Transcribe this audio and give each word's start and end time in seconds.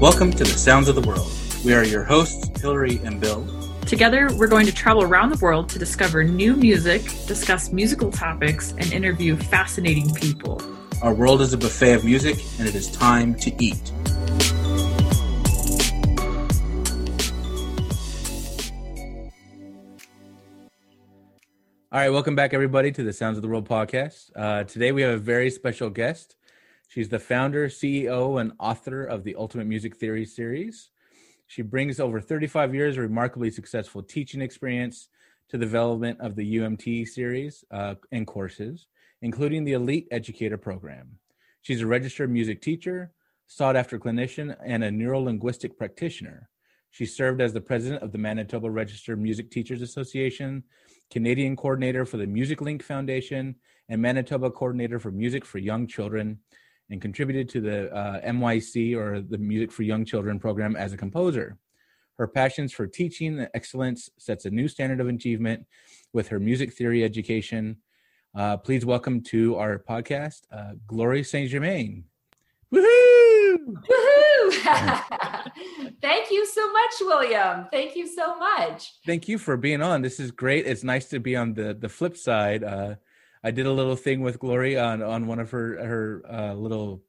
Welcome 0.00 0.30
to 0.30 0.44
the 0.44 0.46
Sounds 0.46 0.88
of 0.88 0.94
the 0.94 1.02
World. 1.02 1.30
We 1.62 1.74
are 1.74 1.84
your 1.84 2.04
hosts, 2.04 2.58
Hillary 2.58 2.98
and 3.04 3.20
Bill. 3.20 3.46
Together, 3.82 4.30
we're 4.34 4.48
going 4.48 4.64
to 4.64 4.72
travel 4.72 5.02
around 5.02 5.28
the 5.28 5.36
world 5.44 5.68
to 5.68 5.78
discover 5.78 6.24
new 6.24 6.56
music, 6.56 7.02
discuss 7.26 7.70
musical 7.70 8.10
topics, 8.10 8.70
and 8.78 8.90
interview 8.94 9.36
fascinating 9.36 10.14
people. 10.14 10.62
Our 11.02 11.12
world 11.12 11.42
is 11.42 11.52
a 11.52 11.58
buffet 11.58 11.92
of 11.92 12.04
music, 12.06 12.42
and 12.58 12.66
it 12.66 12.74
is 12.74 12.90
time 12.90 13.34
to 13.40 13.52
eat. 13.62 13.92
All 21.92 22.00
right, 22.00 22.08
welcome 22.08 22.34
back, 22.34 22.54
everybody, 22.54 22.90
to 22.92 23.02
the 23.02 23.12
Sounds 23.12 23.36
of 23.36 23.42
the 23.42 23.48
World 23.48 23.68
podcast. 23.68 24.30
Uh, 24.34 24.64
today, 24.64 24.92
we 24.92 25.02
have 25.02 25.12
a 25.12 25.18
very 25.18 25.50
special 25.50 25.90
guest. 25.90 26.36
She's 26.90 27.08
the 27.08 27.20
founder, 27.20 27.68
CEO, 27.68 28.40
and 28.40 28.50
author 28.58 29.04
of 29.04 29.22
the 29.22 29.36
Ultimate 29.36 29.68
Music 29.68 29.94
Theory 29.94 30.26
series. 30.26 30.90
She 31.46 31.62
brings 31.62 32.00
over 32.00 32.20
35 32.20 32.74
years 32.74 32.96
of 32.96 33.04
remarkably 33.04 33.52
successful 33.52 34.02
teaching 34.02 34.40
experience 34.40 35.06
to 35.50 35.56
the 35.56 35.64
development 35.66 36.20
of 36.20 36.34
the 36.34 36.56
UMT 36.56 37.06
series 37.06 37.64
uh, 37.70 37.94
and 38.10 38.26
courses, 38.26 38.88
including 39.22 39.62
the 39.62 39.74
Elite 39.74 40.08
Educator 40.10 40.56
program. 40.56 41.20
She's 41.62 41.80
a 41.80 41.86
registered 41.86 42.28
music 42.28 42.60
teacher, 42.60 43.12
sought 43.46 43.76
after 43.76 43.96
clinician, 43.96 44.56
and 44.66 44.82
a 44.82 44.90
neurolinguistic 44.90 45.76
practitioner. 45.78 46.48
She 46.90 47.06
served 47.06 47.40
as 47.40 47.52
the 47.52 47.60
president 47.60 48.02
of 48.02 48.10
the 48.10 48.18
Manitoba 48.18 48.68
Registered 48.68 49.20
Music 49.20 49.52
Teachers 49.52 49.80
Association, 49.80 50.64
Canadian 51.08 51.54
coordinator 51.54 52.04
for 52.04 52.16
the 52.16 52.26
Music 52.26 52.60
Link 52.60 52.82
Foundation, 52.82 53.54
and 53.88 54.02
Manitoba 54.02 54.50
coordinator 54.50 54.98
for 54.98 55.12
Music 55.12 55.44
for 55.44 55.58
Young 55.58 55.86
Children, 55.86 56.40
and 56.90 57.00
contributed 57.00 57.48
to 57.48 57.60
the 57.60 57.94
uh, 57.94 58.20
MYC 58.20 58.96
or 58.96 59.20
the 59.20 59.38
Music 59.38 59.70
for 59.72 59.84
Young 59.84 60.04
Children 60.04 60.38
program 60.38 60.76
as 60.76 60.92
a 60.92 60.96
composer. 60.96 61.56
Her 62.18 62.26
passions 62.26 62.72
for 62.72 62.86
teaching 62.86 63.46
excellence 63.54 64.10
sets 64.18 64.44
a 64.44 64.50
new 64.50 64.68
standard 64.68 65.00
of 65.00 65.08
achievement 65.08 65.66
with 66.12 66.28
her 66.28 66.40
music 66.40 66.74
theory 66.74 67.02
education. 67.04 67.76
Uh, 68.34 68.56
please 68.56 68.84
welcome 68.84 69.22
to 69.22 69.56
our 69.56 69.78
podcast, 69.78 70.42
uh, 70.52 70.72
Glory 70.86 71.22
Saint 71.22 71.48
Germain. 71.48 72.04
Woohoo! 72.74 73.56
Woohoo! 73.88 74.30
Thank 76.02 76.30
you 76.30 76.46
so 76.46 76.72
much, 76.72 76.92
William. 77.00 77.66
Thank 77.70 77.96
you 77.96 78.06
so 78.06 78.38
much. 78.38 78.94
Thank 79.06 79.28
you 79.28 79.38
for 79.38 79.56
being 79.56 79.82
on. 79.82 80.02
This 80.02 80.20
is 80.20 80.30
great. 80.30 80.66
It's 80.66 80.84
nice 80.84 81.08
to 81.08 81.20
be 81.20 81.36
on 81.36 81.54
the 81.54 81.74
the 81.74 81.88
flip 81.88 82.16
side. 82.16 82.62
Uh, 82.62 82.94
I 83.42 83.50
did 83.50 83.66
a 83.66 83.72
little 83.72 83.96
thing 83.96 84.20
with 84.20 84.38
Glory 84.38 84.78
on 84.78 85.02
on 85.02 85.26
one 85.26 85.38
of 85.38 85.50
her 85.50 85.84
her 85.84 86.22
uh, 86.30 86.54
little 86.54 87.02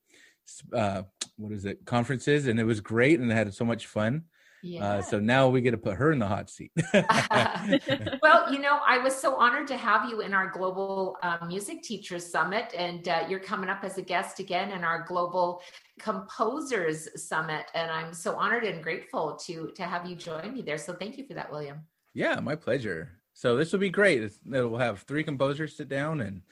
uh, 0.74 1.04
what 1.38 1.52
is 1.52 1.66
it 1.66 1.86
conferences, 1.86 2.48
and 2.48 2.60
it 2.60 2.64
was 2.64 2.80
great, 2.80 3.20
and 3.20 3.32
I 3.32 3.36
had 3.36 3.54
so 3.54 3.66
much 3.66 3.88
fun. 3.88 4.24
Yeah. 4.64 4.86
Uh, 4.86 5.02
so 5.02 5.20
now 5.20 5.50
we 5.50 5.62
get 5.62 5.72
to 5.72 5.78
put 5.78 5.96
her 5.96 6.12
in 6.12 6.20
the 6.20 6.28
hot 6.28 6.50
seat. 6.50 6.72
well, 6.94 8.54
you 8.54 8.60
know, 8.60 8.80
I 8.86 9.00
was 9.04 9.16
so 9.16 9.36
honored 9.36 9.68
to 9.70 9.78
have 9.78 10.08
you 10.08 10.22
in 10.22 10.36
our 10.36 10.52
Global 10.52 11.18
uh, 11.24 11.40
Music 11.48 11.82
Teachers 11.82 12.26
Summit, 12.26 12.72
and 12.78 13.08
uh, 13.08 13.24
you're 13.28 13.40
coming 13.40 13.70
up 13.70 13.84
as 13.84 13.98
a 13.98 14.04
guest 14.04 14.40
again 14.40 14.72
in 14.72 14.84
our 14.84 15.04
Global 15.04 15.64
Composers 16.00 17.08
Summit, 17.28 17.66
and 17.74 17.90
I'm 17.90 18.14
so 18.14 18.36
honored 18.36 18.64
and 18.64 18.84
grateful 18.84 19.36
to 19.46 19.72
to 19.76 19.84
have 19.84 20.08
you 20.08 20.16
join 20.16 20.54
me 20.54 20.62
there. 20.62 20.78
So 20.78 20.94
thank 20.94 21.18
you 21.18 21.26
for 21.26 21.34
that, 21.34 21.52
William. 21.52 21.80
Yeah, 22.14 22.40
my 22.40 22.56
pleasure. 22.56 23.21
So 23.42 23.56
this 23.56 23.72
will 23.72 23.80
be 23.80 23.90
great. 23.90 24.22
We'll 24.46 24.78
have 24.78 25.02
three 25.02 25.24
composers 25.24 25.76
sit 25.76 25.90
down 25.90 26.22
and 26.22 26.44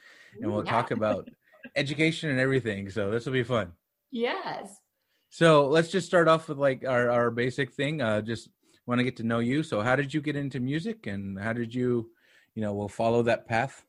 and 0.42 0.52
we'll 0.52 0.66
yeah. 0.66 0.72
talk 0.72 0.90
about 0.90 1.30
education 1.76 2.32
and 2.32 2.40
everything. 2.40 2.90
So 2.90 3.12
this 3.12 3.28
will 3.28 3.34
be 3.34 3.44
fun. 3.44 3.74
Yes. 4.10 4.76
So 5.30 5.68
let's 5.68 5.90
just 5.90 6.08
start 6.08 6.28
off 6.28 6.50
with 6.50 6.58
like 6.58 6.84
our, 6.88 7.12
our 7.12 7.30
basic 7.30 7.74
thing. 7.74 8.02
Uh, 8.02 8.22
just 8.22 8.50
want 8.88 8.98
to 8.98 9.04
get 9.04 9.18
to 9.18 9.24
know 9.24 9.38
you. 9.38 9.62
So 9.62 9.82
how 9.82 9.96
did 9.96 10.12
you 10.16 10.20
get 10.20 10.36
into 10.36 10.60
music 10.60 11.06
and 11.06 11.40
how 11.40 11.54
did 11.54 11.76
you, 11.76 12.10
you 12.56 12.64
know, 12.64 12.74
we'll 12.74 12.88
follow 12.88 13.22
that 13.22 13.48
path? 13.48 13.86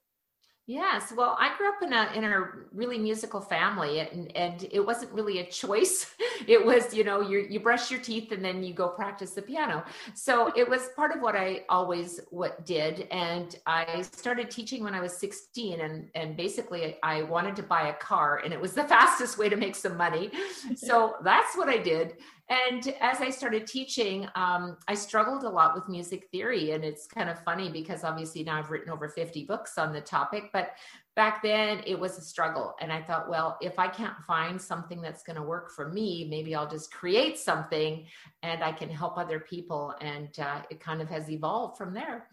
Yes, 0.70 1.12
well, 1.16 1.36
I 1.40 1.56
grew 1.56 1.68
up 1.68 1.82
in 1.82 1.92
a 1.92 2.12
in 2.14 2.22
a 2.22 2.46
really 2.72 2.96
musical 2.96 3.40
family, 3.40 3.98
and 3.98 4.30
and 4.36 4.68
it 4.70 4.78
wasn't 4.78 5.10
really 5.10 5.40
a 5.40 5.46
choice. 5.46 6.14
It 6.46 6.64
was, 6.64 6.94
you 6.94 7.04
know, 7.04 7.20
you 7.20 7.46
you 7.50 7.60
brush 7.60 7.90
your 7.90 8.00
teeth 8.00 8.32
and 8.32 8.42
then 8.42 8.62
you 8.62 8.72
go 8.72 8.88
practice 8.88 9.32
the 9.32 9.42
piano. 9.42 9.84
So 10.14 10.50
it 10.56 10.66
was 10.66 10.88
part 10.96 11.14
of 11.14 11.20
what 11.20 11.36
I 11.36 11.64
always 11.68 12.18
what 12.30 12.64
did, 12.64 13.08
and 13.10 13.54
I 13.66 14.00
started 14.00 14.50
teaching 14.50 14.82
when 14.82 14.94
I 14.94 15.00
was 15.00 15.12
16, 15.18 15.80
and 15.80 16.08
and 16.14 16.36
basically 16.38 16.96
I 17.02 17.22
wanted 17.24 17.56
to 17.56 17.62
buy 17.62 17.88
a 17.88 17.92
car, 17.92 18.40
and 18.42 18.54
it 18.54 18.60
was 18.60 18.72
the 18.72 18.84
fastest 18.94 19.36
way 19.36 19.50
to 19.50 19.56
make 19.56 19.74
some 19.74 19.98
money. 19.98 20.30
So 20.76 21.16
that's 21.22 21.56
what 21.58 21.68
I 21.68 21.76
did. 21.76 22.14
And 22.50 22.92
as 23.00 23.20
I 23.20 23.30
started 23.30 23.68
teaching, 23.68 24.26
um, 24.34 24.76
I 24.88 24.94
struggled 24.94 25.44
a 25.44 25.48
lot 25.48 25.72
with 25.72 25.88
music 25.88 26.26
theory. 26.32 26.72
And 26.72 26.84
it's 26.84 27.06
kind 27.06 27.30
of 27.30 27.38
funny 27.44 27.70
because 27.70 28.02
obviously 28.02 28.42
now 28.42 28.58
I've 28.58 28.72
written 28.72 28.90
over 28.90 29.08
50 29.08 29.44
books 29.44 29.78
on 29.78 29.92
the 29.92 30.00
topic, 30.00 30.50
but 30.52 30.72
back 31.14 31.44
then 31.44 31.80
it 31.86 31.98
was 31.98 32.18
a 32.18 32.22
struggle. 32.22 32.74
And 32.80 32.92
I 32.92 33.02
thought, 33.02 33.30
well, 33.30 33.56
if 33.60 33.78
I 33.78 33.86
can't 33.86 34.16
find 34.26 34.60
something 34.60 35.00
that's 35.00 35.22
going 35.22 35.36
to 35.36 35.42
work 35.42 35.70
for 35.70 35.90
me, 35.90 36.26
maybe 36.28 36.56
I'll 36.56 36.68
just 36.68 36.92
create 36.92 37.38
something 37.38 38.06
and 38.42 38.64
I 38.64 38.72
can 38.72 38.90
help 38.90 39.16
other 39.16 39.38
people. 39.38 39.94
And 40.00 40.36
uh, 40.40 40.62
it 40.70 40.80
kind 40.80 41.00
of 41.00 41.08
has 41.08 41.30
evolved 41.30 41.78
from 41.78 41.94
there. 41.94 42.26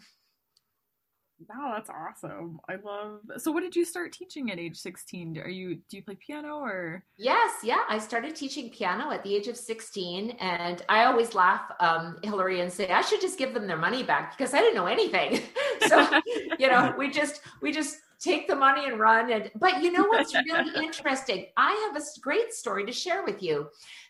Wow, 1.47 1.73
that's 1.75 1.89
awesome. 1.89 2.59
I 2.67 2.75
love. 2.75 3.19
So, 3.37 3.51
what 3.51 3.61
did 3.61 3.75
you 3.75 3.85
start 3.85 4.11
teaching 4.11 4.51
at 4.51 4.59
age 4.59 4.77
16? 4.77 5.37
Are 5.37 5.49
you 5.49 5.75
do 5.89 5.97
you 5.97 6.03
play 6.03 6.15
piano 6.15 6.57
or? 6.57 7.03
Yes, 7.17 7.59
yeah, 7.63 7.81
I 7.87 7.99
started 7.99 8.35
teaching 8.35 8.69
piano 8.71 9.11
at 9.11 9.23
the 9.23 9.35
age 9.35 9.47
of 9.47 9.55
16, 9.55 10.31
and 10.31 10.83
I 10.89 11.05
always 11.05 11.35
laugh, 11.35 11.71
um, 11.79 12.17
Hillary, 12.23 12.61
and 12.61 12.73
say 12.73 12.89
I 12.89 13.01
should 13.01 13.21
just 13.21 13.37
give 13.37 13.53
them 13.53 13.67
their 13.67 13.77
money 13.77 14.01
back 14.01 14.35
because 14.35 14.53
I 14.53 14.59
didn't 14.59 14.75
know 14.75 14.87
anything. 14.87 15.41
so, 15.87 16.09
you 16.59 16.67
know, 16.67 16.95
we 16.97 17.11
just 17.11 17.41
we 17.61 17.71
just 17.71 17.97
take 18.19 18.47
the 18.47 18.55
money 18.55 18.85
and 18.85 18.99
run. 18.99 19.31
And 19.31 19.51
but 19.55 19.83
you 19.83 19.91
know 19.91 20.05
what's 20.05 20.33
really 20.33 20.71
interesting? 20.83 21.45
I 21.55 21.89
have 21.91 22.01
a 22.01 22.05
great 22.21 22.53
story 22.53 22.85
to 22.85 22.91
share 22.91 23.23
with 23.23 23.43
you. 23.43 23.67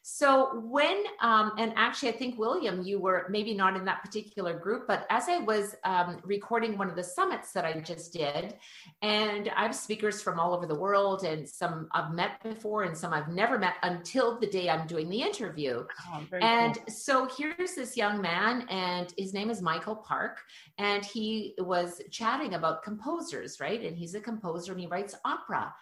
So 0.09 0.61
when 0.63 1.03
um, 1.19 1.51
and 1.57 1.73
actually, 1.75 2.07
I 2.07 2.13
think 2.13 2.39
William, 2.39 2.81
you 2.81 2.97
were 2.97 3.27
maybe 3.29 3.53
not 3.53 3.75
in 3.75 3.83
that 3.83 4.01
particular 4.01 4.57
group, 4.57 4.87
but 4.87 5.05
as 5.09 5.27
I 5.27 5.39
was 5.39 5.75
um, 5.83 6.21
recording 6.23 6.77
one 6.77 6.89
of 6.89 6.95
the 6.95 7.03
summits 7.03 7.51
that 7.51 7.65
I 7.65 7.81
just 7.81 8.13
did, 8.13 8.53
and 9.01 9.49
I 9.49 9.63
have 9.63 9.75
speakers 9.75 10.21
from 10.21 10.39
all 10.39 10.53
over 10.53 10.65
the 10.65 10.79
world, 10.79 11.25
and 11.25 11.47
some 11.47 11.89
I've 11.91 12.13
met 12.13 12.41
before, 12.41 12.83
and 12.83 12.97
some 12.97 13.11
I've 13.11 13.27
never 13.27 13.59
met 13.59 13.73
until 13.83 14.39
the 14.39 14.47
day 14.47 14.69
I'm 14.69 14.87
doing 14.87 15.09
the 15.09 15.21
interview. 15.21 15.83
Oh, 16.09 16.23
and 16.39 16.75
cool. 16.75 16.85
so 16.87 17.27
here's 17.37 17.75
this 17.75 17.97
young 17.97 18.21
man, 18.21 18.65
and 18.69 19.13
his 19.17 19.33
name 19.33 19.49
is 19.49 19.61
Michael 19.61 19.97
Park, 19.97 20.37
and 20.77 21.03
he 21.03 21.53
was 21.57 22.01
chatting 22.11 22.53
about 22.53 22.81
composers, 22.81 23.59
right? 23.59 23.83
And 23.83 23.97
he's 23.97 24.15
a 24.15 24.21
composer 24.21 24.71
and 24.71 24.79
he 24.79 24.87
writes 24.87 25.15
opera. 25.25 25.73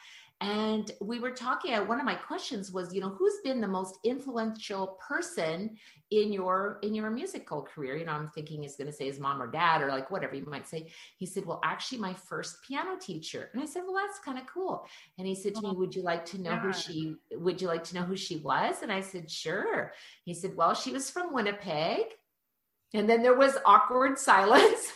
And 0.46 0.92
we 1.02 1.20
were 1.20 1.32
talking, 1.32 1.74
uh, 1.74 1.84
one 1.84 2.00
of 2.00 2.06
my 2.06 2.14
questions 2.14 2.72
was, 2.72 2.94
you 2.94 3.02
know, 3.02 3.10
who's 3.10 3.40
been 3.44 3.62
the 3.62 3.68
most 3.68 3.98
influential 4.04 5.00
person 5.08 5.76
in 6.12 6.32
your 6.32 6.78
in 6.84 6.94
your 6.94 7.10
musical 7.10 7.64
career? 7.64 7.96
You 7.98 8.06
know, 8.06 8.12
I'm 8.12 8.30
thinking 8.30 8.62
he's 8.62 8.76
gonna 8.76 8.92
say 8.92 9.08
his 9.08 9.20
mom 9.20 9.42
or 9.42 9.48
dad 9.48 9.82
or 9.82 9.88
like 9.88 10.12
whatever 10.12 10.36
you 10.36 10.46
might 10.46 10.68
say. 10.68 10.92
He 11.18 11.26
said, 11.26 11.48
Well, 11.48 11.60
actually 11.64 11.98
my 11.98 12.14
first 12.14 12.58
piano 12.62 12.96
teacher. 13.00 13.50
And 13.54 13.64
I 13.64 13.66
said, 13.66 13.84
Well, 13.88 13.96
that's 13.96 14.20
kind 14.20 14.38
of 14.38 14.46
cool. 14.46 14.86
And 15.18 15.26
he 15.26 15.34
said 15.34 15.56
to 15.56 15.62
me, 15.62 15.70
oh, 15.72 15.74
Would 15.74 15.96
you 15.96 16.04
like 16.04 16.26
to 16.26 16.42
know 16.42 16.52
yeah. 16.52 16.60
who 16.60 16.74
she 16.74 17.16
would 17.32 17.60
you 17.60 17.68
like 17.68 17.84
to 17.86 17.96
know 17.96 18.04
who 18.04 18.16
she 18.16 18.38
was? 18.38 18.84
And 18.84 18.92
I 18.92 19.02
said, 19.02 19.32
Sure. 19.32 19.94
He 20.26 20.36
said, 20.36 20.56
Well, 20.56 20.76
she 20.76 20.92
was 20.92 21.10
from 21.10 21.34
Winnipeg. 21.34 22.06
And 22.94 23.10
then 23.10 23.24
there 23.24 23.36
was 23.36 23.58
awkward 23.66 24.20
silence. 24.30 24.92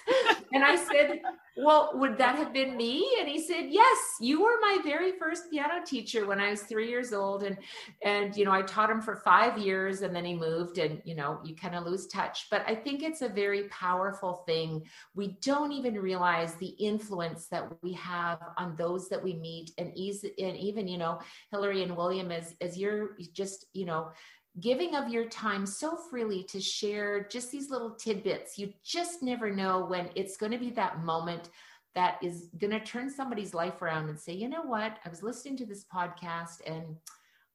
And 0.53 0.63
I 0.63 0.75
said, 0.75 1.21
Well, 1.57 1.91
would 1.95 2.17
that 2.17 2.35
have 2.35 2.53
been 2.53 2.77
me? 2.77 3.05
And 3.19 3.27
he 3.27 3.39
said, 3.39 3.67
Yes, 3.69 3.97
you 4.19 4.41
were 4.41 4.57
my 4.61 4.77
very 4.83 5.13
first 5.17 5.49
piano 5.49 5.83
teacher 5.85 6.25
when 6.25 6.39
I 6.39 6.49
was 6.49 6.61
three 6.63 6.89
years 6.89 7.13
old. 7.13 7.43
And 7.43 7.57
and 8.03 8.35
you 8.35 8.45
know, 8.45 8.51
I 8.51 8.61
taught 8.61 8.89
him 8.89 9.01
for 9.01 9.15
five 9.17 9.57
years 9.57 10.01
and 10.01 10.15
then 10.15 10.25
he 10.25 10.35
moved 10.35 10.77
and 10.77 11.01
you 11.05 11.15
know, 11.15 11.39
you 11.43 11.55
kind 11.55 11.75
of 11.75 11.85
lose 11.85 12.07
touch. 12.07 12.47
But 12.49 12.63
I 12.67 12.75
think 12.75 13.03
it's 13.03 13.21
a 13.21 13.29
very 13.29 13.63
powerful 13.69 14.43
thing. 14.47 14.83
We 15.15 15.37
don't 15.41 15.71
even 15.71 15.95
realize 15.95 16.55
the 16.55 16.67
influence 16.67 17.47
that 17.47 17.67
we 17.81 17.93
have 17.93 18.39
on 18.57 18.75
those 18.75 19.09
that 19.09 19.23
we 19.23 19.33
meet 19.33 19.71
and 19.77 19.91
easy 19.95 20.31
and 20.39 20.57
even, 20.57 20.87
you 20.87 20.97
know, 20.97 21.19
Hillary 21.51 21.83
and 21.83 21.95
William 21.95 22.31
as 22.31 22.55
as 22.61 22.77
you're 22.77 23.17
just, 23.33 23.65
you 23.73 23.85
know, 23.85 24.11
giving 24.59 24.95
of 24.95 25.09
your 25.09 25.25
time 25.25 25.65
so 25.65 25.95
freely 25.95 26.43
to 26.43 26.59
share 26.59 27.27
just 27.29 27.51
these 27.51 27.69
little 27.69 27.91
tidbits. 27.91 28.57
You 28.57 28.73
just 28.83 29.21
never 29.21 29.53
know 29.53 29.85
when 29.85 30.09
it's 30.15 30.37
going 30.37 30.51
to 30.51 30.57
be 30.57 30.71
that 30.71 31.03
moment 31.03 31.49
that 31.95 32.17
is 32.21 32.49
going 32.59 32.71
to 32.71 32.79
turn 32.79 33.09
somebody's 33.09 33.53
life 33.53 33.81
around 33.81 34.09
and 34.09 34.19
say, 34.19 34.33
you 34.33 34.49
know 34.49 34.61
what, 34.61 34.97
I 35.05 35.09
was 35.09 35.23
listening 35.23 35.57
to 35.57 35.65
this 35.65 35.85
podcast 35.93 36.61
and 36.65 36.95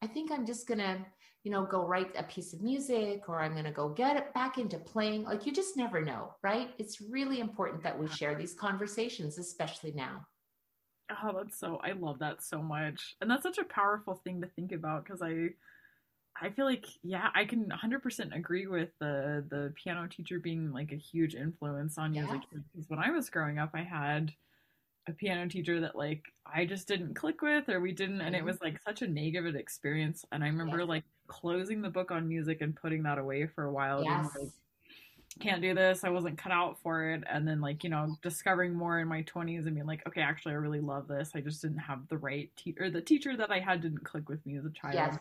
I 0.03 0.07
think 0.07 0.31
I'm 0.31 0.47
just 0.47 0.67
going 0.67 0.79
to, 0.79 0.99
you 1.45 1.51
know, 1.51 1.65
go 1.65 1.87
write 1.87 2.13
a 2.17 2.23
piece 2.25 2.53
of 2.53 2.63
music 2.63 3.29
or 3.29 3.41
I'm 3.41 3.53
going 3.53 3.65
to 3.65 3.71
go 3.71 3.89
get 3.89 4.17
it 4.17 4.35
back 4.35 4.59
into 4.59 4.79
playing. 4.79 5.25
Like 5.25 5.47
you 5.47 5.53
just 5.53 5.77
never 5.77 6.01
know, 6.01 6.35
right? 6.43 6.71
It's 6.79 7.01
really 7.01 7.41
important 7.41 7.83
that 7.83 7.99
we 7.99 8.09
share 8.09 8.35
these 8.35 8.55
conversations, 8.55 9.39
especially 9.39 9.93
now. 9.93 10.27
Oh, 11.23 11.33
that's 11.37 11.59
so, 11.59 11.81
I 11.85 11.93
love 11.93 12.19
that 12.21 12.43
so 12.43 12.63
much. 12.63 13.17
And 13.21 13.31
that's 13.31 13.43
such 13.43 13.59
a 13.59 13.65
powerful 13.65 14.21
thing 14.25 14.41
to 14.41 14.49
think 14.49 14.73
about 14.73 15.05
because 15.05 15.23
I, 15.23 15.51
I 16.41 16.51
feel 16.51 16.65
like 16.65 16.87
yeah, 17.03 17.29
I 17.35 17.45
can 17.45 17.69
100% 17.69 18.37
agree 18.37 18.67
with 18.67 18.91
the 18.99 19.45
the 19.49 19.73
piano 19.83 20.09
teacher 20.09 20.41
being 20.41 20.73
like 20.73 20.93
a 20.93 20.97
huge 20.97 21.35
influence 21.35 21.97
on 21.97 22.15
you 22.15 22.25
a. 22.25 22.41
Because 22.73 22.89
when 22.89 22.99
I 22.99 23.11
was 23.11 23.31
growing 23.31 23.59
up, 23.59 23.71
I 23.75 23.83
had 23.83 24.33
a 25.07 25.13
piano 25.13 25.49
teacher 25.49 25.81
that 25.81 25.97
like 25.97 26.23
I 26.47 26.65
just 26.65 26.89
didn't 26.89 27.15
click 27.15 27.43
with 27.43 27.69
or 27.69 27.81
we 27.81 27.93
didn't 27.93 28.21
and 28.21 28.35
it 28.35 28.39
mm-hmm. 28.39 28.47
was 28.47 28.61
like 28.61 28.81
such 28.83 29.03
a 29.03 29.07
negative 29.07 29.55
experience 29.55 30.25
and 30.33 30.43
I 30.43 30.47
remember 30.47 30.81
yes. 30.81 30.89
like 30.89 31.05
closing 31.27 31.83
the 31.83 31.91
book 31.91 32.11
on 32.11 32.29
music 32.29 32.63
and 32.63 32.75
putting 32.75 33.03
that 33.03 33.19
away 33.19 33.47
for 33.47 33.65
a 33.65 33.73
while 33.73 34.03
yes. 34.03 34.31
like 34.39 34.49
can't 35.41 35.61
do 35.61 35.75
this 35.75 36.05
I 36.05 36.11
wasn't 36.11 36.39
cut 36.39 36.53
out 36.53 36.79
for 36.83 37.11
it 37.11 37.23
and 37.31 37.47
then 37.47 37.61
like 37.61 37.85
you 37.85 37.91
know 37.91 38.17
discovering 38.23 38.73
more 38.73 39.01
in 39.01 39.09
my 39.09 39.23
20s 39.25 39.67
and 39.67 39.75
being 39.75 39.87
like 39.87 40.07
okay 40.07 40.23
actually 40.23 40.53
I 40.53 40.57
really 40.57 40.81
love 40.81 41.07
this 41.07 41.33
I 41.35 41.41
just 41.41 41.61
didn't 41.61 41.79
have 41.79 42.09
the 42.09 42.19
right 42.19 42.51
teacher 42.57 42.89
the 42.91 43.03
teacher 43.03 43.37
that 43.37 43.51
I 43.51 43.59
had 43.59 43.83
didn't 43.83 44.05
click 44.05 44.29
with 44.29 44.45
me 44.47 44.57
as 44.57 44.65
a 44.65 44.71
child 44.71 44.95
yes 44.95 45.19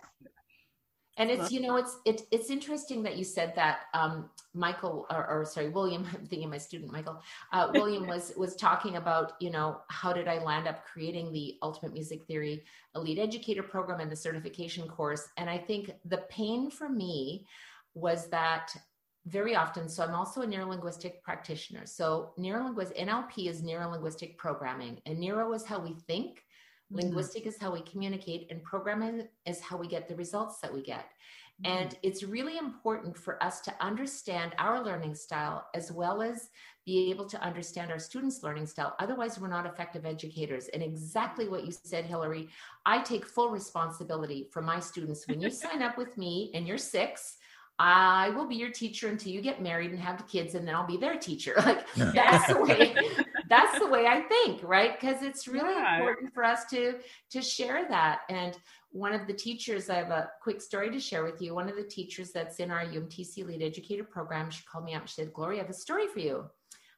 and 1.17 1.29
it's 1.29 1.51
you 1.51 1.59
know 1.59 1.75
it's 1.75 1.97
it, 2.05 2.21
it's 2.31 2.49
interesting 2.49 3.03
that 3.03 3.17
you 3.17 3.23
said 3.23 3.53
that 3.55 3.81
um, 3.93 4.29
michael 4.53 5.05
or, 5.09 5.27
or, 5.27 5.45
sorry 5.45 5.69
william 5.69 6.05
i'm 6.13 6.25
thinking 6.25 6.49
my 6.49 6.57
student 6.57 6.91
michael. 6.91 7.21
Uh, 7.51 7.69
william 7.73 8.07
was 8.07 8.33
was 8.37 8.55
talking 8.55 8.95
about 8.95 9.33
you 9.39 9.49
know 9.49 9.81
how 9.89 10.13
did 10.13 10.27
i 10.27 10.39
land 10.39 10.67
up 10.67 10.83
creating 10.85 11.31
the 11.31 11.57
ultimate 11.61 11.93
music 11.93 12.23
theory 12.25 12.63
elite 12.95 13.19
educator 13.19 13.63
program 13.63 13.99
and 13.99 14.11
the 14.11 14.15
certification 14.15 14.87
course? 14.87 15.27
And 15.37 15.49
i 15.49 15.57
think 15.57 15.91
the 16.05 16.23
pain 16.29 16.69
for 16.69 16.89
me 16.89 17.45
was 17.93 18.29
that 18.29 18.75
very 19.27 19.55
often 19.55 19.87
so 19.87 20.03
i'm 20.03 20.15
also 20.15 20.41
a 20.41 20.47
neurolinguistic 20.47 21.21
practitioner. 21.23 21.85
So 21.85 22.33
neurolinguistic 22.37 22.99
nlp 23.07 23.47
is 23.47 23.61
neurolinguistic 23.61 24.37
programming 24.37 24.99
and 25.05 25.19
neuro 25.19 25.53
is 25.53 25.63
how 25.63 25.79
we 25.79 25.95
think 26.07 26.42
Mm-hmm. 26.93 27.07
Linguistic 27.07 27.45
is 27.45 27.57
how 27.59 27.71
we 27.71 27.81
communicate, 27.81 28.47
and 28.51 28.63
programming 28.63 29.27
is 29.45 29.59
how 29.59 29.77
we 29.77 29.87
get 29.87 30.07
the 30.07 30.15
results 30.15 30.59
that 30.59 30.73
we 30.73 30.81
get. 30.81 31.05
Mm-hmm. 31.63 31.77
And 31.77 31.97
it's 32.03 32.23
really 32.23 32.57
important 32.57 33.17
for 33.17 33.41
us 33.43 33.61
to 33.61 33.73
understand 33.79 34.53
our 34.57 34.83
learning 34.83 35.15
style 35.15 35.67
as 35.73 35.91
well 35.91 36.21
as 36.21 36.49
be 36.85 37.09
able 37.09 37.25
to 37.25 37.41
understand 37.41 37.91
our 37.91 37.99
students' 37.99 38.43
learning 38.43 38.67
style. 38.67 38.95
Otherwise, 38.99 39.39
we're 39.39 39.47
not 39.47 39.65
effective 39.65 40.05
educators. 40.05 40.67
And 40.69 40.83
exactly 40.83 41.47
what 41.47 41.65
you 41.65 41.71
said, 41.71 42.05
Hillary, 42.05 42.49
I 42.85 43.01
take 43.01 43.25
full 43.25 43.49
responsibility 43.49 44.47
for 44.51 44.61
my 44.61 44.79
students. 44.79 45.27
When 45.27 45.39
you 45.39 45.49
sign 45.49 45.81
up 45.81 45.97
with 45.97 46.17
me 46.17 46.51
and 46.53 46.67
you're 46.67 46.77
six, 46.77 47.37
I 47.79 48.29
will 48.31 48.47
be 48.47 48.55
your 48.55 48.69
teacher 48.69 49.07
until 49.07 49.31
you 49.31 49.41
get 49.41 49.61
married 49.61 49.91
and 49.91 49.99
have 49.99 50.27
kids, 50.27 50.55
and 50.55 50.67
then 50.67 50.75
I'll 50.75 50.85
be 50.85 50.97
their 50.97 51.17
teacher. 51.17 51.55
Like 51.65 51.85
that's 51.95 52.53
the 52.53 52.61
way 52.61 52.95
that's 53.49 53.79
the 53.79 53.87
way 53.87 54.07
I 54.07 54.21
think, 54.21 54.61
right? 54.63 54.99
Because 54.99 55.21
it's 55.21 55.47
really 55.47 55.73
yeah. 55.73 55.97
important 55.97 56.33
for 56.33 56.43
us 56.43 56.65
to 56.71 56.95
to 57.31 57.41
share 57.41 57.87
that. 57.89 58.21
And 58.29 58.57
one 58.91 59.13
of 59.13 59.27
the 59.27 59.33
teachers, 59.33 59.89
I 59.89 59.95
have 59.95 60.11
a 60.11 60.29
quick 60.41 60.61
story 60.61 60.91
to 60.91 60.99
share 60.99 61.23
with 61.23 61.41
you. 61.41 61.55
One 61.55 61.69
of 61.69 61.75
the 61.75 61.83
teachers 61.83 62.31
that's 62.31 62.59
in 62.59 62.69
our 62.71 62.85
UMTC 62.85 63.39
Elite 63.39 63.61
Educator 63.61 64.03
program, 64.03 64.51
she 64.51 64.63
called 64.71 64.85
me 64.85 64.93
up. 64.93 65.07
She 65.07 65.15
said, 65.15 65.33
"Gloria, 65.33 65.59
I 65.59 65.63
have 65.63 65.69
a 65.69 65.73
story 65.73 66.07
for 66.07 66.19
you." 66.19 66.45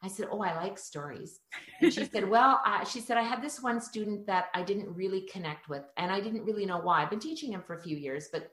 I 0.03 0.07
said, 0.07 0.27
"Oh, 0.30 0.42
I 0.42 0.56
like 0.56 0.77
stories." 0.77 1.39
And 1.81 1.94
she 1.94 2.06
said, 2.06 2.30
"Well, 2.30 2.62
uh, 2.65 2.83
she 2.83 3.00
said 3.00 3.18
I 3.18 3.24
had 3.24 3.42
this 3.42 3.62
one 3.62 3.81
student 3.81 4.27
that 4.27 4.47
I 4.53 4.62
didn't 4.62 4.94
really 4.94 5.21
connect 5.21 5.69
with, 5.69 5.83
and 5.97 6.12
I 6.12 6.19
didn't 6.19 6.45
really 6.45 6.65
know 6.65 6.80
why. 6.80 7.01
I've 7.01 7.09
been 7.09 7.19
teaching 7.19 7.51
him 7.51 7.63
for 7.65 7.75
a 7.75 7.81
few 7.81 7.97
years, 7.97 8.30
but 8.31 8.51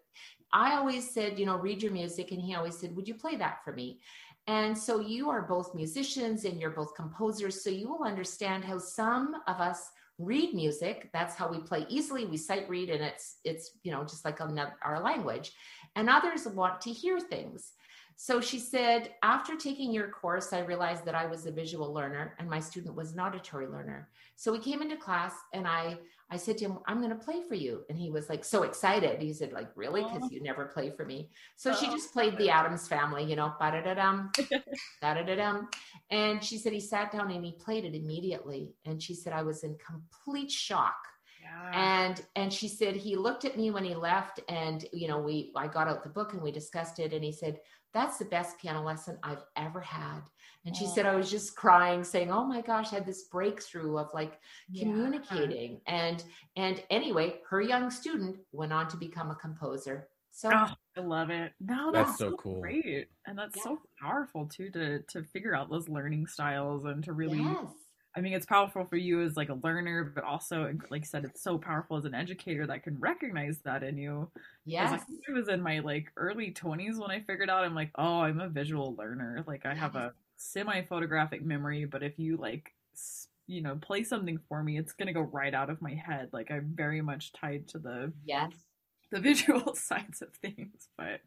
I 0.52 0.74
always 0.74 1.10
said, 1.10 1.38
you 1.38 1.46
know, 1.46 1.56
read 1.56 1.82
your 1.82 1.92
music, 1.92 2.30
and 2.30 2.40
he 2.40 2.54
always 2.54 2.78
said, 2.78 2.94
"Would 2.96 3.08
you 3.08 3.14
play 3.14 3.36
that 3.36 3.64
for 3.64 3.72
me?" 3.72 4.00
And 4.46 4.76
so 4.76 5.00
you 5.00 5.30
are 5.30 5.42
both 5.42 5.74
musicians 5.74 6.44
and 6.44 6.60
you're 6.60 6.70
both 6.70 6.94
composers. 6.96 7.62
So 7.62 7.70
you 7.70 7.88
will 7.88 8.04
understand 8.04 8.64
how 8.64 8.78
some 8.78 9.34
of 9.46 9.60
us 9.60 9.90
read 10.18 10.54
music. 10.54 11.10
That's 11.12 11.34
how 11.34 11.48
we 11.48 11.60
play 11.60 11.86
easily. 11.88 12.26
We 12.26 12.36
sight 12.36 12.68
read 12.68 12.90
and 12.90 13.02
it's, 13.02 13.38
it's, 13.44 13.78
you 13.82 13.92
know, 13.92 14.02
just 14.02 14.24
like 14.24 14.40
our 14.40 15.00
language. 15.02 15.52
And 15.96 16.10
others 16.10 16.46
want 16.46 16.80
to 16.82 16.90
hear 16.90 17.20
things. 17.20 17.72
So 18.16 18.40
she 18.40 18.58
said, 18.58 19.10
after 19.22 19.56
taking 19.56 19.92
your 19.92 20.08
course, 20.08 20.52
I 20.52 20.60
realized 20.60 21.04
that 21.04 21.14
I 21.14 21.26
was 21.26 21.46
a 21.46 21.52
visual 21.52 21.92
learner 21.92 22.34
and 22.38 22.48
my 22.48 22.60
student 22.60 22.94
was 22.94 23.12
an 23.12 23.20
auditory 23.20 23.66
learner. 23.66 24.08
So 24.36 24.52
we 24.52 24.58
came 24.58 24.82
into 24.82 24.96
class 24.96 25.34
and 25.52 25.66
I 25.66 25.98
I 26.32 26.36
said 26.36 26.56
to 26.58 26.64
him, 26.64 26.78
I'm 26.86 27.02
going 27.02 27.10
to 27.10 27.22
play 27.22 27.42
for 27.46 27.54
you. 27.54 27.82
And 27.90 27.98
he 27.98 28.10
was 28.10 28.30
like 28.30 28.42
so 28.42 28.62
excited. 28.62 29.20
He 29.20 29.34
said, 29.34 29.52
like, 29.52 29.68
really? 29.74 30.02
Because 30.02 30.32
you 30.32 30.42
never 30.42 30.64
play 30.64 30.88
for 30.88 31.04
me. 31.04 31.28
So 31.56 31.72
oh. 31.72 31.74
she 31.74 31.86
just 31.88 32.10
played 32.10 32.38
the 32.38 32.48
Addams 32.48 32.88
family, 32.88 33.22
you 33.22 33.36
know, 33.36 33.52
ba-da-da-dum, 33.60 34.32
da-da-da-dum. 35.02 35.68
And 36.10 36.42
she 36.42 36.56
said 36.56 36.72
he 36.72 36.80
sat 36.80 37.12
down 37.12 37.30
and 37.30 37.44
he 37.44 37.52
played 37.52 37.84
it 37.84 37.94
immediately. 37.94 38.72
And 38.86 39.02
she 39.02 39.12
said, 39.12 39.34
I 39.34 39.42
was 39.42 39.62
in 39.62 39.76
complete 39.76 40.50
shock. 40.50 40.96
Yeah. 41.42 42.06
And 42.06 42.24
and 42.36 42.52
she 42.52 42.68
said 42.68 42.96
he 42.96 43.16
looked 43.16 43.44
at 43.44 43.58
me 43.58 43.70
when 43.70 43.84
he 43.84 43.94
left 43.94 44.40
and 44.48 44.86
you 44.92 45.08
know 45.08 45.18
we 45.18 45.52
I 45.56 45.66
got 45.66 45.88
out 45.88 46.04
the 46.04 46.08
book 46.08 46.32
and 46.32 46.40
we 46.40 46.52
discussed 46.52 47.00
it 47.00 47.12
and 47.12 47.24
he 47.24 47.32
said 47.32 47.58
that's 47.92 48.18
the 48.18 48.24
best 48.24 48.58
piano 48.58 48.82
lesson 48.82 49.18
I've 49.22 49.44
ever 49.56 49.80
had. 49.80 50.20
And 50.64 50.76
she 50.76 50.86
oh. 50.86 50.92
said, 50.94 51.06
I 51.06 51.14
was 51.14 51.30
just 51.30 51.56
crying, 51.56 52.04
saying, 52.04 52.30
Oh 52.30 52.44
my 52.44 52.60
gosh, 52.60 52.92
I 52.92 52.96
had 52.96 53.06
this 53.06 53.24
breakthrough 53.24 53.98
of 53.98 54.08
like 54.14 54.38
yeah. 54.70 54.84
communicating. 54.84 55.80
And 55.86 56.22
and 56.56 56.82
anyway, 56.90 57.40
her 57.48 57.60
young 57.60 57.90
student 57.90 58.36
went 58.52 58.72
on 58.72 58.88
to 58.88 58.96
become 58.96 59.30
a 59.30 59.34
composer. 59.34 60.08
So 60.30 60.50
oh, 60.52 60.70
I 60.96 61.00
love 61.00 61.30
it. 61.30 61.52
No, 61.60 61.92
that's, 61.92 62.10
that's 62.10 62.18
so, 62.18 62.30
so, 62.30 62.36
cool. 62.36 62.60
Great. 62.60 63.08
And 63.26 63.36
that's 63.36 63.56
yeah. 63.56 63.64
so 63.64 63.78
powerful 64.00 64.46
too 64.46 64.70
to 64.70 65.00
to 65.00 65.24
figure 65.24 65.54
out 65.54 65.68
those 65.68 65.88
learning 65.88 66.26
styles 66.26 66.84
and 66.84 67.02
to 67.04 67.12
really 67.12 67.38
yes. 67.38 67.66
I 68.14 68.20
mean, 68.20 68.34
it's 68.34 68.46
powerful 68.46 68.84
for 68.84 68.96
you 68.96 69.22
as 69.22 69.36
like 69.36 69.48
a 69.48 69.58
learner, 69.62 70.04
but 70.14 70.24
also, 70.24 70.70
like 70.90 71.02
I 71.02 71.04
said, 71.04 71.24
it's 71.24 71.42
so 71.42 71.56
powerful 71.56 71.96
as 71.96 72.04
an 72.04 72.14
educator 72.14 72.66
that 72.66 72.82
can 72.82 72.98
recognize 73.00 73.58
that 73.64 73.82
in 73.82 73.96
you. 73.96 74.30
Yes. 74.66 75.02
I 75.28 75.32
was 75.32 75.48
in 75.48 75.62
my 75.62 75.78
like 75.78 76.12
early 76.16 76.50
twenties 76.50 76.98
when 76.98 77.10
I 77.10 77.20
figured 77.20 77.48
out 77.48 77.64
I'm 77.64 77.74
like, 77.74 77.90
oh, 77.96 78.20
I'm 78.20 78.40
a 78.40 78.48
visual 78.48 78.94
learner. 78.96 79.42
Like 79.46 79.64
I 79.64 79.74
have 79.74 79.96
a 79.96 80.12
semi 80.36 80.82
photographic 80.82 81.42
memory, 81.42 81.86
but 81.86 82.02
if 82.02 82.18
you 82.18 82.36
like, 82.36 82.74
you 83.46 83.62
know, 83.62 83.76
play 83.76 84.04
something 84.04 84.38
for 84.48 84.62
me, 84.62 84.78
it's 84.78 84.92
gonna 84.92 85.14
go 85.14 85.22
right 85.22 85.54
out 85.54 85.70
of 85.70 85.80
my 85.80 85.94
head. 85.94 86.28
Like 86.32 86.50
I'm 86.50 86.72
very 86.74 87.00
much 87.00 87.32
tied 87.32 87.66
to 87.68 87.78
the 87.78 88.12
yes 88.24 88.52
the 89.10 89.20
visual 89.20 89.74
sides 89.74 90.20
of 90.20 90.34
things. 90.34 90.88
But 90.98 91.20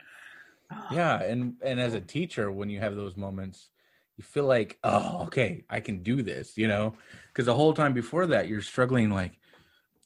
oh. 0.71 0.75
Ah. 0.75 0.93
yeah, 0.93 1.23
and 1.23 1.55
and 1.63 1.79
as 1.79 1.93
a 1.95 2.01
teacher, 2.01 2.51
when 2.51 2.69
you 2.69 2.79
have 2.79 2.95
those 2.95 3.17
moments 3.17 3.69
you 4.17 4.23
feel 4.23 4.45
like, 4.45 4.77
oh, 4.83 5.23
okay, 5.23 5.65
I 5.69 5.79
can 5.79 6.03
do 6.03 6.21
this, 6.21 6.57
you 6.57 6.67
know, 6.67 6.95
because 7.27 7.45
the 7.45 7.53
whole 7.53 7.73
time 7.73 7.93
before 7.93 8.27
that, 8.27 8.47
you're 8.47 8.61
struggling 8.61 9.09
like, 9.09 9.33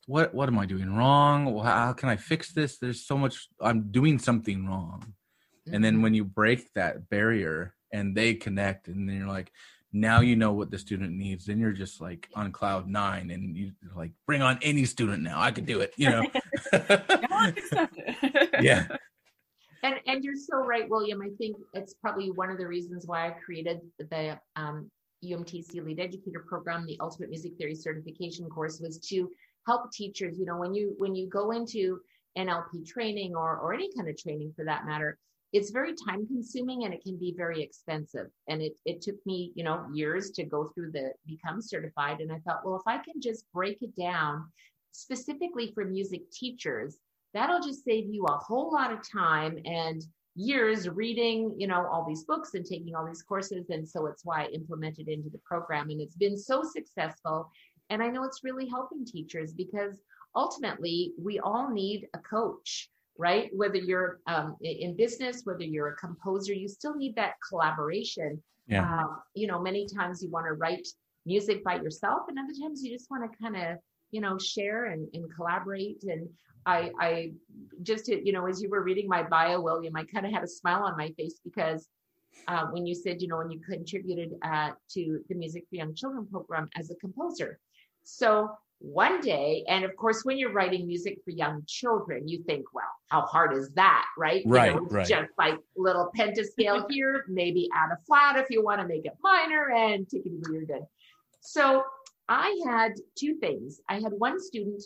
what 0.08 0.34
what 0.34 0.50
am 0.50 0.58
I 0.58 0.66
doing 0.66 0.96
wrong? 0.96 1.54
Well, 1.54 1.64
how 1.64 1.94
can 1.94 2.10
I 2.10 2.16
fix 2.16 2.52
this? 2.52 2.80
There's 2.80 3.06
so 3.06 3.16
much 3.16 3.48
I'm 3.62 3.92
doing 3.92 4.18
something 4.18 4.66
wrong. 4.66 5.02
Mm-hmm. 5.06 5.76
And 5.76 5.84
then 5.84 5.94
mm-hmm. 5.96 6.04
when 6.04 6.14
you 6.16 6.26
break 6.26 6.74
that 6.74 7.10
barrier 7.10 7.76
and 7.94 8.16
they 8.16 8.34
connect, 8.34 8.88
and 8.88 9.08
then 9.08 9.18
you're 9.18 9.28
like, 9.28 9.52
now 9.94 10.22
you 10.22 10.36
know 10.36 10.54
what 10.54 10.72
the 10.72 10.78
student 10.78 11.14
needs. 11.14 11.46
Then 11.46 11.60
you're 11.60 11.74
just 11.74 12.02
like 12.02 12.28
on 12.36 12.52
cloud 12.52 12.88
nine, 12.88 13.30
and 13.32 13.56
you 13.56 13.74
like 13.96 14.12
bring 14.26 14.42
on 14.42 14.60
any 14.62 14.86
student 14.86 15.24
now. 15.24 15.40
I 15.40 15.52
can 15.52 15.66
do 15.66 15.80
it, 15.82 15.94
you 15.96 16.10
know. 16.10 16.26
yeah, 18.62 18.88
and 19.84 19.96
and 20.08 20.24
you're 20.24 20.36
so 20.36 20.58
right, 20.58 20.90
William. 20.90 21.22
I 21.22 21.30
think 21.38 21.58
it's 21.74 21.94
probably 21.94 22.32
one 22.32 22.50
of 22.50 22.58
the 22.58 22.68
reasons 22.68 23.06
why 23.06 23.28
I 23.28 23.32
created 23.32 23.82
the 23.98 24.40
um, 24.56 24.90
UMTC 25.24 25.76
Elite 25.76 26.00
Educator 26.00 26.46
Program, 26.48 26.86
the 26.86 27.00
Ultimate 27.00 27.30
Music 27.30 27.54
Theory 27.58 27.76
Certification 27.76 28.50
course, 28.50 28.80
was 28.80 29.00
to 29.10 29.30
help 29.68 29.92
teachers. 29.92 30.38
You 30.40 30.46
know, 30.46 30.58
when 30.58 30.74
you 30.74 30.96
when 30.98 31.16
you 31.16 31.28
go 31.28 31.52
into 31.52 32.00
NLP 32.38 32.88
training 32.88 33.36
or 33.36 33.58
or 33.58 33.74
any 33.74 33.90
kind 33.96 34.10
of 34.10 34.18
training 34.18 34.54
for 34.56 34.66
that 34.66 34.86
matter, 34.86 35.18
it's 35.54 35.72
very 35.72 35.94
time 36.08 36.28
consuming 36.28 36.86
and 36.86 36.94
it 36.94 37.04
can 37.04 37.18
be 37.18 37.34
very 37.36 37.62
expensive. 37.62 38.28
And 38.48 38.62
it 38.62 38.74
it 38.86 39.02
took 39.02 39.16
me 39.26 39.52
you 39.56 39.64
know 39.64 39.86
years 39.94 40.32
to 40.32 40.44
go 40.44 40.72
through 40.76 40.92
the 40.92 41.12
become 41.28 41.62
certified. 41.62 42.22
And 42.22 42.32
I 42.32 42.40
thought, 42.40 42.66
well, 42.66 42.76
if 42.76 42.88
I 42.88 42.98
can 42.98 43.22
just 43.22 43.46
break 43.54 43.82
it 43.82 43.96
down 43.96 44.48
specifically 44.92 45.72
for 45.74 45.86
music 45.86 46.30
teachers 46.32 46.98
that'll 47.34 47.62
just 47.62 47.84
save 47.84 48.06
you 48.12 48.26
a 48.26 48.38
whole 48.38 48.72
lot 48.72 48.92
of 48.92 49.00
time 49.10 49.60
and 49.66 50.04
years 50.36 50.88
reading 50.88 51.54
you 51.58 51.68
know 51.68 51.86
all 51.92 52.06
these 52.08 52.24
books 52.24 52.54
and 52.54 52.66
taking 52.66 52.96
all 52.96 53.06
these 53.06 53.22
courses. 53.22 53.70
And 53.70 53.88
so 53.88 54.06
it's 54.06 54.24
why 54.24 54.44
i 54.44 54.48
implemented 54.48 55.08
into 55.08 55.30
the 55.30 55.40
program. 55.40 55.90
And 55.90 56.00
it's 56.02 56.16
been 56.16 56.38
so 56.38 56.64
successful. 56.64 57.52
And 57.90 58.02
i 58.02 58.08
know 58.08 58.24
it's 58.24 58.44
really 58.44 58.68
helping 58.68 59.06
teachers 59.06 59.54
because 59.54 60.02
ultimately 60.36 61.14
we 61.18 61.40
all 61.40 61.70
need 61.70 62.08
a 62.14 62.20
coach 62.20 62.90
right? 63.20 63.50
Whether 63.54 63.76
you're 63.76 64.22
um, 64.28 64.56
in 64.62 64.96
business 64.96 65.42
whether 65.44 65.64
you're 65.64 65.90
a 65.90 65.96
composer 65.98 66.54
you 66.54 66.70
still 66.70 66.96
need 66.96 67.16
that 67.18 67.34
collaboration. 67.48 68.42
Yeah. 68.68 68.84
Um, 68.84 69.20
you 69.36 69.48
know 69.48 69.60
many 69.60 69.88
times 69.88 70.24
you 70.24 70.30
want 70.30 70.46
to 70.48 70.54
write 70.54 70.88
music 71.26 71.64
by 71.64 71.76
yourself 71.76 72.22
and 72.30 72.40
other 72.40 72.54
times 72.60 72.82
you 72.82 72.92
just 72.92 73.12
want 73.12 73.30
to 73.30 73.38
kind 73.38 73.58
of 73.58 73.78
you 74.12 74.22
know 74.22 74.38
share 74.40 74.86
and, 74.86 75.08
and 75.14 75.26
collaborate. 75.36 76.04
And 76.04 76.30
I, 76.70 76.92
I 77.00 77.32
just, 77.82 78.08
you 78.08 78.32
know, 78.32 78.46
as 78.46 78.62
you 78.62 78.70
were 78.70 78.84
reading 78.84 79.08
my 79.08 79.24
bio, 79.24 79.60
William, 79.60 79.96
I 79.96 80.04
kind 80.04 80.26
of 80.26 80.32
had 80.32 80.44
a 80.44 80.48
smile 80.48 80.84
on 80.84 80.96
my 80.96 81.10
face 81.18 81.40
because 81.44 81.88
uh, 82.48 82.66
when 82.68 82.86
you 82.86 82.94
said, 82.94 83.22
you 83.22 83.28
know, 83.28 83.38
when 83.38 83.50
you 83.50 83.60
contributed 83.60 84.34
uh, 84.44 84.72
to 84.94 85.20
the 85.30 85.36
Music 85.36 85.64
for 85.70 85.76
Young 85.76 85.96
Children 85.96 86.28
program 86.32 86.70
as 86.78 86.92
a 86.92 86.96
composer. 86.96 87.60
So 88.04 88.52
one 88.80 89.20
day, 89.20 89.66
and 89.68 89.84
of 89.84 89.96
course, 89.96 90.24
when 90.24 90.38
you're 90.38 90.54
writing 90.54 90.88
music 90.88 91.18
for 91.26 91.32
young 91.32 91.64
children, 91.68 92.28
you 92.28 92.44
think, 92.44 92.66
well, 92.74 92.86
how 93.08 93.22
hard 93.22 93.54
is 93.54 93.72
that, 93.72 94.06
right? 94.18 94.44
Right, 94.46 94.74
you 94.74 94.80
know, 94.80 94.88
right. 94.88 95.08
Just 95.08 95.32
like 95.38 95.56
little 95.76 96.12
pentascale 96.18 96.86
here, 96.90 97.26
maybe 97.28 97.68
add 97.76 97.90
a 97.92 97.98
flat 98.06 98.38
if 98.38 98.46
you 98.50 98.64
want 98.64 98.80
to 98.80 98.88
make 98.88 99.06
it 99.06 99.14
minor, 99.22 99.72
and 99.72 100.06
tickety 100.08 100.40
you're 100.52 100.66
good. 100.66 100.86
So 101.42 101.84
I 102.30 102.58
had 102.66 102.94
two 103.18 103.36
things. 103.36 103.82
I 103.90 103.96
had 103.96 104.14
one 104.14 104.40
student 104.40 104.84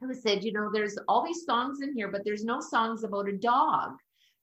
who 0.00 0.14
said, 0.14 0.44
you 0.44 0.52
know, 0.52 0.70
there's 0.72 0.98
all 1.08 1.24
these 1.24 1.44
songs 1.44 1.80
in 1.80 1.94
here, 1.94 2.08
but 2.08 2.22
there's 2.24 2.44
no 2.44 2.60
songs 2.60 3.04
about 3.04 3.28
a 3.28 3.36
dog. 3.36 3.92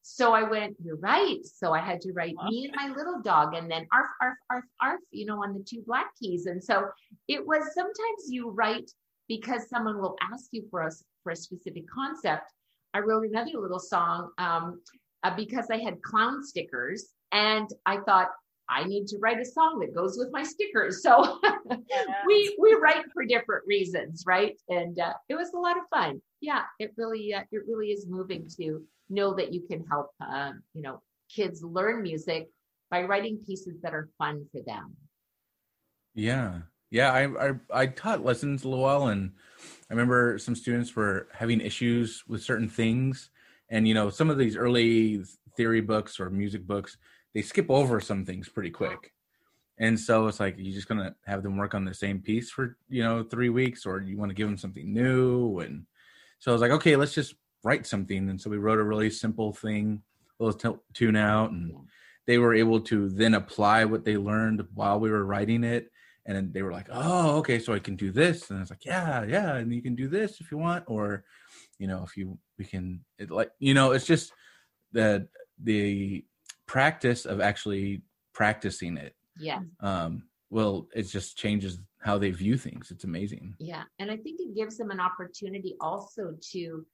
So 0.03 0.33
I 0.33 0.43
went, 0.43 0.75
you're 0.83 0.98
right. 0.98 1.39
So 1.45 1.74
I 1.74 1.79
had 1.79 2.01
to 2.01 2.12
write 2.13 2.36
me 2.50 2.65
and 2.65 2.75
my 2.75 2.95
little 2.95 3.21
dog 3.21 3.53
and 3.53 3.69
then 3.69 3.88
arf, 3.93 4.07
arf, 4.19 4.38
arf, 4.50 4.65
arf, 4.81 5.00
you 5.12 5.25
know, 5.25 5.43
on 5.43 5.53
the 5.53 5.63
two 5.63 5.83
black 5.86 6.07
keys. 6.19 6.48
And 6.48 6.63
so 6.63 6.88
it 7.27 7.45
was 7.45 7.74
sometimes 7.75 8.29
you 8.29 8.50
write 8.50 8.89
because 9.27 9.69
someone 9.69 10.00
will 10.00 10.15
ask 10.33 10.48
you 10.51 10.65
for 10.71 10.81
us 10.83 11.03
for 11.24 11.31
a 11.31 11.36
specific 11.36 11.83
concept. 11.88 12.51
I 12.93 13.00
wrote 13.00 13.25
another 13.25 13.60
little 13.60 13.79
song 13.79 14.31
um, 14.39 14.81
uh, 15.24 15.36
because 15.36 15.67
I 15.71 15.77
had 15.77 16.01
clown 16.01 16.43
stickers 16.43 17.10
and 17.31 17.69
I 17.86 17.98
thought 18.00 18.29
I 18.72 18.86
need 18.86 19.08
to 19.08 19.18
write 19.18 19.40
a 19.40 19.46
song 19.46 19.80
that 19.80 19.94
goes 19.94 20.18
with 20.18 20.30
my 20.32 20.44
stickers. 20.44 21.04
So 21.04 21.40
we 22.25 22.56
we 22.60 22.74
write 22.75 23.04
for 23.13 23.25
different 23.25 23.68
reasons, 23.68 24.24
right? 24.25 24.58
And 24.70 24.98
uh, 24.98 25.13
it 25.28 25.36
was 25.36 25.51
a 25.54 25.58
lot 25.58 25.78
of 25.78 25.84
fun. 25.90 26.22
Yeah, 26.40 26.63
it 26.80 26.94
really 26.96 27.34
uh, 27.34 27.42
it 27.51 27.63
really 27.68 27.88
is 27.88 28.08
moving 28.08 28.48
to 28.58 28.82
know 29.10 29.34
that 29.36 29.54
you 29.54 29.62
can 29.70 29.86
help 29.90 30.12
um, 30.22 30.63
you 30.74 30.82
know 30.82 31.01
kids 31.30 31.62
learn 31.62 32.01
music 32.01 32.48
by 32.90 33.04
writing 33.04 33.40
pieces 33.46 33.82
that 33.82 33.94
are 33.94 34.10
fun 34.18 34.46
for 34.51 34.62
them. 34.66 34.96
Yeah, 36.13 36.60
yeah. 36.90 37.12
I 37.12 37.50
I, 37.50 37.51
I 37.74 37.86
taught 37.88 38.24
lessons 38.24 38.63
a 38.63 38.70
little 38.70 38.84
while, 38.84 39.08
and 39.08 39.34
I 39.90 39.94
remember 39.94 40.38
some 40.38 40.56
students 40.56 40.96
were 40.96 41.28
having 41.34 41.60
issues 41.60 42.24
with 42.25 42.42
certain 42.42 42.70
things, 42.70 43.32
and 43.70 43.86
you 43.86 43.94
know 43.94 44.10
some 44.10 44.30
of 44.30 44.38
these 44.38 44.56
early 44.56 45.24
theory 45.58 45.82
books 45.82 46.22
or 46.22 46.30
music 46.30 46.66
books 46.66 46.98
they 47.34 47.42
skip 47.42 47.70
over 47.70 48.00
some 48.00 48.26
things 48.26 48.50
pretty 48.50 48.72
quick. 48.72 49.14
And 49.78 50.00
so 50.00 50.28
it's 50.28 50.40
like 50.40 50.56
you're 50.58 50.74
just 50.74 50.88
gonna 50.88 51.16
have 51.26 51.44
them 51.44 51.58
work 51.58 51.74
on 51.74 51.86
the 51.86 51.94
same 51.94 52.20
piece 52.20 52.52
for 52.52 52.78
you 52.90 53.04
know 53.04 53.24
three 53.24 53.50
weeks, 53.50 53.86
or 53.86 54.02
you 54.02 54.18
want 54.18 54.30
to 54.30 54.36
give 54.36 54.48
them 54.48 54.58
something 54.58 54.94
new. 54.94 55.60
And 55.60 55.86
so 56.40 56.52
I 56.52 56.54
was 56.54 56.62
like, 56.62 56.72
okay, 56.72 56.96
let's 56.96 57.14
just 57.14 57.36
write 57.64 57.88
something. 57.88 58.30
And 58.30 58.40
so 58.40 58.50
we 58.50 58.58
wrote 58.58 58.80
a 58.80 58.84
really 58.84 59.10
simple 59.10 59.54
thing, 59.54 60.02
a 60.40 60.44
little 60.44 60.74
t- 60.74 60.80
tune 60.94 61.16
out, 61.16 61.52
and 61.52 61.74
they 62.28 62.38
were 62.38 62.54
able 62.54 62.80
to 62.82 63.10
then 63.10 63.34
apply 63.34 63.86
what 63.86 64.06
they 64.06 64.18
learned 64.18 64.66
while 64.74 65.00
we 65.00 65.10
were 65.10 65.26
writing 65.26 65.64
it. 65.64 65.92
And 66.26 66.54
they 66.54 66.62
were 66.62 66.72
like, 66.72 66.88
oh, 66.92 67.38
okay, 67.38 67.58
so 67.58 67.74
I 67.74 67.80
can 67.80 67.96
do 67.96 68.12
this. 68.12 68.50
And 68.50 68.60
I 68.60 68.62
was 68.62 68.70
like, 68.70 68.86
yeah, 68.86 69.24
yeah, 69.24 69.56
and 69.56 69.74
you 69.74 69.82
can 69.82 69.96
do 69.96 70.08
this 70.08 70.40
if 70.40 70.52
you 70.52 70.60
want, 70.60 70.84
or 70.88 71.24
you 71.80 71.88
know, 71.88 72.04
if 72.04 72.16
you 72.16 72.38
we 72.60 72.66
can, 72.66 73.04
it 73.18 73.32
like 73.32 73.50
you 73.58 73.74
know, 73.74 73.92
it's 73.92 74.06
just 74.06 74.32
the 74.92 75.28
the 75.64 76.24
practice 76.72 77.25
of 77.25 77.42
actually 77.42 78.01
practicing 78.34 78.96
it 78.96 79.13
yeah. 79.38 79.60
um 79.82 80.24
well 80.50 80.88
it 80.94 81.04
just 81.04 81.38
changes 81.38 81.80
how 82.01 82.18
they 82.18 82.32
view 82.32 82.58
things. 82.58 82.90
It's 82.90 83.04
amazing. 83.04 83.54
Yeah 83.60 83.84
and 84.00 84.10
i 84.10 84.18
think 84.24 84.40
it 84.40 84.56
gives 84.56 84.78
them 84.78 84.92
an 84.92 85.01
opportunity 85.10 85.75
also 85.90 86.24
to 86.51 86.86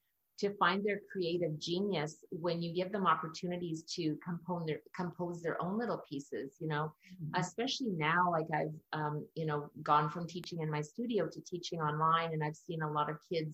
to 0.42 0.48
find 0.62 0.86
their 0.86 1.00
creative 1.12 1.54
genius 1.60 2.14
when 2.30 2.62
you 2.62 2.72
give 2.80 2.92
them 2.92 3.08
opportunities 3.08 3.80
to 3.96 4.04
compose 4.28 4.66
their 4.68 4.82
compose 4.96 5.42
their 5.42 5.58
own 5.62 5.78
little 5.82 6.02
pieces 6.10 6.48
you 6.62 6.68
know? 6.74 6.86
Mm-hmm. 6.86 7.40
especially 7.42 7.94
now 8.12 8.22
like 8.38 8.50
i've 8.60 8.78
um, 9.00 9.16
you 9.40 9.46
know 9.50 9.70
gone 9.92 10.10
from 10.10 10.28
teaching 10.28 10.60
in 10.62 10.70
my 10.78 10.82
studio 10.82 11.28
to 11.34 11.42
teaching 11.42 11.80
online 11.90 12.30
and 12.34 12.44
i've 12.44 12.62
seen 12.68 12.82
a 12.82 12.92
lot 12.98 13.10
of 13.10 13.18
kids 13.32 13.54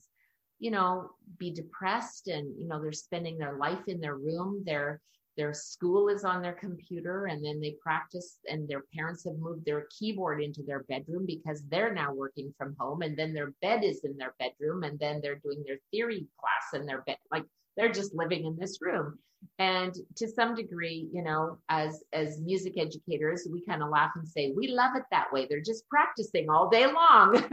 you 0.60 0.72
know 0.76 0.90
be 1.44 1.50
depressed 1.52 2.28
and 2.36 2.46
you 2.60 2.68
know 2.68 2.82
they're 2.82 3.04
spending 3.08 3.38
their 3.38 3.56
life 3.66 3.86
in 3.88 4.00
their 4.02 4.18
room 4.28 4.50
they're 4.66 5.02
their 5.36 5.54
school 5.54 6.10
is 6.10 6.24
on 6.24 6.42
their 6.42 6.54
computer 6.54 7.26
and 7.26 7.44
then 7.44 7.60
they 7.60 7.76
practice 7.82 8.38
and 8.48 8.68
their 8.68 8.84
parents 8.94 9.24
have 9.26 9.36
moved 9.38 9.66
their 9.66 9.88
keyboard 9.98 10.42
into 10.42 10.62
their 10.64 10.84
bedroom 10.84 11.26
because 11.26 11.64
they're 11.70 11.94
now 11.94 12.14
working 12.14 12.54
from 12.58 12.76
home 12.80 13.02
and 13.02 13.18
then 13.18 13.34
their 13.34 13.54
bed 13.62 13.84
is 13.84 14.04
in 14.04 14.16
their 14.18 14.36
bedroom 14.40 14.84
and 14.84 15.00
then 15.00 15.20
they're 15.22 15.40
doing 15.44 15.64
their 15.66 15.80
theory 15.92 16.28
class 16.40 16.80
in 16.80 16.86
their 16.86 17.02
bed. 17.02 17.18
Like 17.32 17.46
they're 17.76 17.92
just 17.92 18.14
living 18.14 18.46
in 18.46 18.58
this 18.58 18.80
room 18.82 19.18
and 19.60 19.96
to 20.16 20.28
some 20.28 20.56
degree 20.56 21.08
you 21.12 21.24
know 21.24 21.58
as 21.70 22.04
as 22.14 22.40
music 22.40 22.74
educators 22.78 23.48
we 23.52 23.64
kind 23.66 23.84
of 23.84 23.90
laugh 23.90 24.12
and 24.16 24.28
say 24.28 24.54
we 24.56 24.68
love 24.68 24.92
it 24.96 25.04
that 25.12 25.32
way. 25.32 25.46
They're 25.50 25.62
just 25.62 25.88
practicing 25.90 26.50
all 26.50 26.70
day 26.70 26.86
long 26.86 27.34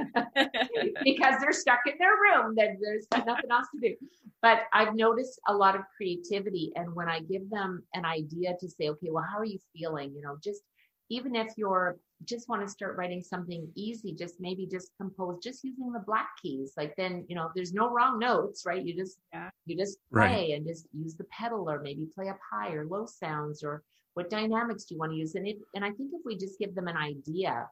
because 1.05 1.35
they're 1.41 1.53
stuck 1.53 1.81
in 1.87 1.95
their 1.99 2.15
room 2.15 2.55
then 2.57 2.79
there's 2.81 3.07
nothing 3.13 3.51
else 3.51 3.67
to 3.75 3.89
do. 3.89 3.95
But 4.43 4.63
i've 4.73 4.95
noticed 4.95 5.41
a 5.49 5.55
lot 5.55 5.75
of 5.75 5.83
creativity 5.97 6.73
and 6.77 6.95
when 6.95 7.09
i 7.09 7.21
give 7.21 7.49
them 7.51 7.83
an 7.95 8.05
idea 8.05 8.55
to 8.61 8.69
say 8.69 8.89
okay 8.91 9.09
well 9.11 9.25
how 9.31 9.39
are 9.39 9.45
you 9.45 9.59
feeling? 9.77 10.13
You 10.15 10.23
know 10.23 10.37
just 10.43 10.63
even 11.11 11.35
if 11.35 11.53
you're 11.57 11.99
just 12.25 12.49
want 12.49 12.63
to 12.63 12.69
start 12.69 12.97
writing 12.97 13.23
something 13.23 13.69
easy 13.75 14.15
just 14.15 14.41
maybe 14.41 14.67
just 14.67 14.93
compose 14.99 15.43
just 15.43 15.65
using 15.65 15.93
the 15.93 16.03
black 16.07 16.29
keys 16.41 16.73
like 16.77 16.95
then 16.97 17.25
you 17.29 17.37
know 17.37 17.51
there's 17.55 17.73
no 17.73 17.91
wrong 17.91 18.19
notes 18.19 18.65
right? 18.67 18.85
You 18.85 18.95
just 18.95 19.19
yeah. 19.33 19.51
you 19.67 19.77
just 19.77 19.99
play 20.13 20.21
right. 20.21 20.51
and 20.53 20.67
just 20.67 20.87
use 20.93 21.15
the 21.15 21.25
pedal 21.25 21.69
or 21.69 21.81
maybe 21.81 22.07
play 22.15 22.29
up 22.29 22.39
high 22.51 22.73
or 22.73 22.87
low 22.87 23.07
sounds 23.07 23.63
or 23.63 23.83
what 24.15 24.31
dynamics 24.31 24.85
do 24.85 24.95
you 24.95 24.99
want 24.99 25.13
to 25.13 25.19
use? 25.19 25.35
And 25.35 25.47
it 25.47 25.59
and 25.75 25.85
i 25.85 25.91
think 25.91 26.11
if 26.13 26.21
we 26.25 26.37
just 26.37 26.59
give 26.59 26.75
them 26.75 26.89
an 26.89 26.97
idea 26.97 27.69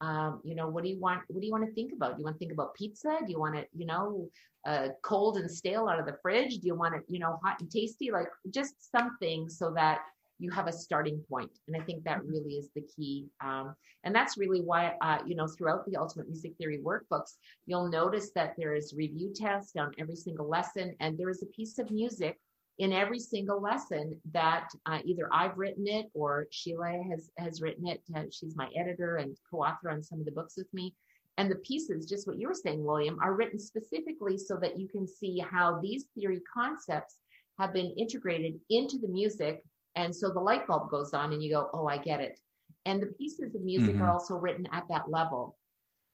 um, 0.00 0.40
you 0.44 0.54
know 0.54 0.68
what 0.68 0.82
do 0.82 0.90
you 0.90 0.98
want 0.98 1.22
what 1.28 1.40
do 1.40 1.46
you 1.46 1.52
want 1.52 1.66
to 1.66 1.74
think 1.74 1.92
about? 1.92 2.16
Do 2.16 2.20
you 2.20 2.24
want 2.24 2.36
to 2.36 2.38
think 2.38 2.52
about 2.52 2.74
pizza? 2.74 3.18
Do 3.24 3.30
you 3.30 3.38
want 3.38 3.56
it 3.56 3.68
you 3.76 3.86
know 3.86 4.28
uh, 4.66 4.88
cold 5.02 5.36
and 5.36 5.50
stale 5.50 5.88
out 5.88 5.98
of 5.98 6.06
the 6.06 6.16
fridge? 6.22 6.58
Do 6.58 6.66
you 6.66 6.74
want 6.74 6.94
it 6.94 7.02
you 7.08 7.18
know 7.18 7.38
hot 7.44 7.60
and 7.60 7.70
tasty? 7.70 8.10
Like 8.10 8.28
just 8.50 8.90
something 8.90 9.48
so 9.48 9.72
that 9.72 10.00
you 10.40 10.50
have 10.50 10.66
a 10.66 10.72
starting 10.72 11.22
point 11.28 11.50
and 11.68 11.80
i 11.80 11.84
think 11.84 12.02
that 12.02 12.18
mm-hmm. 12.18 12.30
really 12.30 12.54
is 12.54 12.70
the 12.74 12.82
key 12.96 13.26
um, 13.42 13.74
and 14.04 14.14
that's 14.14 14.38
really 14.38 14.60
why 14.60 14.94
uh, 15.02 15.18
you 15.26 15.36
know 15.36 15.46
throughout 15.46 15.84
the 15.86 15.96
ultimate 15.96 16.28
music 16.28 16.52
theory 16.58 16.78
workbooks 16.78 17.34
you'll 17.66 17.88
notice 17.88 18.30
that 18.34 18.54
there 18.56 18.74
is 18.74 18.94
review 18.96 19.32
test 19.34 19.76
on 19.76 19.92
every 19.98 20.16
single 20.16 20.48
lesson 20.48 20.94
and 21.00 21.16
there 21.16 21.30
is 21.30 21.42
a 21.42 21.46
piece 21.46 21.78
of 21.78 21.90
music 21.90 22.38
in 22.78 22.92
every 22.92 23.18
single 23.18 23.60
lesson 23.60 24.18
that 24.32 24.68
uh, 24.86 24.98
either 25.04 25.28
i've 25.32 25.58
written 25.58 25.86
it 25.86 26.06
or 26.14 26.46
sheila 26.50 27.02
has 27.08 27.30
has 27.38 27.60
written 27.60 27.86
it 27.86 28.02
she's 28.32 28.56
my 28.56 28.68
editor 28.76 29.16
and 29.16 29.36
co-author 29.50 29.90
on 29.90 30.02
some 30.02 30.18
of 30.18 30.24
the 30.24 30.32
books 30.32 30.54
with 30.56 30.72
me 30.72 30.94
and 31.36 31.50
the 31.50 31.56
pieces 31.56 32.06
just 32.06 32.26
what 32.26 32.38
you 32.38 32.48
were 32.48 32.54
saying 32.54 32.82
william 32.82 33.18
are 33.22 33.34
written 33.34 33.58
specifically 33.58 34.38
so 34.38 34.56
that 34.56 34.80
you 34.80 34.88
can 34.88 35.06
see 35.06 35.38
how 35.38 35.78
these 35.80 36.06
theory 36.14 36.40
concepts 36.52 37.16
have 37.58 37.74
been 37.74 37.92
integrated 37.98 38.58
into 38.70 38.98
the 38.98 39.08
music 39.08 39.62
and 39.96 40.14
so 40.14 40.30
the 40.30 40.40
light 40.40 40.66
bulb 40.66 40.90
goes 40.90 41.12
on 41.12 41.32
and 41.32 41.42
you 41.42 41.50
go, 41.50 41.68
oh, 41.72 41.86
I 41.86 41.98
get 41.98 42.20
it. 42.20 42.38
And 42.86 43.02
the 43.02 43.06
pieces 43.06 43.54
of 43.54 43.62
music 43.62 43.94
mm-hmm. 43.94 44.02
are 44.02 44.10
also 44.10 44.36
written 44.36 44.66
at 44.72 44.84
that 44.88 45.10
level. 45.10 45.56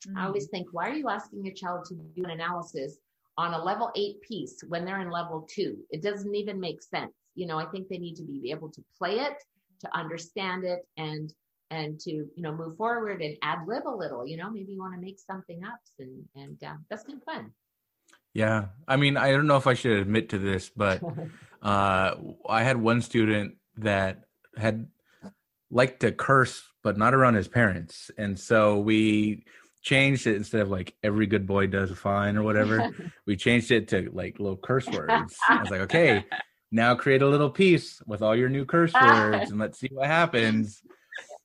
Mm-hmm. 0.07 0.19
I 0.19 0.27
always 0.27 0.49
think, 0.49 0.69
why 0.73 0.89
are 0.89 0.95
you 0.95 1.09
asking 1.09 1.47
a 1.47 1.53
child 1.53 1.85
to 1.87 1.95
do 1.95 2.25
an 2.25 2.31
analysis 2.31 2.99
on 3.39 3.55
a 3.55 3.63
level 3.63 3.91
eight 3.97 4.21
piece 4.23 4.63
when 4.69 4.85
they're 4.85 5.01
in 5.01 5.11
level 5.11 5.47
two? 5.51 5.79
It 5.91 6.03
doesn't 6.03 6.35
even 6.35 6.59
make 6.59 6.83
sense. 6.83 7.13
You 7.35 7.47
know, 7.47 7.59
I 7.59 7.67
think 7.67 7.89
they 7.89 7.99
need 7.99 8.17
to 8.17 8.23
be 8.23 8.51
able 8.51 8.71
to 8.71 8.83
play 8.99 9.19
it, 9.21 9.35
to 9.81 9.97
understand 9.97 10.65
it, 10.65 10.81
and 10.97 11.33
and 11.71 11.99
to 12.01 12.11
you 12.11 12.31
know 12.39 12.53
move 12.53 12.77
forward 12.77 13.21
and 13.21 13.37
ad 13.43 13.59
lib 13.67 13.87
a 13.87 13.91
little. 13.91 14.27
You 14.27 14.39
know, 14.39 14.51
maybe 14.51 14.73
you 14.73 14.81
want 14.81 14.95
to 14.95 15.01
make 15.01 15.19
something 15.19 15.63
up, 15.65 15.79
and 15.99 16.25
and 16.35 16.63
uh, 16.65 16.77
that's 16.89 17.05
kind 17.05 17.19
of 17.19 17.25
fun. 17.25 17.53
Yeah, 18.33 18.67
I 18.87 18.97
mean, 18.97 19.17
I 19.17 19.33
don't 19.33 19.47
know 19.47 19.57
if 19.57 19.67
I 19.67 19.75
should 19.75 19.99
admit 19.99 20.31
to 20.31 20.39
this, 20.39 20.71
but 20.75 21.03
uh, 21.63 22.15
I 22.49 22.63
had 22.63 22.77
one 22.77 23.01
student 23.03 23.57
that 23.79 24.25
had 24.57 24.89
liked 25.71 26.01
to 26.01 26.13
curse, 26.13 26.63
but 26.83 26.97
not 26.97 27.15
around 27.15 27.35
his 27.35 27.49
parents. 27.49 28.11
And 28.17 28.39
so 28.39 28.79
we 28.79 29.45
changed 29.83 30.27
it 30.27 30.37
instead 30.37 30.61
of 30.61 30.69
like 30.69 30.95
every 31.03 31.27
good 31.27 31.47
boy 31.47 31.67
does 31.67 31.91
fine 31.93 32.37
or 32.37 32.43
whatever. 32.43 32.91
we 33.27 33.37
changed 33.37 33.71
it 33.71 33.89
to 33.89 34.11
like 34.13 34.39
little 34.39 34.57
curse 34.57 34.87
words. 34.89 35.37
I 35.49 35.61
was 35.61 35.71
like, 35.71 35.83
okay, 35.83 36.25
now 36.73 36.95
create 36.95 37.23
a 37.23 37.29
little 37.29 37.51
piece 37.51 38.03
with 38.07 38.23
all 38.23 38.35
your 38.35 38.49
new 38.49 38.65
curse 38.65 38.93
words 38.93 39.51
and 39.51 39.61
let's 39.61 39.79
see 39.79 39.89
what 39.93 40.07
happens. 40.07 40.83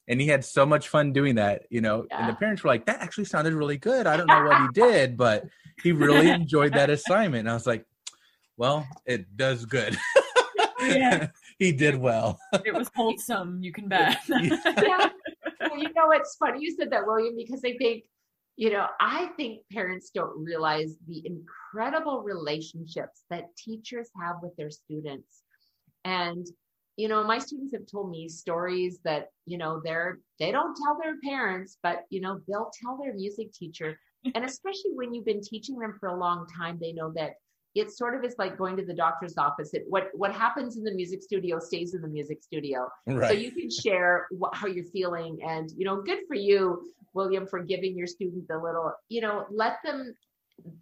And 0.07 0.19
he 0.19 0.27
had 0.27 0.43
so 0.43 0.65
much 0.65 0.89
fun 0.89 1.13
doing 1.13 1.35
that, 1.35 1.63
you 1.69 1.79
know. 1.79 2.05
Yeah. 2.09 2.19
And 2.19 2.29
the 2.29 2.33
parents 2.33 2.63
were 2.63 2.69
like, 2.69 2.87
that 2.87 2.99
actually 3.01 3.25
sounded 3.25 3.53
really 3.53 3.77
good. 3.77 4.07
I 4.07 4.17
don't 4.17 4.27
know 4.27 4.43
what 4.43 4.61
he 4.61 4.67
did, 4.73 5.15
but 5.15 5.45
he 5.83 5.91
really 5.91 6.29
enjoyed 6.31 6.73
that 6.73 6.89
assignment. 6.89 7.41
And 7.41 7.49
I 7.49 7.53
was 7.53 7.67
like, 7.67 7.85
well, 8.57 8.87
it 9.05 9.37
does 9.37 9.65
good. 9.65 9.97
yeah. 10.81 11.27
He 11.61 11.71
did 11.71 11.95
well. 11.95 12.39
it 12.65 12.73
was 12.73 12.89
wholesome, 12.95 13.61
you 13.61 13.71
can 13.71 13.87
bet. 13.87 14.17
yeah. 14.29 15.09
Well, 15.59 15.77
you 15.77 15.93
know, 15.95 16.09
it's 16.11 16.35
funny 16.37 16.57
you 16.59 16.75
said 16.75 16.89
that, 16.89 17.05
William, 17.05 17.35
because 17.35 17.61
I 17.63 17.77
think, 17.77 18.03
you 18.55 18.71
know, 18.71 18.87
I 18.99 19.27
think 19.37 19.61
parents 19.71 20.09
don't 20.09 20.43
realize 20.43 20.95
the 21.07 21.21
incredible 21.23 22.23
relationships 22.23 23.25
that 23.29 23.55
teachers 23.55 24.09
have 24.19 24.37
with 24.41 24.55
their 24.55 24.71
students. 24.71 25.43
And 26.03 26.47
you 26.97 27.07
know, 27.07 27.23
my 27.23 27.37
students 27.37 27.73
have 27.73 27.87
told 27.89 28.09
me 28.09 28.27
stories 28.27 28.99
that, 29.05 29.27
you 29.45 29.57
know, 29.57 29.81
they're, 29.83 30.19
they 30.39 30.51
don't 30.51 30.75
tell 30.75 30.97
their 31.01 31.15
parents, 31.23 31.77
but, 31.81 32.03
you 32.09 32.21
know, 32.21 32.41
they'll 32.47 32.69
tell 32.83 32.97
their 32.97 33.13
music 33.13 33.53
teacher. 33.53 33.97
And 34.35 34.43
especially 34.43 34.91
when 34.93 35.13
you've 35.13 35.25
been 35.25 35.41
teaching 35.41 35.79
them 35.79 35.95
for 35.99 36.09
a 36.09 36.19
long 36.19 36.45
time, 36.55 36.77
they 36.79 36.91
know 36.91 37.11
that 37.15 37.35
it 37.75 37.91
sort 37.91 38.15
of 38.15 38.23
is 38.23 38.35
like 38.37 38.57
going 38.57 38.75
to 38.77 38.85
the 38.85 38.93
doctor's 38.93 39.37
office. 39.37 39.73
It, 39.73 39.83
what 39.87 40.09
what 40.13 40.33
happens 40.33 40.77
in 40.77 40.83
the 40.83 40.93
music 40.93 41.21
studio 41.21 41.59
stays 41.59 41.93
in 41.93 42.01
the 42.01 42.07
music 42.07 42.43
studio. 42.43 42.89
Right. 43.07 43.29
So 43.29 43.33
you 43.33 43.51
can 43.51 43.69
share 43.69 44.27
what, 44.31 44.53
how 44.55 44.67
you're 44.67 44.85
feeling, 44.85 45.39
and 45.47 45.69
you 45.77 45.85
know, 45.85 46.01
good 46.01 46.19
for 46.27 46.35
you, 46.35 46.81
William, 47.13 47.47
for 47.47 47.61
giving 47.61 47.97
your 47.97 48.07
student 48.07 48.47
the 48.47 48.57
little. 48.57 48.91
You 49.09 49.21
know, 49.21 49.45
let 49.51 49.77
them 49.83 50.13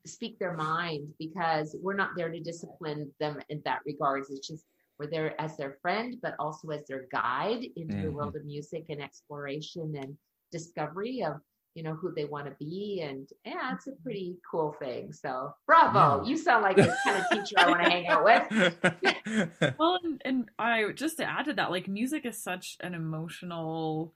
speak 0.06 0.40
their 0.40 0.54
mind 0.54 1.08
because 1.20 1.76
we're 1.82 1.96
not 1.96 2.12
there 2.18 2.30
to 2.30 2.40
discipline 2.40 3.12
them 3.20 3.40
in 3.50 3.62
that 3.66 3.80
regards. 3.86 4.30
It's 4.30 4.48
just 4.48 4.66
we're 4.98 5.08
there 5.08 5.40
as 5.40 5.56
their 5.56 5.78
friend, 5.82 6.18
but 6.22 6.36
also 6.40 6.70
as 6.70 6.86
their 6.88 7.06
guide 7.12 7.64
into 7.76 7.94
mm-hmm. 7.94 8.04
the 8.04 8.12
world 8.12 8.36
of 8.36 8.46
music 8.46 8.86
and 8.90 9.02
exploration 9.02 9.96
and 9.96 10.18
discovery 10.52 11.24
of 11.24 11.36
you 11.80 11.86
know 11.86 11.94
who 11.94 12.12
they 12.14 12.26
want 12.26 12.46
to 12.46 12.52
be 12.60 13.00
and 13.08 13.30
yeah 13.46 13.74
it's 13.74 13.88
a 13.88 13.92
mm-hmm. 13.92 14.04
pretty 14.04 14.38
cool 14.52 14.76
thing. 14.80 15.14
So 15.14 15.54
bravo. 15.66 16.22
Yeah. 16.22 16.30
you 16.30 16.38
sound 16.38 16.62
like 16.62 16.76
the 16.76 16.94
kind 17.06 17.24
of 17.24 17.30
teacher 17.32 17.56
i 17.58 17.70
want 17.70 17.82
to 17.82 17.90
hang 17.90 18.08
out 18.08 18.26
with. 18.26 19.50
Well 19.80 19.98
and, 20.04 20.22
and 20.26 20.50
i 20.60 20.92
just 20.92 21.18
to 21.18 21.24
add 21.24 21.46
to 21.46 21.54
that 21.54 21.72
like 21.72 21.88
music 21.88 22.26
is 22.26 22.38
such 22.38 22.76
an 22.82 22.94
emotional 22.94 24.14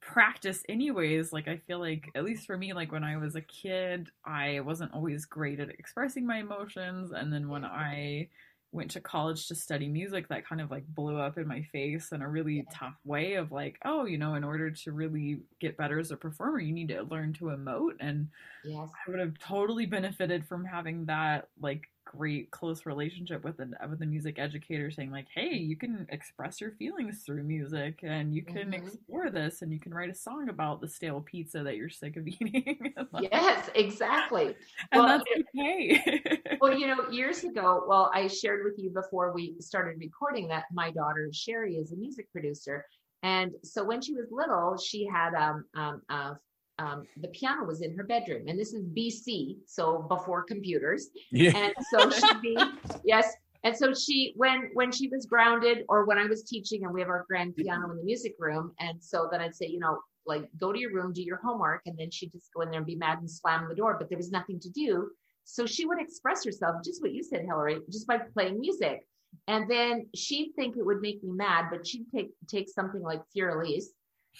practice 0.00 0.62
anyways. 0.68 1.32
Like 1.32 1.48
i 1.48 1.56
feel 1.56 1.80
like 1.80 2.10
at 2.14 2.24
least 2.24 2.46
for 2.46 2.56
me 2.56 2.72
like 2.74 2.92
when 2.92 3.02
i 3.02 3.16
was 3.16 3.34
a 3.34 3.40
kid 3.40 4.10
i 4.24 4.60
wasn't 4.60 4.94
always 4.94 5.24
great 5.24 5.58
at 5.58 5.70
expressing 5.70 6.24
my 6.24 6.38
emotions. 6.38 7.10
And 7.10 7.32
then 7.32 7.48
when 7.48 7.62
mm-hmm. 7.62 7.74
i 7.74 8.28
went 8.74 8.90
to 8.90 9.00
college 9.00 9.46
to 9.46 9.54
study 9.54 9.88
music 9.88 10.28
that 10.28 10.46
kind 10.46 10.60
of 10.60 10.70
like 10.70 10.84
blew 10.88 11.16
up 11.16 11.38
in 11.38 11.46
my 11.46 11.62
face 11.72 12.10
in 12.10 12.22
a 12.22 12.28
really 12.28 12.56
yeah. 12.56 12.62
tough 12.72 12.96
way 13.04 13.34
of 13.34 13.52
like 13.52 13.78
oh 13.84 14.04
you 14.04 14.18
know 14.18 14.34
in 14.34 14.42
order 14.42 14.70
to 14.70 14.92
really 14.92 15.38
get 15.60 15.76
better 15.76 15.98
as 16.00 16.10
a 16.10 16.16
performer 16.16 16.58
you 16.58 16.72
need 16.72 16.88
to 16.88 17.02
learn 17.04 17.32
to 17.32 17.46
emote 17.46 17.94
and 18.00 18.28
yes. 18.64 18.88
i 19.06 19.10
would 19.10 19.20
have 19.20 19.38
totally 19.38 19.86
benefited 19.86 20.44
from 20.46 20.64
having 20.64 21.04
that 21.04 21.48
like 21.60 21.82
great 22.04 22.50
close 22.50 22.86
relationship 22.86 23.44
with 23.44 23.56
the 23.56 23.70
with 23.88 23.98
the 23.98 24.06
music 24.06 24.38
educator 24.38 24.90
saying 24.90 25.10
like 25.10 25.26
hey 25.34 25.54
you 25.54 25.76
can 25.76 26.06
express 26.10 26.60
your 26.60 26.70
feelings 26.72 27.22
through 27.24 27.42
music 27.42 28.00
and 28.02 28.34
you 28.34 28.42
can 28.42 28.70
mm-hmm. 28.70 28.74
explore 28.74 29.30
this 29.30 29.62
and 29.62 29.72
you 29.72 29.80
can 29.80 29.92
write 29.92 30.10
a 30.10 30.14
song 30.14 30.48
about 30.48 30.80
the 30.80 30.88
stale 30.88 31.20
pizza 31.20 31.62
that 31.62 31.76
you're 31.76 31.88
sick 31.88 32.16
of 32.16 32.26
eating. 32.28 32.92
Yes 33.20 33.70
exactly. 33.74 34.54
And 34.92 35.02
well, 35.02 35.18
that's 35.18 35.24
okay. 35.56 36.40
Well 36.60 36.76
you 36.76 36.86
know 36.86 37.08
years 37.10 37.44
ago 37.44 37.84
well 37.86 38.10
i 38.14 38.26
shared 38.26 38.64
with 38.64 38.74
you 38.78 38.90
before 38.90 39.32
we 39.32 39.54
started 39.60 39.98
recording 39.98 40.48
that 40.48 40.64
my 40.72 40.90
daughter 40.90 41.28
sherry 41.32 41.76
is 41.76 41.92
a 41.92 41.96
music 41.96 42.30
producer 42.32 42.84
and 43.22 43.52
so 43.62 43.84
when 43.84 44.00
she 44.00 44.14
was 44.14 44.26
little 44.30 44.76
she 44.76 45.06
had 45.06 45.34
um, 45.34 45.64
um, 45.74 46.02
a 46.10 46.36
um, 46.78 47.04
the 47.16 47.28
piano 47.28 47.64
was 47.64 47.82
in 47.82 47.96
her 47.96 48.04
bedroom, 48.04 48.48
and 48.48 48.58
this 48.58 48.72
is 48.72 48.84
BC, 48.84 49.58
so 49.66 50.06
before 50.08 50.42
computers. 50.42 51.08
Yeah. 51.30 51.56
And 51.56 51.74
so 51.90 52.10
she'd 52.10 52.40
be 52.40 52.58
yes. 53.04 53.32
And 53.62 53.74
so 53.74 53.94
she, 53.94 54.34
when 54.36 54.70
when 54.74 54.92
she 54.92 55.08
was 55.08 55.26
grounded, 55.26 55.84
or 55.88 56.04
when 56.04 56.18
I 56.18 56.26
was 56.26 56.42
teaching, 56.42 56.84
and 56.84 56.92
we 56.92 57.00
have 57.00 57.08
our 57.08 57.24
grand 57.28 57.56
piano 57.56 57.90
in 57.90 57.96
the 57.96 58.02
music 58.02 58.34
room, 58.38 58.72
and 58.80 59.02
so 59.02 59.28
then 59.30 59.40
I'd 59.40 59.54
say, 59.54 59.66
you 59.66 59.78
know, 59.78 59.98
like 60.26 60.48
go 60.58 60.72
to 60.72 60.78
your 60.78 60.92
room, 60.92 61.12
do 61.12 61.22
your 61.22 61.38
homework, 61.42 61.82
and 61.86 61.96
then 61.96 62.10
she'd 62.10 62.32
just 62.32 62.52
go 62.54 62.62
in 62.62 62.70
there 62.70 62.78
and 62.78 62.86
be 62.86 62.96
mad 62.96 63.18
and 63.18 63.30
slam 63.30 63.66
the 63.68 63.74
door. 63.74 63.96
But 63.98 64.08
there 64.08 64.18
was 64.18 64.30
nothing 64.30 64.58
to 64.60 64.70
do, 64.70 65.10
so 65.44 65.64
she 65.66 65.86
would 65.86 66.00
express 66.00 66.44
herself, 66.44 66.76
just 66.84 67.02
what 67.02 67.12
you 67.12 67.22
said, 67.22 67.44
Hillary, 67.46 67.78
just 67.90 68.06
by 68.06 68.18
playing 68.18 68.60
music. 68.60 69.06
And 69.48 69.68
then 69.68 70.06
she'd 70.14 70.52
think 70.56 70.76
it 70.76 70.84
would 70.84 71.00
make 71.00 71.22
me 71.22 71.30
mad, 71.32 71.66
but 71.70 71.86
she'd 71.86 72.06
take 72.14 72.30
take 72.48 72.68
something 72.68 73.02
like 73.02 73.22
Fur-Elise, 73.34 73.92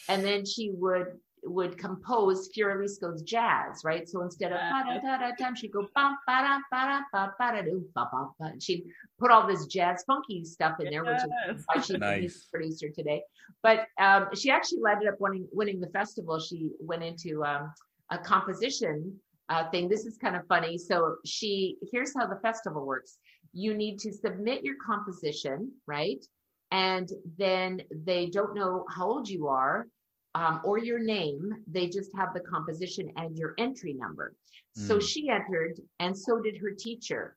and 0.09 0.25
then 0.25 0.45
she 0.45 0.73
would 0.75 1.07
would 1.47 1.77
compose 1.79 2.49
Fur-Elise's 2.55 3.23
jazz, 3.23 3.83
right? 3.85 4.09
So 4.09 4.23
instead 4.23 4.53
of 4.53 4.59
ba 4.59 5.01
da 5.03 5.19
da 5.19 5.31
da 5.39 5.55
she'd 5.55 5.73
go 5.73 5.83
ba 5.95 6.17
ba 6.27 6.43
da 6.43 6.59
ba 6.71 6.87
da 6.87 7.01
ba 7.13 7.35
ba 7.39 7.53
da 7.53 7.63
do 7.63 7.85
ba 7.95 8.09
ba 8.11 8.29
ba. 8.39 8.53
She'd 8.61 8.85
put 9.19 9.31
all 9.31 9.47
this 9.47 9.67
jazz 9.67 10.05
funky 10.07 10.45
stuff 10.45 10.81
in 10.81 10.91
there, 10.91 11.05
which 11.05 11.21
is 11.51 11.65
why 11.67 11.81
she's 11.83 11.99
nice. 11.99 12.47
a 12.47 12.51
producer 12.51 12.89
today. 12.89 13.23
But 13.63 13.87
um, 13.99 14.29
she 14.35 14.51
actually 14.51 14.81
ended 14.91 15.09
up 15.09 15.21
winning 15.21 15.49
winning 15.53 15.81
the 15.81 15.89
festival. 15.89 16.41
She 16.41 16.71
went 16.81 17.03
into 17.03 17.45
um, 17.45 17.73
a 18.11 18.19
composition 18.19 19.15
uh, 19.49 19.69
thing. 19.71 19.89
This 19.89 20.07
is 20.07 20.17
kind 20.17 20.37
of 20.37 20.47
funny. 20.47 20.79
So 20.79 21.17
she 21.25 21.77
here's 21.93 22.15
how 22.15 22.27
the 22.27 22.41
festival 22.43 22.87
works. 22.87 23.19
You 23.53 23.75
need 23.75 23.99
to 24.01 24.13
submit 24.13 24.65
your 24.65 24.77
composition, 24.85 25.73
right? 25.87 26.25
And 26.71 27.09
then 27.39 27.83
they 27.91 28.27
don't 28.27 28.55
know 28.55 28.85
how 28.91 29.07
old 29.07 29.29
you 29.29 29.47
are 29.49 29.87
um, 30.35 30.61
or 30.65 30.79
your 30.79 30.99
name. 30.99 31.53
They 31.67 31.89
just 31.89 32.11
have 32.17 32.35
the 32.35 32.41
composition 32.41 33.11
and 33.17 33.37
your 33.37 33.55
entry 33.59 33.95
number. 33.95 34.35
Mm. 34.79 34.87
So 34.87 34.95
hmm. 34.95 35.01
she 35.01 35.29
entered, 35.29 35.81
and 36.01 36.17
so 36.17 36.41
did 36.41 36.57
her 36.59 36.71
teacher. 36.71 37.37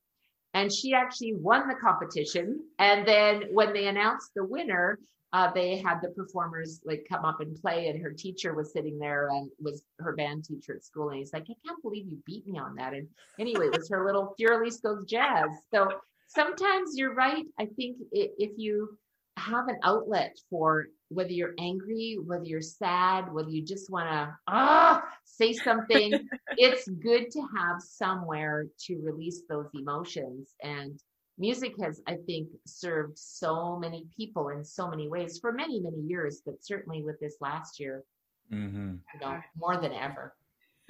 And 0.54 0.74
she 0.74 0.94
actually 0.94 1.36
won 1.36 1.68
the 1.68 1.76
competition. 1.76 2.60
And 2.80 3.08
then 3.08 3.44
when 3.52 3.74
they 3.74 3.88
announced 3.88 4.32
the 4.36 4.44
winner, 4.44 4.98
uh, 5.34 5.52
they 5.54 5.78
had 5.78 6.00
the 6.02 6.10
performers 6.10 6.80
like 6.86 7.06
come 7.08 7.26
up 7.26 7.42
and 7.42 7.56
play, 7.62 7.90
and 7.90 8.02
her 8.02 8.12
teacher 8.12 8.56
was 8.56 8.72
sitting 8.72 8.98
there 8.98 9.28
and 9.30 9.52
was 9.60 9.84
her 10.00 10.16
band 10.16 10.46
teacher 10.46 10.76
at 10.76 10.86
school. 10.86 11.10
And 11.10 11.20
he's 11.20 11.34
like, 11.34 11.44
I 11.44 11.56
can't 11.68 11.82
believe 11.84 12.08
you 12.08 12.18
beat 12.26 12.48
me 12.48 12.58
on 12.58 12.76
that. 12.76 12.94
And 12.94 13.08
anyway, 13.38 13.68
it 13.68 13.78
was 13.78 13.90
her 13.90 14.06
little 14.06 14.34
Fur-Elise 14.40 14.80
goes 14.80 15.04
jazz. 15.06 15.50
So 15.72 15.90
sometimes 16.30 16.92
you're 16.96 17.14
right. 17.14 17.46
I 17.60 17.66
think 17.66 17.98
if 18.12 18.52
you 18.58 18.98
have 19.38 19.68
an 19.68 19.78
outlet 19.84 20.38
for 20.50 20.88
whether 21.10 21.32
you're 21.32 21.54
angry, 21.60 22.18
whether 22.26 22.44
you're 22.44 22.62
sad, 22.62 23.32
whether 23.32 23.50
you 23.50 23.64
just 23.64 23.90
want 23.90 24.10
to 24.10 24.36
ah 24.48 25.02
say 25.24 25.54
something, 25.54 26.28
it's 26.58 26.88
good 26.88 27.32
to 27.32 27.42
have 27.56 27.82
somewhere 27.82 28.66
to 28.86 29.00
release 29.04 29.44
those 29.50 29.68
emotions. 29.74 30.56
And 30.62 31.00
music 31.38 31.74
has, 31.82 32.02
I 32.08 32.18
think, 32.26 32.50
served 32.66 33.18
so 33.18 33.78
many 33.78 34.08
people 34.16 34.50
in 34.50 34.64
so 34.64 34.90
many 34.90 35.08
ways 35.08 35.38
for 35.40 35.52
many, 35.52 35.80
many 35.80 36.02
years, 36.02 36.42
but 36.46 36.56
certainly 36.62 37.04
with 37.04 37.20
this 37.20 37.36
last 37.40 37.80
year, 37.80 38.04
mm-hmm. 38.52 38.96
you 39.14 39.20
know, 39.20 39.40
more 39.56 39.78
than 39.78 39.94
ever. 39.94 40.34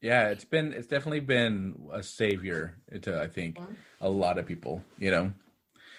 yeah, 0.00 0.28
it's 0.28 0.44
been 0.44 0.72
it's 0.72 0.86
definitely 0.86 1.20
been 1.20 1.74
a 1.92 2.02
savior 2.02 2.76
to 3.02 3.20
I 3.20 3.26
think 3.26 3.56
mm-hmm. 3.56 3.72
a 4.00 4.08
lot 4.08 4.38
of 4.38 4.46
people, 4.46 4.82
you 4.98 5.10
know. 5.10 5.32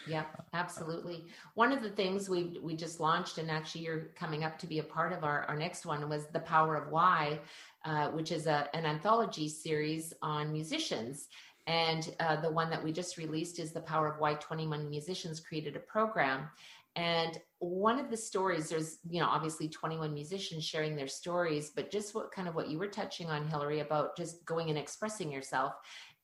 Yeah, 0.08 0.26
absolutely. 0.54 1.26
One 1.56 1.72
of 1.72 1.82
the 1.82 1.90
things 1.90 2.30
we 2.30 2.60
we 2.62 2.76
just 2.76 3.00
launched, 3.00 3.38
and 3.38 3.50
actually 3.50 3.82
you're 3.82 4.12
coming 4.16 4.44
up 4.44 4.60
to 4.60 4.68
be 4.68 4.80
a 4.80 4.84
part 4.84 5.14
of 5.14 5.24
our, 5.24 5.46
our 5.46 5.56
next 5.56 5.86
one, 5.86 6.08
was 6.10 6.28
The 6.28 6.40
Power 6.40 6.76
of 6.76 6.92
Why, 6.92 7.40
uh, 7.86 8.10
which 8.10 8.32
is 8.32 8.48
a, 8.48 8.70
an 8.76 8.86
anthology 8.86 9.50
series 9.50 10.14
on 10.22 10.52
musicians. 10.52 11.28
And 11.68 12.14
uh, 12.20 12.40
the 12.42 12.52
one 12.52 12.70
that 12.70 12.84
we 12.84 12.92
just 12.92 13.18
released 13.18 13.60
is 13.60 13.72
The 13.72 13.82
Power 13.82 14.08
of 14.08 14.20
Why 14.20 14.36
21 14.36 14.90
Musicians 14.90 15.40
Created 15.40 15.76
a 15.76 15.80
Program. 15.80 16.48
And 16.96 17.38
one 17.60 18.00
of 18.00 18.10
the 18.10 18.16
stories, 18.16 18.70
there's, 18.70 19.00
you 19.10 19.20
know, 19.20 19.28
obviously 19.28 19.68
21 19.68 20.14
musicians 20.14 20.64
sharing 20.64 20.96
their 20.96 21.08
stories, 21.08 21.72
but 21.76 21.92
just 21.92 22.16
what 22.16 22.32
kind 22.32 22.48
of 22.48 22.56
what 22.56 22.70
you 22.70 22.80
were 22.80 22.88
touching 22.88 23.30
on, 23.30 23.48
Hillary, 23.48 23.82
about 23.82 24.16
just 24.16 24.46
going 24.46 24.70
and 24.70 24.78
expressing 24.78 25.32
yourself. 25.32 25.74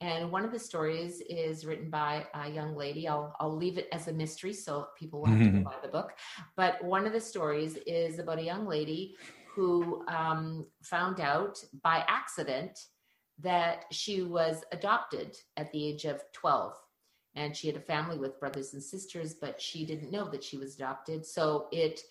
And 0.01 0.31
one 0.31 0.43
of 0.43 0.51
the 0.51 0.59
stories 0.59 1.21
is 1.29 1.63
written 1.63 1.91
by 1.91 2.25
a 2.33 2.49
young 2.49 2.75
lady. 2.75 3.07
I'll, 3.07 3.35
I'll 3.39 3.55
leave 3.55 3.77
it 3.77 3.87
as 3.91 4.07
a 4.07 4.13
mystery 4.13 4.51
so 4.51 4.87
people 4.97 5.21
will 5.21 5.27
have 5.27 5.37
mm-hmm. 5.37 5.57
to 5.59 5.63
buy 5.63 5.75
the 5.81 5.89
book. 5.89 6.13
But 6.57 6.83
one 6.83 7.05
of 7.05 7.13
the 7.13 7.21
stories 7.21 7.77
is 7.85 8.17
about 8.17 8.39
a 8.39 8.43
young 8.43 8.65
lady 8.67 9.15
who 9.53 10.03
um, 10.07 10.65
found 10.81 11.19
out 11.19 11.63
by 11.83 12.03
accident 12.07 12.79
that 13.39 13.85
she 13.91 14.23
was 14.23 14.63
adopted 14.71 15.37
at 15.55 15.71
the 15.71 15.87
age 15.87 16.05
of 16.05 16.23
12. 16.33 16.73
And 17.35 17.55
she 17.55 17.67
had 17.67 17.77
a 17.77 17.81
family 17.81 18.17
with 18.17 18.39
brothers 18.39 18.73
and 18.73 18.81
sisters, 18.81 19.35
but 19.35 19.61
she 19.61 19.85
didn't 19.85 20.11
know 20.11 20.27
that 20.31 20.43
she 20.43 20.57
was 20.57 20.75
adopted. 20.75 21.27
So 21.27 21.67
it 21.71 22.01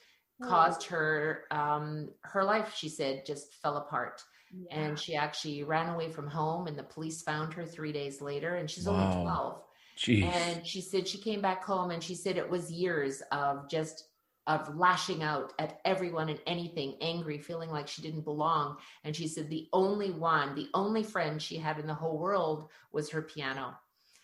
oh. 0.43 0.49
caused 0.49 0.85
her, 0.85 1.43
um, 1.51 2.11
her 2.23 2.45
life, 2.45 2.73
she 2.77 2.89
said, 2.89 3.27
just 3.27 3.55
fell 3.55 3.79
apart 3.79 4.23
yeah. 4.53 4.77
and 4.77 4.99
she 4.99 5.15
actually 5.15 5.63
ran 5.63 5.89
away 5.89 6.11
from 6.11 6.27
home 6.27 6.67
and 6.67 6.77
the 6.77 6.83
police 6.83 7.23
found 7.23 7.53
her 7.55 7.65
three 7.65 7.93
days 7.93 8.21
later 8.21 8.57
and 8.57 8.71
she's 8.71 8.87
wow. 8.87 9.13
only 9.13 9.23
12 9.23 9.63
Jeez. 9.99 10.25
and 10.25 10.67
she 10.67 10.81
said 10.81 11.07
she 11.07 11.19
came 11.19 11.41
back 11.41 11.65
home 11.65 11.91
and 11.91 12.03
she 12.03 12.15
said 12.15 12.37
it 12.37 12.49
was 12.49 12.71
years 12.71 13.23
of 13.33 13.69
just 13.69 14.07
of 14.47 14.75
lashing 14.75 15.23
out 15.23 15.53
at 15.59 15.81
everyone 15.85 16.29
and 16.29 16.41
anything 16.47 16.97
angry 17.01 17.39
feeling 17.39 17.71
like 17.71 17.87
she 17.87 18.03
didn't 18.03 18.23
belong 18.25 18.77
and 19.05 19.15
she 19.15 19.29
said 19.29 19.49
the 19.49 19.69
only 19.73 20.11
one 20.11 20.55
the 20.55 20.69
only 20.75 21.03
friend 21.03 21.41
she 21.41 21.57
had 21.57 21.79
in 21.79 21.87
the 21.87 21.95
whole 21.95 22.19
world 22.19 22.69
was 22.93 23.11
her 23.11 23.23
piano 23.23 23.75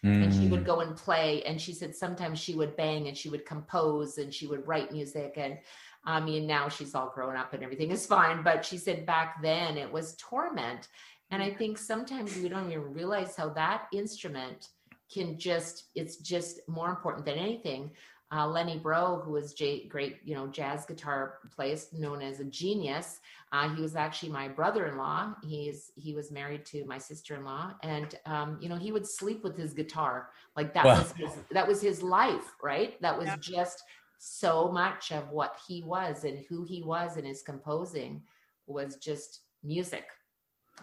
mm. 0.04 0.24
and 0.24 0.32
she 0.32 0.48
would 0.48 0.62
mm. 0.62 0.66
go 0.66 0.80
and 0.80 0.96
play 0.96 1.42
and 1.44 1.60
she 1.60 1.72
said 1.72 1.94
sometimes 1.94 2.38
she 2.38 2.54
would 2.54 2.74
bang 2.76 3.06
and 3.08 3.16
she 3.16 3.28
would 3.28 3.44
compose 3.44 4.18
and 4.18 4.32
she 4.32 4.46
would 4.46 4.66
write 4.66 4.90
music 4.90 5.34
and 5.36 5.58
I 6.06 6.20
mean, 6.20 6.46
now 6.46 6.68
she's 6.68 6.94
all 6.94 7.10
grown 7.14 7.36
up 7.36 7.52
and 7.52 7.62
everything 7.62 7.90
is 7.90 8.06
fine. 8.06 8.42
But 8.42 8.64
she 8.64 8.78
said 8.78 9.04
back 9.04 9.42
then 9.42 9.76
it 9.76 9.92
was 9.92 10.16
torment. 10.16 10.88
And 11.32 11.42
I 11.42 11.50
think 11.52 11.76
sometimes 11.76 12.36
we 12.36 12.48
don't 12.48 12.70
even 12.70 12.94
realize 12.94 13.34
how 13.36 13.48
that 13.50 13.88
instrument 13.92 14.68
can 15.12 15.38
just, 15.38 15.90
it's 15.94 16.18
just 16.18 16.60
more 16.68 16.88
important 16.90 17.24
than 17.26 17.36
anything. 17.36 17.90
uh, 18.32 18.46
Lenny 18.46 18.78
Breau, 18.78 19.24
who 19.24 19.32
was 19.32 19.54
J- 19.54 19.86
great, 19.86 20.18
you 20.24 20.34
know, 20.34 20.48
jazz 20.48 20.84
guitar 20.84 21.38
player, 21.54 21.76
known 21.92 22.22
as 22.22 22.40
a 22.40 22.44
genius. 22.44 23.20
Uh, 23.52 23.72
he 23.74 23.80
was 23.80 23.94
actually 23.94 24.30
my 24.30 24.48
brother-in-law. 24.48 25.34
He's 25.44 25.92
he 25.94 26.12
was 26.12 26.32
married 26.32 26.66
to 26.66 26.84
my 26.86 26.98
sister-in-law, 26.98 27.74
and 27.84 28.18
um, 28.26 28.58
you 28.60 28.68
know, 28.68 28.76
he 28.76 28.90
would 28.90 29.06
sleep 29.06 29.44
with 29.44 29.56
his 29.56 29.72
guitar. 29.72 30.30
Like 30.56 30.74
that 30.74 30.84
wow. 30.84 30.98
was 30.98 31.12
his, 31.12 31.30
that 31.52 31.68
was 31.68 31.80
his 31.80 32.02
life, 32.02 32.54
right? 32.62 33.00
That 33.00 33.16
was 33.16 33.28
yeah. 33.28 33.36
just 33.40 33.84
so 34.18 34.70
much 34.70 35.12
of 35.12 35.30
what 35.30 35.56
he 35.66 35.82
was 35.82 36.24
and 36.24 36.44
who 36.48 36.64
he 36.64 36.82
was 36.82 37.16
and 37.16 37.26
his 37.26 37.42
composing 37.42 38.22
was 38.66 38.96
just 38.96 39.42
music. 39.62 40.06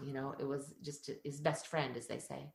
You 0.04 0.13
know, 0.13 0.36
it 0.39 0.48
was 0.48 0.74
just 0.82 1.10
his 1.24 1.39
best 1.39 1.67
friend, 1.67 1.96
as 1.98 2.08
they 2.08 2.19
say. 2.19 2.52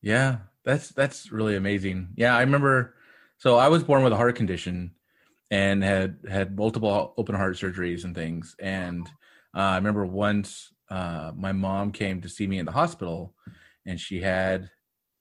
Yeah, 0.00 0.38
that's 0.64 0.90
that's 0.90 1.32
really 1.32 1.56
amazing. 1.56 2.08
Yeah, 2.16 2.36
I 2.36 2.40
remember. 2.40 2.94
So 3.38 3.56
I 3.56 3.68
was 3.68 3.82
born 3.82 4.04
with 4.04 4.12
a 4.12 4.16
heart 4.16 4.36
condition 4.36 4.92
and 5.50 5.82
had 5.82 6.18
had 6.28 6.56
multiple 6.56 7.14
open 7.16 7.34
heart 7.34 7.56
surgeries 7.56 8.04
and 8.04 8.14
things. 8.14 8.54
And 8.58 9.06
uh, 9.56 9.60
I 9.60 9.76
remember 9.76 10.06
once 10.06 10.72
uh, 10.90 11.32
my 11.36 11.52
mom 11.52 11.92
came 11.92 12.20
to 12.20 12.28
see 12.28 12.46
me 12.46 12.58
in 12.58 12.66
the 12.66 12.72
hospital, 12.72 13.34
and 13.86 13.98
she 13.98 14.20
had 14.20 14.70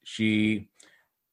she 0.03 0.69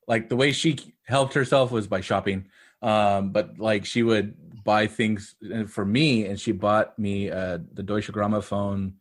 like 0.06 0.28
the 0.28 0.36
way 0.36 0.52
she 0.52 0.78
helped 1.04 1.34
herself 1.34 1.70
was 1.70 1.86
by 1.86 2.00
shopping. 2.00 2.48
Um, 2.82 3.30
but 3.30 3.58
like 3.58 3.84
she 3.84 4.02
would 4.02 4.64
buy 4.64 4.86
things 4.86 5.34
uh, 5.54 5.64
for 5.64 5.84
me, 5.84 6.26
and 6.26 6.40
she 6.40 6.52
bought 6.52 6.98
me 6.98 7.30
uh, 7.30 7.58
the 7.72 7.82
Deutsche 7.82 8.10
Grammophon 8.12 8.94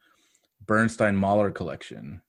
Bernstein 0.65 1.15
Mahler 1.15 1.51
collection. 1.51 2.21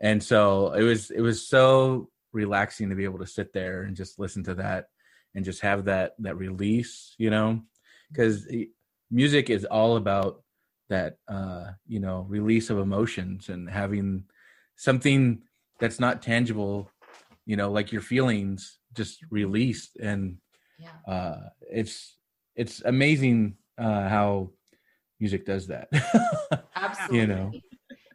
And 0.00 0.22
so 0.22 0.72
it 0.72 0.82
was 0.82 1.10
it 1.10 1.20
was 1.20 1.46
so 1.46 2.08
relaxing 2.32 2.90
to 2.90 2.96
be 2.96 3.04
able 3.04 3.20
to 3.20 3.26
sit 3.26 3.52
there 3.52 3.82
and 3.82 3.96
just 3.96 4.18
listen 4.18 4.42
to 4.44 4.54
that 4.54 4.88
and 5.34 5.44
just 5.44 5.60
have 5.60 5.84
that 5.86 6.14
that 6.18 6.36
release 6.36 7.14
you 7.18 7.30
know? 7.30 7.62
Because 8.10 8.46
music 9.10 9.50
is 9.50 9.64
all 9.64 9.96
about 9.96 10.42
that 10.88 11.16
uh 11.28 11.66
you 11.86 12.00
know 12.00 12.26
release 12.28 12.70
of 12.70 12.78
emotions 12.78 13.48
and 13.48 13.70
having 13.70 14.24
something 14.76 15.40
that's 15.80 15.98
not 15.98 16.22
tangible 16.22 16.90
you 17.46 17.56
know 17.56 17.70
like 17.70 17.92
your 17.92 18.02
feelings 18.02 18.78
just 18.92 19.18
released 19.30 19.96
and 19.96 20.36
yeah. 20.78 21.12
uh 21.12 21.48
it's 21.60 22.16
it's 22.56 22.82
amazing 22.84 23.56
uh 23.78 24.08
how 24.08 24.50
music 25.20 25.46
does 25.46 25.66
that 25.66 25.88
absolutely 26.76 27.18
you 27.18 27.26
know 27.26 27.52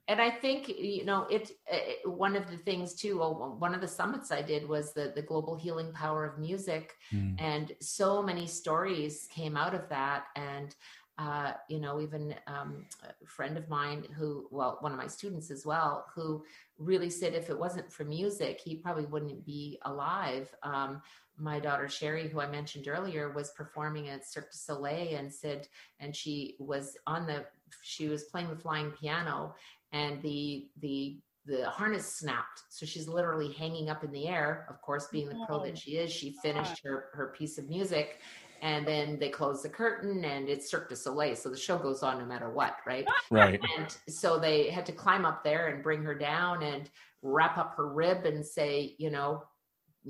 and 0.09 0.19
I 0.19 0.31
think 0.31 0.67
you 0.67 1.05
know 1.05 1.27
it, 1.29 1.51
it, 1.67 2.09
One 2.09 2.35
of 2.35 2.49
the 2.49 2.57
things 2.57 2.95
too, 2.95 3.19
one 3.19 3.75
of 3.75 3.81
the 3.81 3.87
summits 3.87 4.31
I 4.31 4.41
did 4.41 4.67
was 4.67 4.91
the 4.91 5.13
the 5.15 5.21
global 5.21 5.55
healing 5.55 5.93
power 5.93 6.25
of 6.25 6.39
music, 6.39 6.93
mm. 7.13 7.35
and 7.39 7.71
so 7.79 8.23
many 8.23 8.47
stories 8.47 9.27
came 9.31 9.55
out 9.55 9.75
of 9.75 9.87
that. 9.89 10.25
And 10.35 10.75
uh, 11.19 11.51
you 11.67 11.79
know, 11.79 12.01
even 12.01 12.33
um, 12.47 12.85
a 13.03 13.25
friend 13.27 13.55
of 13.55 13.69
mine 13.69 14.05
who, 14.17 14.47
well, 14.49 14.77
one 14.79 14.91
of 14.91 14.97
my 14.97 15.07
students 15.07 15.51
as 15.51 15.63
well, 15.63 16.05
who 16.15 16.43
really 16.79 17.09
said 17.09 17.33
if 17.33 17.51
it 17.51 17.59
wasn't 17.59 17.91
for 17.91 18.03
music, 18.05 18.59
he 18.63 18.77
probably 18.77 19.05
wouldn't 19.05 19.45
be 19.45 19.77
alive. 19.83 20.49
Um, 20.63 21.01
my 21.39 21.59
daughter 21.59 21.87
Sherry, 21.87 22.27
who 22.27 22.41
I 22.41 22.47
mentioned 22.47 22.87
earlier, 22.87 23.31
was 23.31 23.51
performing 23.51 24.09
at 24.09 24.25
Cirque 24.25 24.51
du 24.51 24.57
Soleil 24.57 25.17
and 25.17 25.31
said, 25.31 25.67
and 25.99 26.15
she 26.15 26.55
was 26.59 26.97
on 27.07 27.25
the, 27.25 27.45
she 27.81 28.07
was 28.07 28.23
playing 28.25 28.49
the 28.49 28.55
flying 28.55 28.91
piano 28.91 29.55
and 29.91 30.21
the 30.21 30.67
the 30.81 31.17
the 31.45 31.67
harness 31.69 32.05
snapped. 32.05 32.63
So 32.69 32.85
she's 32.85 33.07
literally 33.07 33.51
hanging 33.53 33.89
up 33.89 34.03
in 34.03 34.11
the 34.11 34.27
air 34.27 34.67
of 34.69 34.81
course 34.81 35.07
being 35.11 35.29
the 35.29 35.43
pro 35.47 35.63
that 35.63 35.77
she 35.77 35.91
is. 35.91 36.11
She 36.11 36.35
finished 36.43 36.83
her 36.83 37.09
her 37.13 37.33
piece 37.37 37.57
of 37.57 37.67
music 37.69 38.19
and 38.61 38.85
then 38.85 39.17
they 39.19 39.29
close 39.29 39.63
the 39.63 39.69
curtain 39.69 40.25
and 40.25 40.49
it's 40.49 40.69
Cirque 40.69 40.89
du 40.89 40.95
Soleil 40.95 41.35
so 41.35 41.49
the 41.49 41.57
show 41.57 41.77
goes 41.77 42.03
on 42.03 42.19
no 42.19 42.25
matter 42.25 42.49
what 42.49 42.77
right? 42.85 43.07
Right. 43.31 43.59
And 43.77 43.97
so 44.07 44.37
they 44.37 44.69
had 44.69 44.85
to 44.87 44.91
climb 44.91 45.25
up 45.25 45.43
there 45.43 45.67
and 45.67 45.81
bring 45.81 46.03
her 46.03 46.15
down 46.15 46.63
and 46.63 46.89
wrap 47.21 47.57
up 47.57 47.75
her 47.75 47.87
rib 47.87 48.25
and 48.25 48.45
say 48.45 48.95
you 48.97 49.09
know 49.09 49.43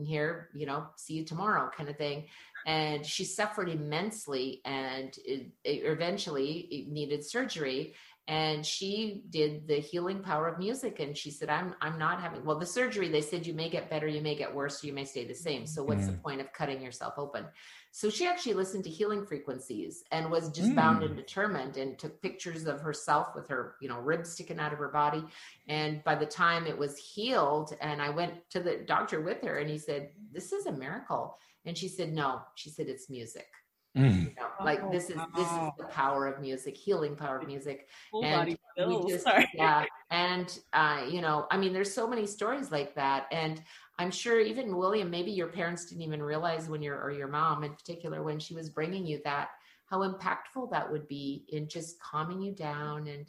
here 0.03 0.49
you 0.53 0.65
know 0.65 0.85
see 0.95 1.13
you 1.15 1.25
tomorrow 1.25 1.69
kind 1.75 1.89
of 1.89 1.97
thing. 1.97 2.25
And 2.65 3.05
she 3.05 3.23
suffered 3.23 3.69
immensely 3.69 4.61
and 4.65 5.15
it, 5.25 5.49
it 5.63 5.83
eventually 5.85 6.67
it 6.69 6.89
needed 6.89 7.25
surgery 7.25 7.95
and 8.29 8.65
she 8.65 9.23
did 9.29 9.67
the 9.67 9.79
healing 9.79 10.21
power 10.21 10.47
of 10.47 10.59
music 10.59 10.99
and 10.99 11.17
she 11.17 11.31
said 11.31 11.49
i'm 11.49 11.75
i'm 11.81 11.97
not 11.99 12.21
having 12.21 12.45
well 12.45 12.57
the 12.57 12.65
surgery 12.65 13.09
they 13.09 13.21
said 13.21 13.45
you 13.45 13.53
may 13.53 13.69
get 13.69 13.89
better 13.89 14.07
you 14.07 14.21
may 14.21 14.35
get 14.35 14.53
worse 14.53 14.83
you 14.83 14.93
may 14.93 15.05
stay 15.05 15.25
the 15.25 15.33
same. 15.33 15.65
So 15.65 15.83
what's 15.83 16.03
mm. 16.03 16.07
the 16.07 16.17
point 16.17 16.41
of 16.41 16.53
cutting 16.53 16.81
yourself 16.81 17.15
open? 17.17 17.45
So 17.91 18.09
she 18.09 18.27
actually 18.27 18.53
listened 18.53 18.83
to 18.83 18.89
healing 18.89 19.25
frequencies 19.25 20.03
and 20.11 20.29
was 20.29 20.49
just 20.51 20.69
mm. 20.69 20.75
bound 20.75 21.03
and 21.03 21.15
determined 21.15 21.77
and 21.77 21.97
took 21.97 22.21
pictures 22.21 22.65
of 22.67 22.81
herself 22.81 23.29
with 23.35 23.47
her 23.47 23.75
you 23.81 23.89
know 23.89 23.99
ribs 23.99 24.31
sticking 24.31 24.59
out 24.59 24.73
of 24.73 24.79
her 24.79 24.89
body. 24.89 25.23
And 25.67 26.03
by 26.03 26.15
the 26.15 26.25
time 26.25 26.67
it 26.67 26.77
was 26.77 26.97
healed 26.97 27.75
and 27.81 28.01
i 28.01 28.09
went 28.09 28.33
to 28.51 28.59
the 28.59 28.77
doctor 28.85 29.21
with 29.21 29.41
her 29.43 29.57
and 29.57 29.69
he 29.69 29.77
said 29.77 30.09
this 30.31 30.51
is 30.51 30.65
a 30.65 30.71
miracle. 30.71 31.37
And 31.65 31.77
she 31.77 31.87
said 31.87 32.13
no 32.13 32.41
she 32.55 32.69
said 32.69 32.87
it's 32.87 33.09
music 33.09 33.47
Mm. 33.97 34.29
You 34.29 34.35
know, 34.35 34.65
like 34.65 34.81
oh, 34.83 34.91
this 34.91 35.09
is 35.09 35.21
this 35.35 35.47
is 35.47 35.69
the 35.77 35.85
power 35.89 36.27
of 36.27 36.39
music, 36.39 36.77
healing 36.77 37.15
power 37.15 37.39
of 37.39 37.47
music. 37.47 37.87
Full 38.11 38.23
and 38.23 38.57
we 38.87 39.01
just, 39.07 39.27
yeah, 39.53 39.85
and 40.11 40.59
uh, 40.73 41.05
you 41.09 41.21
know, 41.21 41.47
I 41.49 41.57
mean, 41.57 41.73
there's 41.73 41.93
so 41.93 42.07
many 42.07 42.27
stories 42.27 42.71
like 42.71 42.93
that, 42.95 43.25
and 43.31 43.61
I'm 43.97 44.11
sure 44.11 44.39
even 44.39 44.77
William, 44.77 45.09
maybe 45.09 45.31
your 45.31 45.47
parents 45.47 45.85
didn't 45.85 46.03
even 46.03 46.21
realize 46.21 46.69
when 46.69 46.81
your 46.83 47.01
or 47.01 47.11
your 47.11 47.27
mom 47.27 47.63
in 47.63 47.73
particular 47.73 48.21
when 48.21 48.39
she 48.39 48.53
was 48.53 48.69
bringing 48.69 49.05
you 49.05 49.19
that 49.25 49.49
how 49.87 49.99
impactful 50.07 50.69
that 50.69 50.89
would 50.89 51.07
be 51.07 51.45
in 51.49 51.67
just 51.67 51.99
calming 51.99 52.41
you 52.41 52.53
down 52.53 53.07
and 53.07 53.25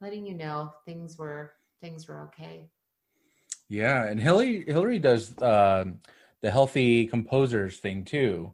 letting 0.00 0.24
you 0.24 0.34
know 0.34 0.72
things 0.84 1.18
were 1.18 1.52
things 1.80 2.06
were 2.06 2.22
okay. 2.22 2.68
Yeah, 3.68 4.04
and 4.04 4.20
Hillary 4.20 4.64
Hillary 4.66 5.00
does 5.00 5.36
uh, 5.38 5.84
the 6.42 6.50
healthy 6.50 7.06
composers 7.06 7.78
thing 7.78 8.04
too 8.04 8.52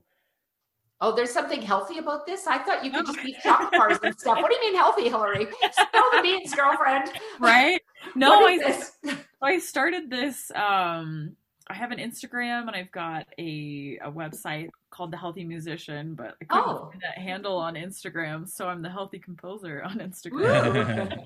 Oh, 1.03 1.15
there's 1.15 1.31
something 1.31 1.63
healthy 1.63 1.99
about 1.99 2.27
this? 2.27 2.47
I 2.47 2.59
thought 2.59 2.85
you 2.85 2.91
could 2.91 3.07
just 3.07 3.25
eat 3.25 3.37
chocolate 3.43 3.73
bars 3.73 3.99
and 4.03 4.19
stuff. 4.19 4.37
What 4.43 4.51
do 4.51 4.57
you 4.57 4.61
mean 4.61 4.77
healthy, 4.77 5.09
Hillary? 5.09 5.47
Spill 5.73 6.03
the 6.13 6.21
beans, 6.23 6.55
girlfriend. 6.55 7.11
Right? 7.39 7.81
No, 8.15 8.47
I, 8.47 8.83
I 9.43 9.59
started 9.59 10.11
this. 10.11 10.51
Um, 10.55 11.37
I 11.69 11.75
have 11.75 11.93
an 11.93 11.99
Instagram 11.99 12.67
and 12.67 12.77
I've 12.77 12.91
got 12.91 13.27
a, 13.39 13.99
a 14.03 14.11
website 14.11 14.71
called 14.91 15.13
The 15.13 15.17
Healthy 15.17 15.45
Musician, 15.45 16.15
but 16.15 16.35
I 16.43 16.45
couldn't 16.45 16.69
oh. 16.69 16.91
that 17.01 17.17
handle 17.17 17.57
on 17.57 17.75
Instagram, 17.75 18.49
so 18.49 18.67
I'm 18.67 18.83
the 18.83 18.91
Healthy 18.91 19.21
Composer 19.21 19.83
on 19.85 19.99
Instagram. 19.99 21.17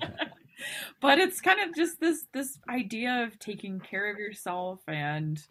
but 1.01 1.17
it's 1.17 1.41
kind 1.41 1.59
of 1.59 1.75
just 1.75 1.99
this 1.99 2.27
this 2.31 2.59
idea 2.69 3.23
of 3.23 3.39
taking 3.39 3.79
care 3.79 4.11
of 4.11 4.19
yourself 4.19 4.81
and 4.87 5.41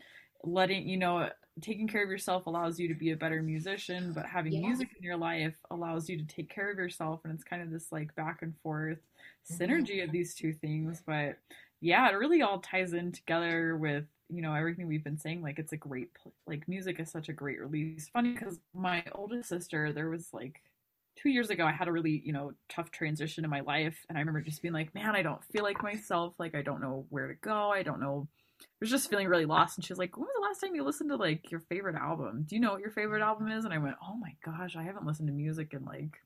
letting 0.44 0.88
you 0.88 0.96
know 0.96 1.28
taking 1.60 1.86
care 1.86 2.02
of 2.02 2.10
yourself 2.10 2.46
allows 2.46 2.80
you 2.80 2.88
to 2.88 2.94
be 2.94 3.12
a 3.12 3.16
better 3.16 3.40
musician, 3.42 4.12
but 4.12 4.26
having 4.26 4.52
yeah. 4.52 4.66
music 4.66 4.88
in 4.96 5.04
your 5.04 5.16
life 5.16 5.54
allows 5.70 6.08
you 6.08 6.18
to 6.18 6.24
take 6.24 6.48
care 6.48 6.70
of 6.70 6.78
yourself. 6.78 7.20
And 7.24 7.32
it's 7.32 7.44
kind 7.44 7.62
of 7.62 7.70
this 7.70 7.92
like 7.92 8.14
back 8.16 8.42
and 8.42 8.54
forth 8.62 8.98
mm-hmm. 8.98 9.62
synergy 9.62 10.02
of 10.02 10.10
these 10.10 10.34
two 10.34 10.52
things. 10.52 11.02
But 11.06 11.38
yeah, 11.80 12.08
it 12.10 12.14
really 12.14 12.42
all 12.42 12.58
ties 12.58 12.92
in 12.92 13.12
together 13.12 13.76
with 13.76 14.04
you 14.30 14.40
know 14.40 14.54
everything 14.54 14.88
we've 14.88 15.04
been 15.04 15.18
saying 15.18 15.42
like 15.42 15.58
it's 15.58 15.72
a 15.72 15.76
great 15.76 16.10
like 16.46 16.66
music 16.66 16.98
is 16.98 17.10
such 17.10 17.28
a 17.28 17.32
great 17.32 17.60
release 17.60 18.08
funny 18.08 18.32
because 18.32 18.58
my 18.74 19.04
oldest 19.12 19.50
sister 19.50 19.92
there 19.92 20.08
was 20.08 20.28
like 20.32 20.62
two 21.14 21.28
years 21.28 21.50
ago 21.50 21.66
i 21.66 21.70
had 21.70 21.88
a 21.88 21.92
really 21.92 22.22
you 22.24 22.32
know 22.32 22.52
tough 22.70 22.90
transition 22.90 23.44
in 23.44 23.50
my 23.50 23.60
life 23.60 23.98
and 24.08 24.16
i 24.16 24.20
remember 24.22 24.40
just 24.40 24.62
being 24.62 24.72
like 24.72 24.94
man 24.94 25.14
i 25.14 25.20
don't 25.20 25.44
feel 25.52 25.62
like 25.62 25.82
myself 25.82 26.32
like 26.38 26.54
i 26.54 26.62
don't 26.62 26.80
know 26.80 27.04
where 27.10 27.28
to 27.28 27.34
go 27.34 27.70
i 27.70 27.82
don't 27.82 28.00
know 28.00 28.26
was 28.80 28.90
just 28.90 29.08
feeling 29.08 29.28
really 29.28 29.46
lost. 29.46 29.78
And 29.78 29.84
she 29.84 29.92
was 29.92 29.98
like, 29.98 30.16
When 30.16 30.26
was 30.26 30.34
the 30.36 30.46
last 30.46 30.60
time 30.60 30.74
you 30.74 30.84
listened 30.84 31.10
to 31.10 31.16
like 31.16 31.50
your 31.50 31.60
favorite 31.60 31.96
album? 31.96 32.44
Do 32.48 32.54
you 32.54 32.60
know 32.60 32.72
what 32.72 32.80
your 32.80 32.90
favorite 32.90 33.22
album 33.22 33.50
is? 33.50 33.64
And 33.64 33.74
I 33.74 33.78
went, 33.78 33.96
Oh 34.06 34.16
my 34.16 34.34
gosh, 34.44 34.76
I 34.76 34.82
haven't 34.82 35.06
listened 35.06 35.28
to 35.28 35.34
music 35.34 35.72
in 35.72 35.84
like 35.84 36.18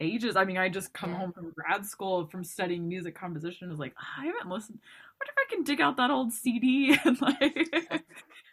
ages. 0.00 0.36
I 0.36 0.44
mean, 0.44 0.58
I 0.58 0.68
just 0.68 0.92
come 0.92 1.12
home 1.12 1.32
from 1.32 1.50
grad 1.50 1.84
school 1.86 2.26
from 2.26 2.44
studying 2.44 2.88
music 2.88 3.14
composition. 3.14 3.68
I 3.68 3.70
was 3.70 3.80
like, 3.80 3.94
oh, 3.98 4.22
I 4.22 4.26
haven't 4.26 4.48
listened. 4.48 4.78
What 5.16 5.28
if 5.28 5.34
I 5.38 5.54
can 5.54 5.64
dig 5.64 5.80
out 5.80 5.96
that 5.96 6.10
old 6.10 6.32
CD 6.32 6.96
and 7.04 7.20
like 7.20 7.68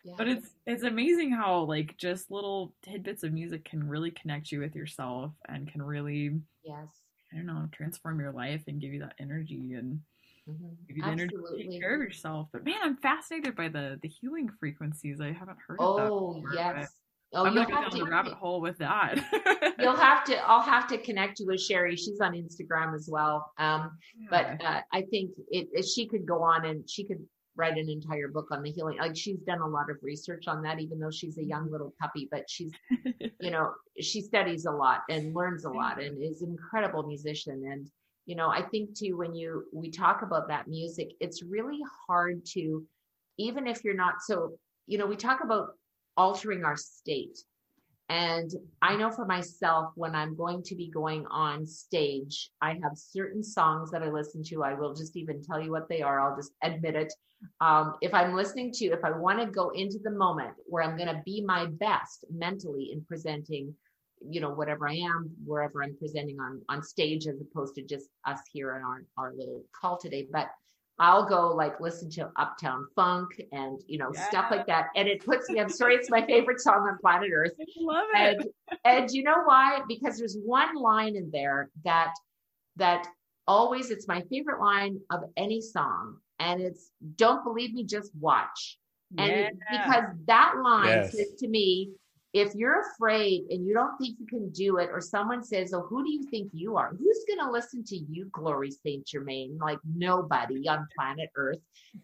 yeah. 0.05 0.13
But 0.17 0.27
it's 0.27 0.49
it's 0.65 0.83
amazing 0.83 1.31
how 1.31 1.63
like 1.63 1.97
just 1.97 2.31
little 2.31 2.73
tidbits 2.83 3.23
of 3.23 3.33
music 3.33 3.65
can 3.65 3.87
really 3.87 4.11
connect 4.11 4.51
you 4.51 4.59
with 4.59 4.75
yourself 4.75 5.31
and 5.47 5.69
can 5.69 5.81
really 5.81 6.39
yes 6.63 6.87
I 7.31 7.37
don't 7.37 7.47
know 7.47 7.67
transform 7.71 8.19
your 8.19 8.31
life 8.31 8.61
and 8.67 8.79
give 8.79 8.93
you 8.93 9.01
that 9.01 9.15
energy 9.19 9.73
and 9.73 9.99
Mm-hmm. 10.49 10.95
You 10.95 11.03
Absolutely. 11.03 11.63
take 11.63 11.81
care 11.81 11.95
of 11.95 12.01
yourself. 12.01 12.49
But 12.51 12.65
man, 12.65 12.75
I'm 12.83 12.97
fascinated 12.97 13.55
by 13.55 13.69
the 13.69 13.99
the 14.01 14.09
healing 14.09 14.49
frequencies. 14.59 15.21
I 15.21 15.31
haven't 15.31 15.57
heard 15.65 15.77
oh, 15.79 15.91
of 15.91 15.97
that. 15.97 16.11
Oh 16.11 16.33
before, 16.33 16.53
yes. 16.53 16.91
Oh, 17.35 17.45
I'm 17.45 17.55
go 17.55 17.65
down 17.65 17.89
to, 17.89 17.97
the 17.97 18.05
rabbit 18.05 18.33
hole 18.33 18.61
with 18.61 18.77
that. 18.77 19.23
you'll 19.79 19.95
have 20.09 20.23
to. 20.25 20.37
I'll 20.47 20.61
have 20.61 20.87
to 20.89 20.97
connect 20.97 21.39
you 21.39 21.47
with 21.47 21.61
Sherry. 21.61 21.95
She's 21.95 22.19
on 22.19 22.33
Instagram 22.33 22.93
as 22.93 23.09
well. 23.11 23.51
Um, 23.57 23.97
yeah. 24.15 24.27
But 24.29 24.65
uh, 24.65 24.81
I 24.91 25.01
think 25.03 25.31
it, 25.49 25.67
it, 25.73 25.85
she 25.85 26.07
could 26.07 26.27
go 26.27 26.43
on 26.43 26.65
and 26.65 26.87
she 26.87 27.05
could 27.05 27.25
write 27.55 27.77
an 27.77 27.89
entire 27.89 28.27
book 28.27 28.47
on 28.51 28.61
the 28.63 28.71
healing. 28.71 28.97
Like 28.97 29.15
she's 29.15 29.39
done 29.39 29.61
a 29.61 29.67
lot 29.67 29.89
of 29.89 29.97
research 30.01 30.47
on 30.47 30.61
that, 30.63 30.79
even 30.79 30.99
though 30.99 31.11
she's 31.11 31.37
a 31.37 31.43
young 31.43 31.71
little 31.71 31.93
puppy, 31.99 32.27
but 32.31 32.49
she's, 32.49 32.71
you 33.39 33.51
know, 33.51 33.71
she 33.99 34.21
studies 34.21 34.65
a 34.65 34.71
lot 34.71 35.01
and 35.09 35.35
learns 35.35 35.65
a 35.65 35.69
lot 35.69 36.01
and 36.01 36.21
is 36.21 36.41
an 36.41 36.49
incredible 36.49 37.03
musician. 37.03 37.63
And, 37.71 37.89
you 38.25 38.35
know, 38.35 38.49
I 38.49 38.61
think 38.61 38.97
too, 38.97 39.17
when 39.17 39.35
you, 39.35 39.65
we 39.73 39.91
talk 39.91 40.21
about 40.21 40.47
that 40.47 40.67
music, 40.67 41.11
it's 41.19 41.43
really 41.43 41.79
hard 42.07 42.45
to, 42.53 42.85
even 43.37 43.67
if 43.67 43.83
you're 43.83 43.95
not 43.95 44.15
so, 44.21 44.53
you 44.87 44.97
know, 44.97 45.05
we 45.05 45.15
talk 45.15 45.43
about 45.43 45.69
altering 46.15 46.63
our 46.63 46.77
state 46.77 47.37
and 48.09 48.53
I 48.81 48.95
know 48.95 49.09
for 49.09 49.25
myself, 49.25 49.91
when 49.95 50.13
I'm 50.13 50.35
going 50.35 50.61
to 50.63 50.75
be 50.75 50.89
going 50.89 51.25
on 51.27 51.65
stage, 51.65 52.51
I 52.61 52.77
have 52.83 52.91
certain 52.95 53.43
songs 53.43 53.91
that 53.91 54.03
I 54.03 54.09
listen 54.09 54.43
to. 54.45 54.63
I 54.63 54.73
will 54.73 54.93
just 54.93 55.15
even 55.15 55.41
tell 55.41 55.59
you 55.59 55.71
what 55.71 55.87
they 55.87 56.01
are. 56.01 56.19
I'll 56.19 56.35
just 56.35 56.51
admit 56.61 56.95
it. 56.95 57.13
Um, 57.61 57.95
if 58.01 58.13
I'm 58.13 58.35
listening 58.35 58.71
to, 58.73 58.85
if 58.85 59.03
I 59.03 59.11
want 59.11 59.39
to 59.39 59.45
go 59.45 59.69
into 59.69 59.99
the 60.03 60.11
moment 60.11 60.53
where 60.65 60.83
I'm 60.83 60.97
going 60.97 61.09
to 61.09 61.21
be 61.25 61.41
my 61.41 61.65
best 61.65 62.25
mentally 62.31 62.91
in 62.93 63.03
presenting, 63.05 63.73
you 64.29 64.41
know, 64.41 64.49
whatever 64.49 64.87
I 64.87 64.95
am, 64.95 65.31
wherever 65.45 65.83
I'm 65.83 65.95
presenting 65.97 66.39
on 66.39 66.61
on 66.69 66.83
stage, 66.83 67.27
as 67.27 67.41
opposed 67.41 67.75
to 67.75 67.83
just 67.83 68.07
us 68.25 68.39
here 68.51 68.75
in 68.75 68.83
our 68.83 69.03
our 69.17 69.33
little 69.35 69.63
call 69.79 69.97
today. 69.97 70.27
But 70.31 70.49
I'll 70.99 71.25
go 71.25 71.49
like 71.49 71.79
listen 71.79 72.09
to 72.11 72.31
Uptown 72.35 72.87
Funk 72.95 73.29
and 73.51 73.81
you 73.87 73.97
know 73.97 74.11
yeah. 74.13 74.29
stuff 74.29 74.51
like 74.51 74.67
that, 74.67 74.87
and 74.95 75.07
it 75.07 75.25
puts 75.25 75.49
me. 75.49 75.59
I'm 75.59 75.69
sorry, 75.69 75.95
it's 75.95 76.09
my 76.09 76.25
favorite 76.25 76.61
song 76.61 76.87
on 76.89 76.97
planet 76.99 77.31
Earth. 77.33 77.53
I 77.59 77.65
love 77.77 78.05
it. 78.13 78.53
And, 78.69 78.79
and 78.85 79.11
you 79.11 79.23
know 79.23 79.43
why? 79.43 79.81
Because 79.87 80.17
there's 80.17 80.37
one 80.43 80.75
line 80.75 81.15
in 81.15 81.29
there 81.31 81.69
that 81.83 82.13
that 82.75 83.07
always 83.47 83.89
it's 83.89 84.07
my 84.07 84.21
favorite 84.29 84.59
line 84.61 84.99
of 85.09 85.23
any 85.35 85.61
song, 85.61 86.17
and 86.39 86.61
it's 86.61 86.91
"Don't 87.15 87.43
believe 87.43 87.73
me, 87.73 87.85
just 87.85 88.11
watch." 88.19 88.77
And 89.17 89.31
yeah. 89.31 89.49
because 89.71 90.05
that 90.25 90.55
line 90.63 90.87
yes. 90.87 91.11
says 91.15 91.33
to 91.39 91.47
me, 91.47 91.91
if 92.33 92.55
you're 92.55 92.81
afraid 92.81 93.43
and 93.51 93.65
you 93.65 93.75
don't 93.75 93.95
think 93.97 94.17
you 94.19 94.25
can 94.25 94.49
do 94.49 94.77
it, 94.77 94.89
or 94.91 94.99
someone 94.99 95.43
says, 95.43 95.73
Oh, 95.73 95.81
who 95.81 96.03
do 96.03 96.11
you 96.11 96.23
think 96.29 96.49
you 96.51 96.75
are? 96.77 96.95
Who's 96.97 97.23
going 97.27 97.45
to 97.45 97.51
listen 97.51 97.83
to 97.85 97.95
you, 97.95 98.27
Glory 98.31 98.71
St. 98.71 99.05
Germain? 99.05 99.57
Like 99.61 99.77
nobody 99.85 100.67
on 100.67 100.87
planet 100.97 101.29
Earth. 101.35 101.59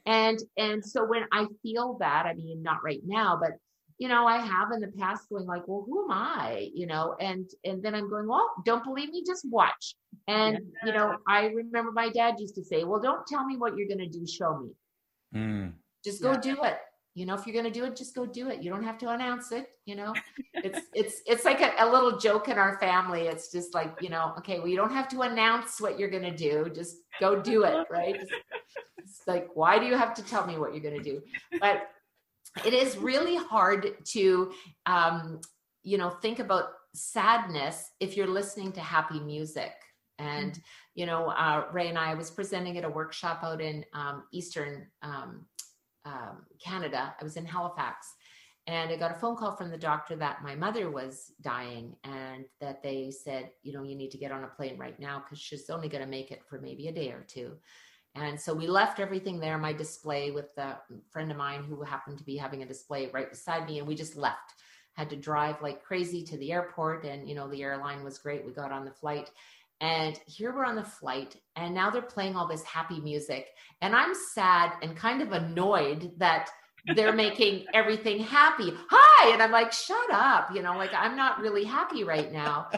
And, 0.06 0.39
and 0.56 0.86
so 0.86 1.04
when 1.04 1.24
I 1.32 1.48
feel 1.63 1.98
that, 2.00 2.28
I 2.28 2.36
mean, 2.36 2.62
not 2.62 2.84
right 2.84 3.02
now, 3.04 3.38
but 3.42 3.54
you 3.98 4.08
know, 4.08 4.26
I 4.26 4.38
have 4.38 4.72
in 4.72 4.80
the 4.80 4.94
past 4.98 5.28
going 5.30 5.46
like, 5.46 5.68
well, 5.68 5.84
who 5.86 6.06
am 6.06 6.12
I? 6.12 6.70
You 6.74 6.88
know, 6.88 7.18
and 7.20 7.50
and 7.65 7.84
then 7.84 7.94
I'm 7.94 8.10
going, 8.10 8.30
well, 8.30 8.50
don't 8.63 8.82
believe 8.86 9.10
me, 9.10 9.26
just 9.28 9.46
watch. 9.50 9.94
And 10.26 10.54
yeah. 10.54 10.86
you 10.86 10.94
know, 10.94 11.18
I 11.28 11.48
remember 11.48 11.92
my 11.92 12.08
dad 12.08 12.36
used 12.39 12.56
to 12.56 12.63
say, 12.63 12.86
well, 12.86 13.02
don't 13.02 13.28
tell 13.28 13.46
me 13.46 13.58
what 13.58 13.76
you're 13.76 13.89
going 13.89 14.00
to 14.00 14.08
do, 14.08 14.26
show 14.26 14.58
me. 14.58 14.70
Mm. 15.36 15.74
Just 16.06 16.22
go 16.22 16.32
yeah. 16.32 16.39
do 16.39 16.63
it 16.63 16.78
you 17.15 17.26
know 17.26 17.34
if 17.34 17.45
you're 17.45 17.60
going 17.60 17.72
to 17.72 17.80
do 17.80 17.86
it 17.86 17.95
just 17.95 18.15
go 18.15 18.26
do 18.26 18.50
it. 18.50 18.63
You 18.63 18.69
don't 18.69 18.84
have 18.84 18.98
to 19.00 19.10
announce 19.10 19.52
it 19.52 19.67
you 19.89 19.95
know? 19.95 20.13
It's 20.54 20.80
it's 20.93 21.22
it's 21.26 21.45
like 21.45 21.62
a, 21.62 21.74
a, 21.80 21.89
little 21.89 22.19
joke 22.19 22.48
in 22.48 22.58
our 22.58 22.78
family. 22.80 23.22
It's 23.22 23.52
just 23.52 23.74
like 23.74 23.98
you 24.02 24.10
know 24.10 24.34
okay 24.38 24.60
well 24.60 24.67
you 24.67 24.76
don't 24.76 24.91
have 24.91 25.08
to 25.10 25.22
announce 25.22 25.82
what 25.82 25.98
you're 25.98 26.10
going 26.10 26.24
to 26.24 26.36
do. 26.36 26.69
Just 26.74 26.98
go 27.19 27.41
do 27.41 27.63
it 27.63 27.88
right? 27.89 28.15
It's, 28.15 28.32
it's 28.98 29.22
like 29.26 29.48
why 29.56 29.80
do 29.80 29.86
you 29.86 29.95
have 29.95 30.13
to 30.15 30.24
tell 30.24 30.45
me 30.45 30.58
what 30.58 30.74
you're 30.74 30.84
going 30.84 31.02
to 31.02 31.04
do? 31.04 31.22
But 31.60 31.89
it 32.65 32.74
is 32.74 32.98
really 32.98 33.36
hard 33.36 33.95
to 34.15 34.52
um 34.86 35.39
you 35.84 35.98
know 35.98 36.10
think 36.10 36.39
about 36.39 36.65
sadness 36.93 37.91
if 38.00 38.15
you're 38.15 38.28
listening 38.28 38.72
to 38.74 38.82
happy 38.82 39.19
music. 39.19 39.74
And 40.19 40.52
mm-hmm. 40.52 40.62
you 40.95 41.06
know 41.06 41.30
uh, 41.30 41.63
ray 41.72 41.88
and 41.88 41.98
i 41.98 42.13
was 42.13 42.30
presenting 42.30 42.78
at 42.78 42.84
a 42.84 42.89
workshop 42.89 43.39
out 43.41 43.62
in 43.62 43.86
um, 43.93 44.24
eastern 44.34 44.88
um, 45.02 45.45
um, 46.06 46.46
Canada. 46.64 47.14
I 47.20 47.24
was 47.24 47.38
in 47.38 47.46
Halifax. 47.46 48.14
And 48.68 48.92
I 48.92 48.98
got 48.98 49.12
a 49.12 49.20
phone 49.20 49.36
call 49.36 49.56
from 49.56 49.72
the 49.72 49.78
doctor 49.78 50.16
that 50.18 50.44
my 50.44 50.54
mother 50.54 50.92
was 50.92 51.32
dying 51.42 51.96
and 52.04 52.46
that 52.62 52.84
they 52.84 53.10
said, 53.10 53.50
you 53.64 53.74
know, 53.74 53.82
you 53.82 53.96
need 53.96 54.12
to 54.12 54.18
get 54.20 54.32
on 54.32 54.44
a 54.44 54.48
plane 54.48 54.78
right 54.78 55.00
now 55.00 55.24
because 55.24 55.40
she's 55.40 55.72
only 55.72 55.90
going 55.90 56.04
to 56.04 56.10
make 56.10 56.30
it 56.30 56.44
for 56.48 56.60
maybe 56.60 56.88
a 56.88 56.92
day 56.92 57.10
or 57.10 57.26
two. 57.28 57.54
And 58.16 58.40
so 58.40 58.54
we 58.54 58.68
left 58.68 59.00
everything 59.00 59.40
there, 59.40 59.58
my 59.58 59.74
display 59.74 60.32
with 60.32 60.58
a 60.58 60.78
friend 61.10 61.32
of 61.32 61.38
mine 61.38 61.64
who 61.64 61.82
happened 61.82 62.18
to 62.18 62.24
be 62.24 62.38
having 62.38 62.64
a 62.64 62.68
display 62.68 63.10
right 63.14 63.30
beside 63.30 63.66
me, 63.68 63.80
and 63.80 63.88
we 63.88 63.96
just 63.96 64.16
left. 64.16 64.54
Had 64.94 65.10
to 65.12 65.16
drive 65.16 65.62
like 65.62 65.84
crazy 65.84 66.24
to 66.24 66.38
the 66.38 66.52
airport, 66.52 67.06
and 67.06 67.30
you 67.30 67.36
know, 67.36 67.48
the 67.48 67.64
airline 67.64 68.04
was 68.04 68.18
great. 68.18 68.46
We 68.46 68.52
got 68.52 68.72
on 68.72 68.84
the 68.84 68.92
flight, 68.92 69.30
and 69.82 70.20
here 70.26 70.54
we're 70.54 70.65
on 70.65 70.76
the 70.76 70.84
flight, 70.84 71.38
and 71.56 71.74
now 71.74 71.89
they're 71.89 72.02
playing 72.02 72.36
all 72.36 72.48
this 72.48 72.63
happy 72.63 73.00
music. 73.00 73.48
And 73.82 73.96
I'm 73.96 74.13
sad 74.34 74.74
and 74.82 74.96
kind 74.96 75.22
of 75.22 75.32
annoyed 75.32 76.12
that 76.18 76.50
they're 76.96 77.13
making 77.28 77.65
everything 77.74 78.20
happy. 78.20 78.74
Hi. 78.89 79.32
And 79.32 79.42
I'm 79.42 79.52
like, 79.52 79.72
shut 79.72 80.12
up. 80.12 80.54
You 80.54 80.62
know, 80.62 80.78
like 80.78 80.94
I'm 80.94 81.15
not 81.15 81.39
really 81.39 81.63
happy 81.63 82.04
right 82.04 82.32
now. 82.32 82.70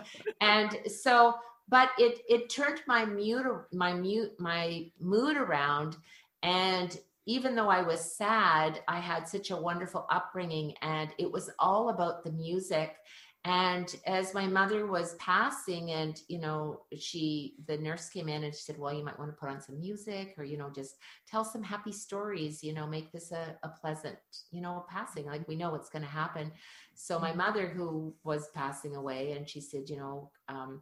And 0.42 0.78
so, 0.88 1.36
but 1.70 1.90
it 1.98 2.20
it 2.30 2.50
turned 2.50 2.82
my 2.88 3.06
mute 3.06 3.46
my 3.72 3.94
mute 3.94 4.34
my 4.40 4.92
mood 5.00 5.38
around. 5.38 5.98
And 6.44 6.96
even 7.28 7.56
though 7.56 7.70
I 7.70 7.82
was 7.82 8.16
sad, 8.16 8.82
I 8.88 9.00
had 9.00 9.28
such 9.28 9.52
a 9.52 9.56
wonderful 9.56 10.08
upbringing 10.10 10.74
and 10.82 11.10
it 11.20 11.32
was 11.32 11.52
all 11.60 11.90
about 11.90 12.24
the 12.24 12.32
music 12.32 12.96
and 13.44 13.96
as 14.06 14.36
my 14.36 14.46
mother 14.46 14.86
was 14.86 15.16
passing 15.16 15.92
and 15.92 16.22
you 16.28 16.40
know 16.40 16.82
she 16.98 17.56
the 17.68 17.78
nurse 17.78 18.08
came 18.10 18.30
in 18.30 18.44
and 18.44 18.54
she 18.54 18.62
said 18.62 18.78
well 18.78 18.94
you 18.94 19.04
might 19.04 19.18
want 19.18 19.32
to 19.32 19.38
put 19.38 19.50
on 19.50 19.60
some 19.60 19.80
music 19.80 20.36
or 20.38 20.44
you 20.44 20.58
know 20.58 20.70
just 20.70 20.98
tell 21.28 21.44
some 21.44 21.64
happy 21.64 21.92
stories 21.92 22.64
you 22.64 22.72
know 22.72 22.86
make 22.86 23.12
this 23.12 23.32
a, 23.32 23.56
a 23.64 23.70
pleasant 23.70 24.18
you 24.52 24.62
know 24.62 24.86
passing. 24.90 25.26
Like 25.26 25.48
we 25.48 25.56
know 25.56 25.72
what's 25.72 25.90
going 25.90 26.04
to 26.04 26.08
happen. 26.08 26.52
So 26.94 27.20
my 27.20 27.30
mm-hmm. 27.30 27.38
mother 27.38 27.68
who 27.68 28.14
was 28.24 28.50
passing 28.54 28.96
away 28.96 29.34
and 29.34 29.48
she 29.48 29.62
said 29.62 29.90
you 29.90 29.98
know 29.98 30.32
um, 30.48 30.82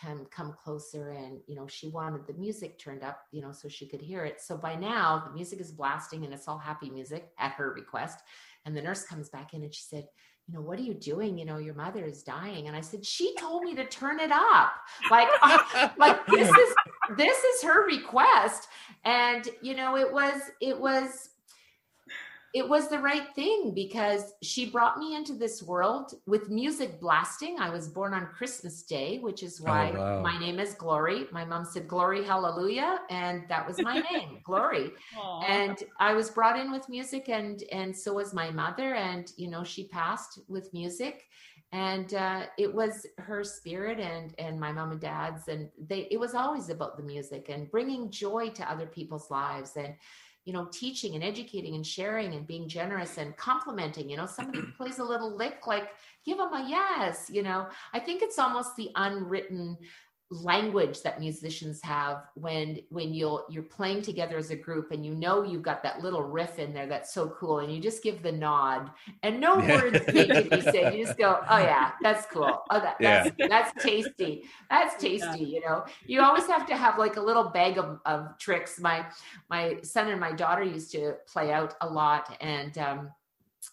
come 0.00 0.26
come 0.30 0.54
closer 0.62 1.10
and 1.10 1.40
you 1.46 1.54
know 1.54 1.66
she 1.66 1.88
wanted 1.88 2.26
the 2.26 2.34
music 2.34 2.78
turned 2.78 3.02
up 3.02 3.20
you 3.30 3.40
know 3.40 3.52
so 3.52 3.68
she 3.68 3.86
could 3.86 4.00
hear 4.00 4.24
it. 4.24 4.40
So 4.40 4.56
by 4.56 4.74
now 4.74 5.24
the 5.26 5.32
music 5.32 5.60
is 5.60 5.72
blasting 5.72 6.24
and 6.24 6.34
it's 6.34 6.48
all 6.48 6.58
happy 6.58 6.90
music 6.90 7.30
at 7.38 7.52
her 7.52 7.72
request. 7.72 8.20
And 8.66 8.76
the 8.76 8.82
nurse 8.82 9.04
comes 9.04 9.28
back 9.28 9.52
in 9.54 9.62
and 9.62 9.74
she 9.74 9.82
said 9.82 10.06
you 10.46 10.54
know, 10.54 10.60
what 10.60 10.78
are 10.78 10.82
you 10.82 10.94
doing? 10.94 11.38
You 11.38 11.46
know, 11.46 11.56
your 11.56 11.74
mother 11.74 12.04
is 12.04 12.22
dying. 12.22 12.66
And 12.66 12.76
I 12.76 12.80
said, 12.82 13.04
she 13.04 13.34
told 13.36 13.62
me 13.62 13.74
to 13.76 13.86
turn 13.86 14.20
it 14.20 14.30
up. 14.30 14.72
Like, 15.10 15.28
like 15.98 16.26
this 16.26 16.48
is, 16.48 16.74
this 17.16 17.38
is 17.38 17.62
her 17.62 17.86
request. 17.86 18.68
And, 19.04 19.48
you 19.62 19.74
know, 19.74 19.96
it 19.96 20.12
was, 20.12 20.40
it 20.60 20.78
was, 20.78 21.30
it 22.54 22.68
was 22.68 22.88
the 22.88 23.00
right 23.00 23.34
thing 23.34 23.72
because 23.74 24.32
she 24.40 24.70
brought 24.70 24.96
me 24.96 25.16
into 25.16 25.32
this 25.32 25.60
world 25.60 26.14
with 26.24 26.50
music 26.50 27.00
blasting. 27.00 27.58
I 27.58 27.68
was 27.68 27.88
born 27.88 28.14
on 28.14 28.26
Christmas 28.26 28.84
Day, 28.84 29.18
which 29.18 29.42
is 29.42 29.60
oh, 29.60 29.64
why 29.64 29.92
oh, 29.92 29.98
wow. 29.98 30.22
my 30.22 30.38
name 30.38 30.60
is 30.60 30.74
Glory. 30.74 31.26
My 31.32 31.44
mom 31.44 31.64
said 31.64 31.88
Glory 31.88 32.24
Hallelujah, 32.24 33.00
and 33.10 33.42
that 33.48 33.66
was 33.66 33.82
my 33.82 33.98
name, 34.12 34.38
Glory. 34.44 34.92
Aww. 35.18 35.44
And 35.48 35.82
I 35.98 36.14
was 36.14 36.30
brought 36.30 36.56
in 36.56 36.70
with 36.70 36.88
music, 36.88 37.28
and 37.28 37.60
and 37.72 37.94
so 37.94 38.14
was 38.14 38.32
my 38.32 38.52
mother. 38.52 38.94
And 38.94 39.32
you 39.36 39.50
know, 39.50 39.64
she 39.64 39.88
passed 39.88 40.38
with 40.46 40.72
music, 40.72 41.24
and 41.72 42.14
uh, 42.14 42.42
it 42.56 42.72
was 42.72 43.04
her 43.18 43.42
spirit 43.42 43.98
and 43.98 44.32
and 44.38 44.60
my 44.60 44.70
mom 44.70 44.92
and 44.92 45.00
dad's, 45.00 45.48
and 45.48 45.70
they. 45.76 46.06
It 46.08 46.20
was 46.20 46.36
always 46.36 46.68
about 46.68 46.98
the 46.98 47.02
music 47.02 47.48
and 47.48 47.68
bringing 47.68 48.12
joy 48.12 48.50
to 48.50 48.70
other 48.70 48.86
people's 48.86 49.28
lives 49.28 49.72
and 49.76 49.94
you 50.44 50.52
know, 50.52 50.68
teaching 50.70 51.14
and 51.14 51.24
educating 51.24 51.74
and 51.74 51.86
sharing 51.86 52.34
and 52.34 52.46
being 52.46 52.68
generous 52.68 53.16
and 53.16 53.36
complimenting. 53.36 54.10
You 54.10 54.18
know, 54.18 54.26
somebody 54.26 54.60
plays 54.76 54.98
a 54.98 55.04
little 55.04 55.34
lick, 55.34 55.66
like 55.66 55.88
give 56.24 56.38
them 56.38 56.52
a 56.52 56.66
yes. 56.68 57.30
You 57.30 57.42
know, 57.42 57.66
I 57.92 57.98
think 57.98 58.22
it's 58.22 58.38
almost 58.38 58.76
the 58.76 58.90
unwritten 58.94 59.78
language 60.42 61.02
that 61.02 61.20
musicians 61.20 61.80
have 61.80 62.24
when 62.34 62.80
when 62.88 63.14
you'll 63.14 63.44
you're 63.48 63.62
playing 63.62 64.02
together 64.02 64.36
as 64.36 64.50
a 64.50 64.56
group 64.56 64.90
and 64.90 65.06
you 65.06 65.14
know 65.14 65.44
you've 65.44 65.62
got 65.62 65.82
that 65.82 66.02
little 66.02 66.22
riff 66.22 66.58
in 66.58 66.74
there 66.74 66.86
that's 66.86 67.14
so 67.14 67.28
cool 67.28 67.60
and 67.60 67.72
you 67.72 67.80
just 67.80 68.02
give 68.02 68.20
the 68.22 68.32
nod 68.32 68.90
and 69.22 69.40
no 69.40 69.56
words 69.58 70.00
need 70.12 70.28
to 70.28 70.48
be 70.50 70.60
said. 70.60 70.94
You 70.94 71.06
just 71.06 71.16
go 71.16 71.40
oh 71.48 71.58
yeah 71.58 71.92
that's 72.02 72.26
cool. 72.26 72.62
Oh 72.70 72.80
that, 72.80 72.96
that's 73.00 73.30
yeah. 73.38 73.46
that's 73.48 73.82
tasty. 73.82 74.42
That's 74.70 75.00
tasty 75.00 75.44
you 75.44 75.60
know? 75.60 75.84
You 76.06 76.22
always 76.22 76.46
have 76.46 76.66
to 76.66 76.76
have 76.76 76.98
like 76.98 77.16
a 77.16 77.22
little 77.22 77.44
bag 77.44 77.78
of, 77.78 78.00
of 78.04 78.36
tricks. 78.38 78.80
My 78.80 79.06
my 79.48 79.78
son 79.82 80.08
and 80.08 80.20
my 80.20 80.32
daughter 80.32 80.64
used 80.64 80.90
to 80.92 81.14
play 81.26 81.52
out 81.52 81.74
a 81.80 81.88
lot 81.88 82.36
and 82.40 82.76
um 82.78 83.10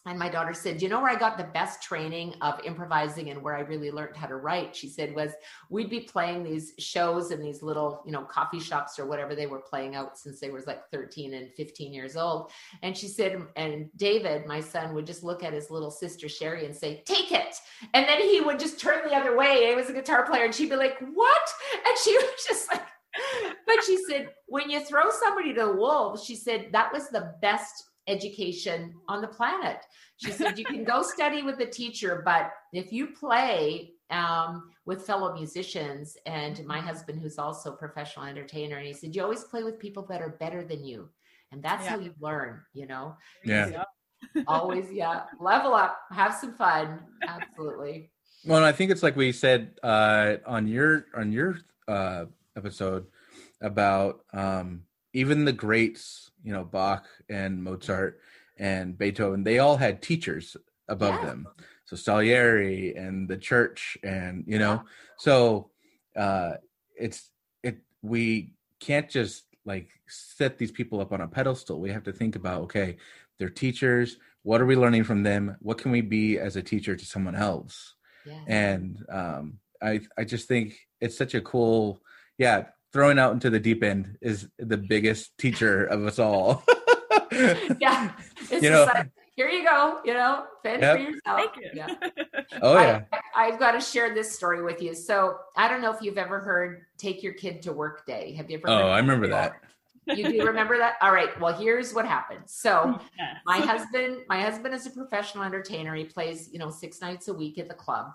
and 0.07 0.17
my 0.17 0.29
daughter 0.29 0.53
said, 0.53 0.81
You 0.81 0.89
know 0.89 0.99
where 0.99 1.11
I 1.11 1.15
got 1.15 1.37
the 1.37 1.43
best 1.43 1.83
training 1.83 2.33
of 2.41 2.59
improvising 2.65 3.29
and 3.29 3.41
where 3.41 3.55
I 3.55 3.61
really 3.61 3.91
learned 3.91 4.15
how 4.15 4.25
to 4.27 4.35
write? 4.35 4.75
She 4.75 4.87
said, 4.87 5.13
was 5.13 5.31
we'd 5.69 5.91
be 5.91 5.99
playing 5.99 6.43
these 6.43 6.73
shows 6.79 7.29
in 7.29 7.39
these 7.39 7.61
little, 7.61 8.01
you 8.05 8.11
know, 8.11 8.23
coffee 8.23 8.59
shops 8.59 8.97
or 8.97 9.05
whatever 9.05 9.35
they 9.35 9.45
were 9.45 9.59
playing 9.59 9.95
out 9.95 10.17
since 10.17 10.39
they 10.39 10.49
was 10.49 10.65
like 10.65 10.89
13 10.91 11.35
and 11.35 11.53
15 11.53 11.93
years 11.93 12.17
old. 12.17 12.51
And 12.81 12.97
she 12.97 13.07
said, 13.07 13.45
and 13.55 13.89
David, 13.95 14.47
my 14.47 14.59
son, 14.59 14.95
would 14.95 15.05
just 15.05 15.23
look 15.23 15.43
at 15.43 15.53
his 15.53 15.69
little 15.69 15.91
sister 15.91 16.27
Sherry 16.27 16.65
and 16.65 16.75
say, 16.75 17.03
Take 17.05 17.31
it. 17.31 17.55
And 17.93 18.07
then 18.07 18.21
he 18.21 18.41
would 18.41 18.59
just 18.59 18.79
turn 18.79 19.07
the 19.07 19.15
other 19.15 19.37
way. 19.37 19.67
He 19.67 19.75
was 19.75 19.89
a 19.89 19.93
guitar 19.93 20.25
player, 20.25 20.45
and 20.45 20.55
she'd 20.55 20.69
be 20.69 20.75
like, 20.75 20.97
What? 21.13 21.49
And 21.87 21.97
she 22.03 22.17
was 22.17 22.45
just 22.47 22.71
like, 22.71 22.81
but 23.67 23.83
she 23.85 23.97
said, 24.09 24.29
when 24.47 24.69
you 24.69 24.79
throw 24.79 25.09
somebody 25.09 25.53
to 25.53 25.65
the 25.65 25.71
wolves, 25.73 26.23
she 26.23 26.35
said 26.35 26.69
that 26.71 26.93
was 26.93 27.09
the 27.09 27.35
best 27.41 27.90
education 28.07 28.93
on 29.07 29.21
the 29.21 29.27
planet. 29.27 29.77
She 30.17 30.31
said, 30.31 30.57
you 30.57 30.65
can 30.65 30.83
go 30.83 31.01
study 31.15 31.43
with 31.43 31.57
the 31.57 31.65
teacher, 31.65 32.21
but 32.25 32.51
if 32.73 32.91
you 32.91 33.07
play 33.07 33.93
um, 34.09 34.69
with 34.85 35.05
fellow 35.05 35.33
musicians 35.33 36.17
and 36.25 36.63
my 36.65 36.79
husband, 36.79 37.21
who's 37.21 37.37
also 37.37 37.73
a 37.73 37.77
professional 37.77 38.25
entertainer, 38.25 38.77
and 38.77 38.87
he 38.87 38.93
said, 38.93 39.15
you 39.15 39.23
always 39.23 39.43
play 39.43 39.63
with 39.63 39.79
people 39.79 40.05
that 40.09 40.21
are 40.21 40.37
better 40.39 40.63
than 40.63 40.83
you. 40.83 41.09
And 41.51 41.61
that's 41.61 41.83
yeah. 41.83 41.91
how 41.91 41.99
you 41.99 42.13
learn, 42.19 42.61
you 42.73 42.87
know? 42.87 43.15
Yeah. 43.43 43.83
always, 44.47 44.85
yeah. 44.91 45.23
Level 45.39 45.73
up, 45.73 45.97
have 46.11 46.33
some 46.33 46.53
fun. 46.53 46.99
Absolutely. 47.27 48.11
Well, 48.45 48.63
I 48.63 48.71
think 48.71 48.91
it's 48.91 49.03
like 49.03 49.15
we 49.15 49.31
said 49.31 49.75
uh, 49.83 50.37
on 50.47 50.67
your 50.67 51.05
on 51.13 51.31
your 51.31 51.59
uh, 51.87 52.25
episode 52.57 53.05
about 53.61 54.21
um, 54.33 54.83
even 55.13 55.45
the 55.45 55.53
greats, 55.53 56.30
you 56.43 56.53
know, 56.53 56.63
Bach 56.63 57.05
and 57.29 57.63
Mozart 57.63 58.19
and 58.57 58.97
Beethoven, 58.97 59.43
they 59.43 59.59
all 59.59 59.77
had 59.77 60.01
teachers 60.01 60.57
above 60.87 61.15
yeah. 61.15 61.25
them. 61.25 61.47
So 61.85 61.95
Salieri 61.95 62.95
and 62.95 63.27
the 63.27 63.37
church, 63.37 63.97
and 64.03 64.43
you 64.47 64.59
know, 64.59 64.83
so 65.17 65.71
uh, 66.15 66.53
it's 66.95 67.31
it. 67.63 67.79
We 68.01 68.53
can't 68.79 69.09
just 69.09 69.43
like 69.65 69.89
set 70.07 70.57
these 70.57 70.71
people 70.71 71.01
up 71.01 71.11
on 71.11 71.21
a 71.21 71.27
pedestal. 71.27 71.79
We 71.79 71.91
have 71.91 72.03
to 72.03 72.13
think 72.13 72.35
about 72.35 72.61
okay, 72.63 72.97
they're 73.37 73.49
teachers. 73.49 74.17
What 74.43 74.61
are 74.61 74.65
we 74.65 74.75
learning 74.75 75.03
from 75.03 75.23
them? 75.23 75.57
What 75.59 75.77
can 75.77 75.91
we 75.91 76.01
be 76.01 76.39
as 76.39 76.55
a 76.55 76.63
teacher 76.63 76.95
to 76.95 77.05
someone 77.05 77.35
else? 77.35 77.95
Yeah. 78.25 78.39
And 78.47 79.05
um, 79.09 79.59
I 79.81 80.01
I 80.17 80.23
just 80.23 80.47
think 80.47 80.87
it's 80.99 81.17
such 81.17 81.35
a 81.35 81.41
cool 81.41 82.01
yeah 82.37 82.65
throwing 82.93 83.19
out 83.19 83.33
into 83.33 83.49
the 83.49 83.59
deep 83.59 83.83
end 83.83 84.17
is 84.21 84.47
the 84.57 84.77
biggest 84.77 85.37
teacher 85.37 85.85
of 85.85 86.05
us 86.05 86.19
all. 86.19 86.63
yeah, 87.79 88.11
it's 88.49 88.63
you 88.63 88.69
know, 88.69 88.85
like, 88.85 89.09
here 89.35 89.49
you 89.49 89.63
go. 89.63 89.99
You 90.03 90.13
know, 90.13 90.45
fend 90.63 90.81
yep. 90.81 90.97
for 90.97 91.03
yourself. 91.03 91.51
You. 91.57 91.69
Yeah. 91.73 91.87
oh 92.61 92.75
yeah. 92.75 93.03
I, 93.35 93.45
have 93.45 93.59
got 93.59 93.71
to 93.71 93.81
share 93.81 94.13
this 94.13 94.33
story 94.33 94.61
with 94.63 94.81
you. 94.81 94.93
So 94.93 95.37
I 95.55 95.67
don't 95.67 95.81
know 95.81 95.93
if 95.93 96.01
you've 96.01 96.17
ever 96.17 96.39
heard 96.39 96.81
"Take 96.97 97.23
Your 97.23 97.33
Kid 97.33 97.61
to 97.63 97.73
Work 97.73 98.05
Day." 98.05 98.33
Have 98.33 98.49
you 98.49 98.57
ever? 98.57 98.69
Oh, 98.69 98.89
I 98.89 98.97
remember 98.97 99.27
that. 99.29 99.53
You 100.07 100.31
do 100.31 100.45
remember 100.45 100.77
that? 100.77 100.95
All 101.01 101.13
right 101.13 101.39
well 101.39 101.53
here's 101.53 101.93
what 101.93 102.05
happened. 102.05 102.43
So 102.45 102.99
yes. 103.17 103.37
my 103.45 103.59
husband 103.59 104.19
my 104.27 104.41
husband 104.41 104.73
is 104.73 104.85
a 104.85 104.91
professional 104.91 105.43
entertainer. 105.43 105.95
He 105.95 106.05
plays 106.05 106.49
you 106.51 106.59
know 106.59 106.69
six 106.69 107.01
nights 107.01 107.27
a 107.27 107.33
week 107.33 107.57
at 107.57 107.67
the 107.67 107.73
club. 107.73 108.07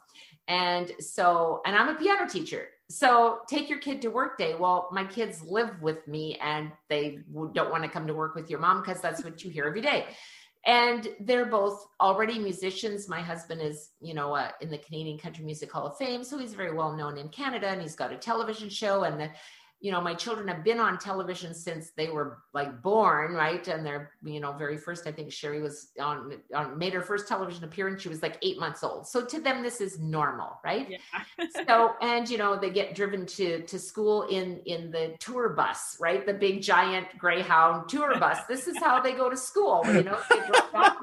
And 0.49 0.93
so 1.01 1.61
and 1.67 1.77
i'm 1.77 1.89
a 1.89 1.95
piano 1.95 2.29
teacher. 2.29 2.69
So 2.89 3.41
take 3.49 3.69
your 3.69 3.81
kid 3.81 4.01
to 4.03 4.09
work 4.09 4.39
day. 4.39 4.55
Well 4.55 4.89
my 4.93 5.05
kids 5.05 5.43
live 5.43 5.81
with 5.81 6.07
me 6.09 6.39
and 6.43 6.73
they 6.89 7.19
don't 7.53 7.71
want 7.71 7.83
to 7.83 7.89
come 7.89 8.07
to 8.07 8.15
work 8.15 8.35
with 8.35 8.51
your 8.51 8.61
mom 8.61 8.83
because 8.83 9.01
that's 9.01 9.25
what 9.25 9.45
you 9.45 9.51
hear 9.51 9.65
every 9.65 9.83
day. 9.83 10.07
And 10.65 11.07
they're 11.21 11.47
both 11.47 11.87
already 12.01 12.41
musicians. 12.41 13.09
My 13.09 13.21
husband 13.21 13.61
is 13.61 13.91
you 14.01 14.15
know 14.15 14.35
uh, 14.35 14.51
in 14.61 14.71
the 14.71 14.79
canadian 14.79 15.19
country 15.19 15.45
music 15.45 15.71
hall 15.71 15.87
of 15.87 15.97
fame 15.97 16.25
so 16.25 16.39
he's 16.39 16.55
very 16.55 16.73
well 16.73 16.97
known 16.97 17.17
in 17.19 17.29
canada 17.29 17.69
and 17.69 17.81
he's 17.81 17.95
got 17.95 18.13
a 18.13 18.17
television 18.17 18.69
show 18.69 19.05
and 19.05 19.21
the 19.21 19.31
you 19.81 19.93
know, 19.93 20.01
my 20.01 20.15
children 20.15 20.49
have 20.49 20.65
been 20.65 20.81
on 20.81 20.99
television 20.99 21.55
since 21.55 21.91
they 21.91 22.09
were 22.09 22.39
like 22.55 22.83
born, 22.83 23.35
right? 23.35 23.67
And 23.69 23.85
they're, 23.85 24.13
you 24.25 24.41
know, 24.41 24.53
very 24.53 24.79
first, 24.79 25.07
I 25.07 25.13
think 25.13 25.31
Sherry 25.31 25.61
was 25.61 25.91
on, 26.01 26.39
on 26.55 26.79
made 26.79 26.95
her 26.95 27.03
first 27.03 27.29
television 27.29 27.63
appearance. 27.63 28.03
She 28.03 28.09
was 28.09 28.23
like 28.23 28.39
eight 28.43 28.59
months 28.59 28.83
old. 28.83 29.07
So 29.07 29.25
to 29.25 29.41
them, 29.41 29.63
this 29.63 29.83
is 29.83 29.99
normal, 29.99 30.59
right? 30.65 30.89
Yeah. 30.89 31.45
so, 31.67 31.95
and 32.01 32.29
you 32.29 32.39
know, 32.39 32.59
they 32.59 32.71
get 32.71 32.95
driven 32.95 33.27
to 33.27 33.63
to 33.63 33.79
school 33.79 34.23
in 34.25 34.61
in 34.65 34.91
the 34.91 35.15
tour 35.21 35.51
bus, 35.51 35.99
right? 36.01 36.25
The 36.25 36.35
big 36.35 36.63
giant 36.63 37.07
Greyhound 37.19 37.89
tour 37.89 38.19
bus. 38.19 38.39
This 38.49 38.67
is 38.67 38.79
how 38.79 39.01
they 39.01 39.13
go 39.13 39.29
to 39.29 39.37
school. 39.37 39.83
You 39.87 40.05
know, 40.05 40.19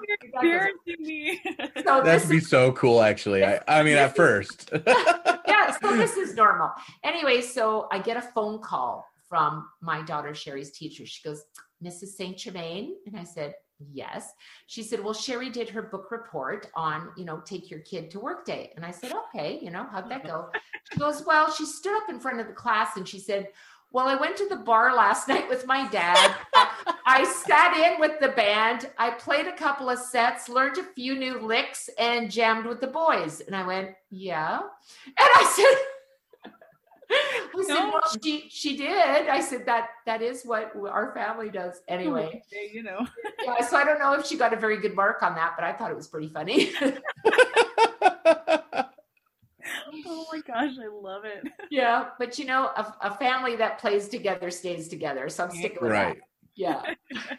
me. 0.99 1.41
so 1.85 2.01
that'd 2.03 2.29
be 2.29 2.37
is, 2.37 2.49
so 2.49 2.71
cool, 2.73 3.01
actually. 3.01 3.43
I, 3.43 3.59
I 3.67 3.83
mean, 3.83 3.97
at 3.97 4.15
first. 4.15 4.71
yeah. 4.87 5.77
So 5.81 5.95
this 5.95 6.17
is 6.17 6.35
normal. 6.35 6.71
Anyway, 7.03 7.41
so 7.41 7.87
I 7.91 7.99
get 7.99 8.17
a 8.17 8.21
phone 8.21 8.59
call 8.59 9.05
from 9.27 9.67
my 9.81 10.01
daughter 10.03 10.33
Sherry's 10.33 10.71
teacher. 10.71 11.05
She 11.05 11.27
goes, 11.27 11.43
Mrs. 11.83 12.09
St. 12.09 12.37
Germain. 12.37 12.95
And 13.05 13.17
I 13.17 13.23
said, 13.23 13.55
Yes. 13.91 14.31
She 14.67 14.83
said, 14.83 15.03
Well, 15.03 15.13
Sherry 15.13 15.49
did 15.49 15.69
her 15.69 15.81
book 15.81 16.11
report 16.11 16.69
on, 16.75 17.09
you 17.17 17.25
know, 17.25 17.41
take 17.45 17.69
your 17.69 17.81
kid 17.81 18.11
to 18.11 18.19
work 18.19 18.45
day. 18.45 18.71
And 18.75 18.85
I 18.85 18.91
said, 18.91 19.11
Okay, 19.11 19.59
you 19.61 19.71
know, 19.71 19.85
how'd 19.91 20.09
that 20.09 20.25
go? 20.25 20.49
She 20.91 20.99
goes, 20.99 21.23
Well, 21.25 21.51
she 21.51 21.65
stood 21.65 21.95
up 21.97 22.09
in 22.09 22.19
front 22.19 22.39
of 22.39 22.47
the 22.47 22.53
class 22.53 22.95
and 22.97 23.07
she 23.07 23.19
said, 23.19 23.49
well, 23.93 24.08
I 24.08 24.15
went 24.15 24.36
to 24.38 24.49
the 24.49 24.56
bar 24.58 24.93
last 24.95 25.27
night 25.29 25.47
with 25.47 25.65
my 25.65 25.88
dad. 25.88 26.36
I 27.06 27.23
sat 27.23 27.77
in 27.77 28.01
with 28.01 28.19
the 28.19 28.29
band. 28.29 28.89
I 28.97 29.12
played 29.12 29.47
a 29.47 29.56
couple 29.56 29.89
of 29.89 29.99
sets, 29.99 30.49
learned 30.49 30.79
a 30.79 30.84
few 30.84 31.15
new 31.15 31.39
licks, 31.39 31.89
and 31.97 32.29
jammed 32.29 32.65
with 32.65 32.82
the 32.82 32.88
boys. 32.88 33.41
And 33.41 33.56
I 33.56 33.65
went, 33.65 33.91
Yeah. 34.10 34.60
And 35.06 35.15
I 35.17 35.53
said, 35.56 36.51
I 37.12 37.63
said, 37.67 37.89
well, 37.91 38.01
she 38.23 38.47
she 38.49 38.75
did. 38.75 39.29
I 39.29 39.39
said 39.39 39.67
that 39.67 39.89
that 40.08 40.23
is 40.23 40.43
what 40.43 40.71
our 40.75 41.13
family 41.13 41.49
does 41.51 41.82
anyway. 41.88 42.41
You 42.73 42.82
know. 42.82 43.06
yeah. 43.45 43.62
So 43.62 43.77
I 43.77 43.84
don't 43.84 43.99
know 43.99 44.13
if 44.13 44.25
she 44.25 44.36
got 44.36 44.51
a 44.51 44.56
very 44.58 44.82
good 44.82 44.95
mark 44.95 45.21
on 45.21 45.36
that, 45.36 45.53
but 45.56 45.63
I 45.63 45.73
thought 45.73 45.91
it 45.91 45.95
was 45.95 46.08
pretty 46.08 46.29
funny. 46.29 46.73
Oh 50.23 50.29
my 50.31 50.41
gosh, 50.41 50.75
I 50.79 50.88
love 50.88 51.25
it. 51.25 51.51
Yeah, 51.69 52.09
but 52.19 52.38
you 52.38 52.45
know, 52.45 52.65
a, 52.65 52.93
a 53.01 53.17
family 53.17 53.55
that 53.55 53.79
plays 53.79 54.07
together 54.07 54.51
stays 54.51 54.88
together. 54.88 55.27
So 55.29 55.45
I'm 55.45 55.51
sticking 55.51 55.79
with 55.81 55.91
right. 55.91 56.17
that. 56.17 56.23
Yeah. 56.55 56.93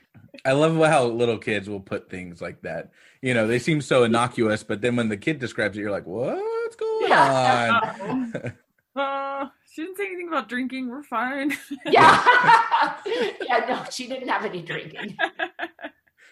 I 0.44 0.52
love 0.52 0.76
how 0.76 1.04
little 1.04 1.38
kids 1.38 1.68
will 1.68 1.80
put 1.80 2.10
things 2.10 2.42
like 2.42 2.62
that. 2.62 2.90
You 3.22 3.32
know, 3.32 3.46
they 3.46 3.60
seem 3.60 3.80
so 3.80 4.02
innocuous, 4.02 4.64
but 4.64 4.80
then 4.80 4.96
when 4.96 5.08
the 5.08 5.16
kid 5.16 5.38
describes 5.38 5.78
it, 5.78 5.82
you're 5.82 5.92
like, 5.92 6.06
"What's 6.06 6.76
going 6.76 7.08
yeah. 7.08 7.90
on?" 8.00 8.52
uh, 8.96 9.48
she 9.72 9.82
didn't 9.82 9.96
say 9.96 10.06
anything 10.06 10.28
about 10.28 10.48
drinking. 10.48 10.90
We're 10.90 11.04
fine. 11.04 11.56
yeah. 11.86 12.96
yeah, 13.40 13.64
no, 13.68 13.84
she 13.90 14.08
didn't 14.08 14.28
have 14.28 14.44
any 14.44 14.62
drinking. 14.62 15.16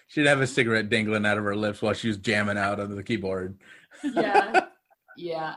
She'd 0.09 0.27
have 0.27 0.41
a 0.41 0.47
cigarette 0.47 0.91
dangling 0.91 1.25
out 1.25 1.39
of 1.39 1.45
her 1.45 1.57
lips 1.57 1.81
while 1.81 1.95
she 1.95 2.09
was 2.09 2.19
jamming 2.19 2.59
out 2.59 2.81
on 2.81 2.95
the 2.95 3.03
keyboard. 3.03 3.57
yeah. 4.03 4.67
Yeah. 5.17 5.55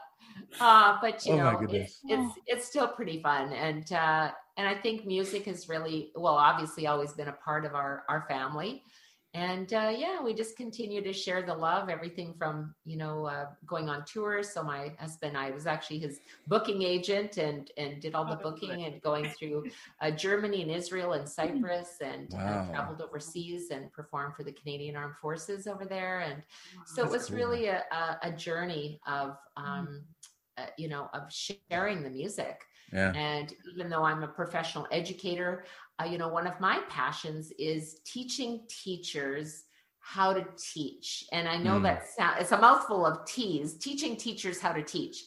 Uh, 0.60 0.98
but 1.02 1.26
you 1.26 1.34
oh 1.34 1.38
know, 1.38 1.60
it, 1.70 1.91
it's 2.06 2.34
it's 2.48 2.65
still 2.65 2.88
pretty 2.88 3.22
fun. 3.22 3.52
And 3.54 3.91
uh 3.91 4.32
and 4.58 4.68
I 4.68 4.76
think 4.76 5.06
music 5.06 5.46
has 5.46 5.68
really 5.68 6.12
well, 6.15 6.36
obviously 6.36 6.88
always 6.88 7.13
been 7.13 7.28
a 7.28 7.34
part 7.34 7.65
of 7.65 7.76
our 7.76 8.04
our 8.10 8.26
family. 8.28 8.84
And 9.34 9.74
uh, 9.74 9.91
yeah 9.94 10.24
we 10.24 10.34
just 10.34 10.56
continue 10.56 11.04
to 11.04 11.12
share 11.12 11.41
the 11.41 11.54
love 11.54 11.89
everything 11.89 12.34
from 12.38 12.74
you 12.86 12.96
know 12.96 13.26
uh, 13.26 13.48
going 13.68 13.89
on 13.89 14.06
tours 14.06 14.54
so 14.54 14.63
my 14.63 14.94
husband 14.98 15.36
i 15.36 15.52
was 15.52 15.68
actually 15.68 16.00
his 16.00 16.22
booking 16.48 16.84
agent 16.84 17.36
and 17.36 17.70
and 17.76 18.02
did 18.02 18.15
all 18.15 18.24
the 18.24 18.39
oh, 18.39 18.41
booking 18.41 18.86
and 18.86 19.02
going 19.02 19.26
through 19.38 19.65
uh, 20.00 20.10
germany 20.10 20.62
and 20.62 20.72
israel 20.72 21.12
and 21.13 21.28
cyprus 21.28 21.98
and 22.00 22.34
uh, 22.34 22.38
wow. 22.38 22.68
traveled 22.70 23.02
overseas 23.02 23.72
and 23.72 23.91
performed 23.91 24.34
for 24.38 24.44
the 24.44 24.54
canadian 24.54 24.96
armed 24.96 25.18
forces 25.18 25.68
over 25.68 25.86
there. 25.86 26.22
And 26.22 26.41
so 26.86 27.02
That's 27.02 27.13
it 27.13 27.18
was 27.18 27.26
cool. 27.28 27.38
really 27.38 27.68
a, 27.68 27.84
a, 28.22 28.32
journey 28.32 29.00
of 29.08 29.38
um, 29.58 30.04
uh, 30.58 30.65
you 30.78 30.88
know 30.88 31.10
of 31.13 31.24
sharing 31.32 32.04
the 32.04 32.10
music 32.10 32.62
yeah. 32.94 33.12
And 33.13 33.54
even 33.74 33.89
though 33.89 34.04
I'm 34.04 34.24
a 34.24 34.28
professional 34.28 34.88
educator, 34.91 35.65
uh, 36.00 36.06
you 36.06 36.18
know, 36.18 36.28
one 36.28 36.48
of 36.48 36.60
my 36.60 36.82
passions 36.89 37.52
is 37.58 38.00
teaching 38.06 38.62
teachers 38.70 39.63
how 40.00 40.34
to 40.34 40.46
teach. 40.58 41.26
And 41.32 41.48
I 41.48 41.58
know 41.58 41.80
mm. 41.80 41.84
that 41.84 42.08
sound, 42.08 42.38
it's 42.39 42.52
a 42.52 42.58
mouthful 42.58 43.06
of 43.06 43.26
T's, 43.26 43.78
teaching 43.78 44.15
teachers 44.15 44.60
how 44.60 44.72
to 44.72 44.84
teach. 44.84 45.26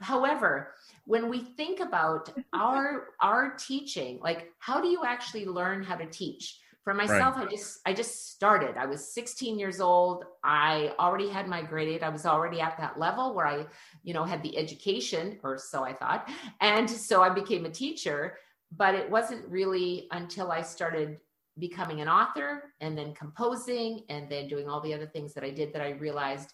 However, 0.00 0.74
when 1.04 1.28
we 1.28 1.40
think 1.40 1.80
about 1.80 2.32
our 2.52 3.08
our 3.20 3.56
teaching, 3.56 4.20
like 4.22 4.48
how 4.58 4.80
do 4.80 4.88
you 4.88 5.04
actually 5.04 5.46
learn 5.46 5.82
how 5.82 5.96
to 5.96 6.06
teach? 6.06 6.58
For 6.84 6.94
myself, 6.94 7.36
right. 7.36 7.46
I 7.46 7.50
just 7.50 7.78
I 7.86 7.92
just 7.92 8.32
started. 8.32 8.76
I 8.76 8.86
was 8.86 9.14
16 9.14 9.58
years 9.58 9.80
old. 9.80 10.24
I 10.42 10.92
already 10.98 11.28
had 11.28 11.46
my 11.46 11.62
grade 11.62 11.88
eight. 11.88 12.02
I 12.02 12.08
was 12.08 12.26
already 12.26 12.60
at 12.60 12.76
that 12.78 12.98
level 12.98 13.34
where 13.34 13.46
I, 13.46 13.66
you 14.02 14.14
know, 14.14 14.24
had 14.24 14.42
the 14.42 14.58
education, 14.58 15.38
or 15.44 15.58
so 15.58 15.84
I 15.84 15.92
thought. 15.92 16.28
And 16.60 16.90
so 16.90 17.22
I 17.22 17.28
became 17.28 17.66
a 17.66 17.70
teacher 17.70 18.36
but 18.76 18.94
it 18.94 19.10
wasn't 19.10 19.46
really 19.48 20.08
until 20.12 20.50
I 20.50 20.62
started 20.62 21.18
becoming 21.58 22.00
an 22.00 22.08
author 22.08 22.72
and 22.80 22.96
then 22.96 23.14
composing 23.14 24.04
and 24.08 24.30
then 24.30 24.48
doing 24.48 24.68
all 24.68 24.80
the 24.80 24.94
other 24.94 25.06
things 25.06 25.34
that 25.34 25.44
I 25.44 25.50
did 25.50 25.72
that 25.74 25.82
I 25.82 25.90
realized 25.90 26.52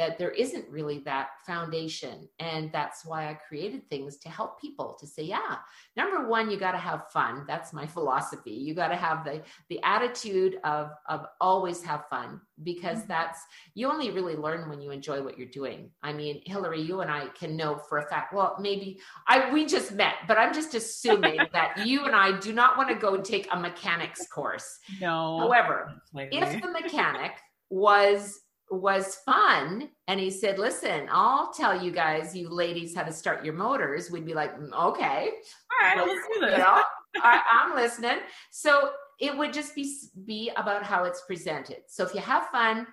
that 0.00 0.16
there 0.16 0.30
isn't 0.30 0.66
really 0.70 1.00
that 1.00 1.28
foundation. 1.46 2.26
And 2.38 2.72
that's 2.72 3.04
why 3.04 3.28
I 3.28 3.34
created 3.34 3.86
things 3.90 4.16
to 4.20 4.30
help 4.30 4.58
people 4.58 4.96
to 4.98 5.06
say, 5.06 5.24
yeah, 5.24 5.56
number 5.94 6.26
one, 6.26 6.50
you 6.50 6.56
got 6.56 6.72
to 6.72 6.78
have 6.78 7.10
fun. 7.10 7.44
That's 7.46 7.74
my 7.74 7.86
philosophy. 7.96 8.52
You 8.52 8.72
got 8.72 8.88
to 8.88 8.96
have 8.96 9.26
the, 9.26 9.42
the 9.68 9.78
attitude 9.82 10.58
of, 10.64 10.92
of 11.06 11.26
always 11.38 11.82
have 11.82 12.06
fun 12.08 12.40
because 12.62 13.00
mm-hmm. 13.00 13.08
that's, 13.08 13.40
you 13.74 13.90
only 13.90 14.10
really 14.10 14.36
learn 14.36 14.70
when 14.70 14.80
you 14.80 14.90
enjoy 14.90 15.22
what 15.22 15.36
you're 15.36 15.48
doing. 15.48 15.90
I 16.02 16.14
mean, 16.14 16.40
Hillary, 16.46 16.80
you 16.80 17.02
and 17.02 17.10
I 17.10 17.26
can 17.38 17.54
know 17.54 17.76
for 17.76 17.98
a 17.98 18.08
fact, 18.08 18.32
well, 18.32 18.56
maybe 18.58 19.00
I, 19.28 19.52
we 19.52 19.66
just 19.66 19.92
met, 19.92 20.14
but 20.26 20.38
I'm 20.38 20.54
just 20.54 20.74
assuming 20.74 21.40
that 21.52 21.86
you 21.86 22.06
and 22.06 22.16
I 22.16 22.40
do 22.40 22.54
not 22.54 22.78
want 22.78 22.88
to 22.88 22.94
go 22.94 23.14
and 23.16 23.24
take 23.24 23.48
a 23.52 23.60
mechanics 23.60 24.26
course. 24.28 24.78
No. 24.98 25.40
However, 25.40 25.92
if 26.14 26.62
the 26.62 26.70
mechanic 26.70 27.32
was 27.68 28.40
was 28.70 29.16
fun. 29.24 29.90
And 30.08 30.20
he 30.20 30.30
said 30.30 30.58
listen 30.58 31.08
i'll 31.10 31.52
tell 31.52 31.82
you 31.82 31.90
guys 31.90 32.34
you 32.36 32.48
ladies 32.48 32.94
how 32.94 33.02
to 33.02 33.12
start 33.12 33.44
your 33.44 33.54
motors. 33.54 34.10
We'd 34.10 34.26
be 34.26 34.34
like 34.34 34.56
mm, 34.58 34.72
okay. 34.72 35.30
All 35.70 35.88
right 35.88 36.06
let's 36.06 36.26
do 36.34 36.40
this. 36.40 36.52
you 36.52 36.58
know, 36.58 36.82
I, 37.16 37.42
i'm 37.52 37.74
listening. 37.74 38.18
So 38.50 38.92
it 39.18 39.36
would 39.36 39.52
just 39.52 39.74
be 39.74 39.92
be 40.24 40.50
about 40.56 40.82
how 40.82 41.04
it's 41.04 41.22
presented. 41.22 41.82
So 41.88 42.04
if 42.04 42.14
you 42.14 42.20
have 42.20 42.46
fun 42.48 42.86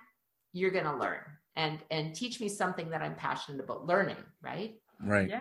you're 0.52 0.70
going 0.70 0.84
to 0.84 0.96
learn. 0.96 1.20
And 1.56 1.80
and 1.90 2.14
teach 2.14 2.40
me 2.40 2.48
something 2.48 2.88
that 2.90 3.02
i'm 3.02 3.16
passionate 3.16 3.60
about 3.60 3.84
learning 3.84 4.16
right? 4.40 4.76
Right. 5.02 5.28
Yeah. 5.28 5.40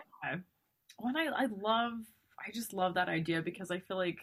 Well 0.98 1.14
i 1.16 1.28
i 1.28 1.46
love 1.62 1.94
i 2.40 2.52
just 2.52 2.74
love 2.74 2.96
that 2.96 3.08
idea 3.08 3.40
because 3.42 3.70
i 3.70 3.78
feel 3.78 3.98
like 3.98 4.18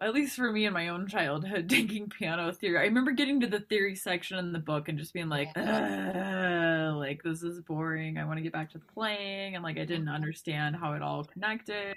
at 0.00 0.12
least 0.12 0.36
for 0.36 0.50
me 0.50 0.66
in 0.66 0.72
my 0.72 0.88
own 0.88 1.06
childhood, 1.06 1.68
taking 1.70 2.08
piano 2.08 2.52
theory. 2.52 2.78
I 2.78 2.84
remember 2.84 3.12
getting 3.12 3.40
to 3.40 3.46
the 3.46 3.60
theory 3.60 3.94
section 3.94 4.38
in 4.38 4.52
the 4.52 4.58
book 4.58 4.88
and 4.88 4.98
just 4.98 5.14
being 5.14 5.28
like, 5.28 5.48
like 5.56 7.22
this 7.22 7.42
is 7.42 7.60
boring. 7.60 8.18
I 8.18 8.24
want 8.24 8.38
to 8.38 8.42
get 8.42 8.52
back 8.52 8.70
to 8.72 8.78
playing, 8.78 9.54
and 9.54 9.62
like 9.62 9.76
I 9.78 9.84
didn't 9.84 10.06
mm-hmm. 10.06 10.14
understand 10.14 10.76
how 10.76 10.94
it 10.94 11.02
all 11.02 11.24
connected. 11.24 11.96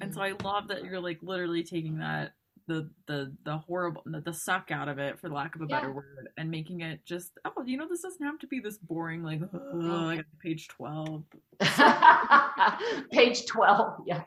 And 0.00 0.12
so 0.14 0.20
mm-hmm. 0.20 0.46
I 0.46 0.48
love 0.48 0.68
that 0.68 0.84
you're 0.84 1.00
like 1.00 1.18
literally 1.22 1.62
taking 1.62 1.98
that 1.98 2.32
the 2.66 2.88
the 3.06 3.32
the 3.44 3.56
horrible 3.58 4.02
the, 4.06 4.20
the 4.20 4.32
suck 4.32 4.70
out 4.70 4.88
of 4.88 4.98
it 4.98 5.18
for 5.18 5.28
lack 5.28 5.54
of 5.54 5.62
a 5.62 5.66
better 5.66 5.92
word 5.92 6.28
and 6.36 6.50
making 6.50 6.80
it 6.80 7.04
just 7.04 7.32
oh 7.44 7.62
you 7.64 7.76
know 7.76 7.86
this 7.88 8.02
doesn't 8.02 8.24
have 8.24 8.38
to 8.38 8.46
be 8.46 8.58
this 8.58 8.78
boring 8.78 9.22
like 9.22 9.40
oh, 9.54 9.76
like 9.76 10.24
page 10.42 10.68
12 10.68 11.22
page 13.12 13.46
12 13.46 14.02
yeah. 14.06 14.22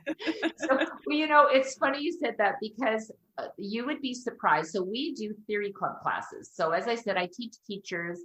So 0.58 0.78
well, 0.78 1.18
you 1.18 1.28
know 1.28 1.48
it's 1.52 1.76
funny 1.76 2.02
you 2.02 2.18
said 2.22 2.36
that 2.38 2.56
because 2.62 3.12
uh, 3.38 3.48
you 3.58 3.86
would 3.86 4.02
be 4.02 4.14
surprised. 4.14 4.72
So 4.72 4.84
we 4.84 5.14
do 5.14 5.34
theory 5.48 5.72
club 5.72 6.02
classes. 6.02 6.52
So 6.54 6.72
as 6.72 6.88
i 6.88 6.96
said 6.96 7.18
i 7.18 7.28
teach 7.32 7.56
teachers 7.68 8.20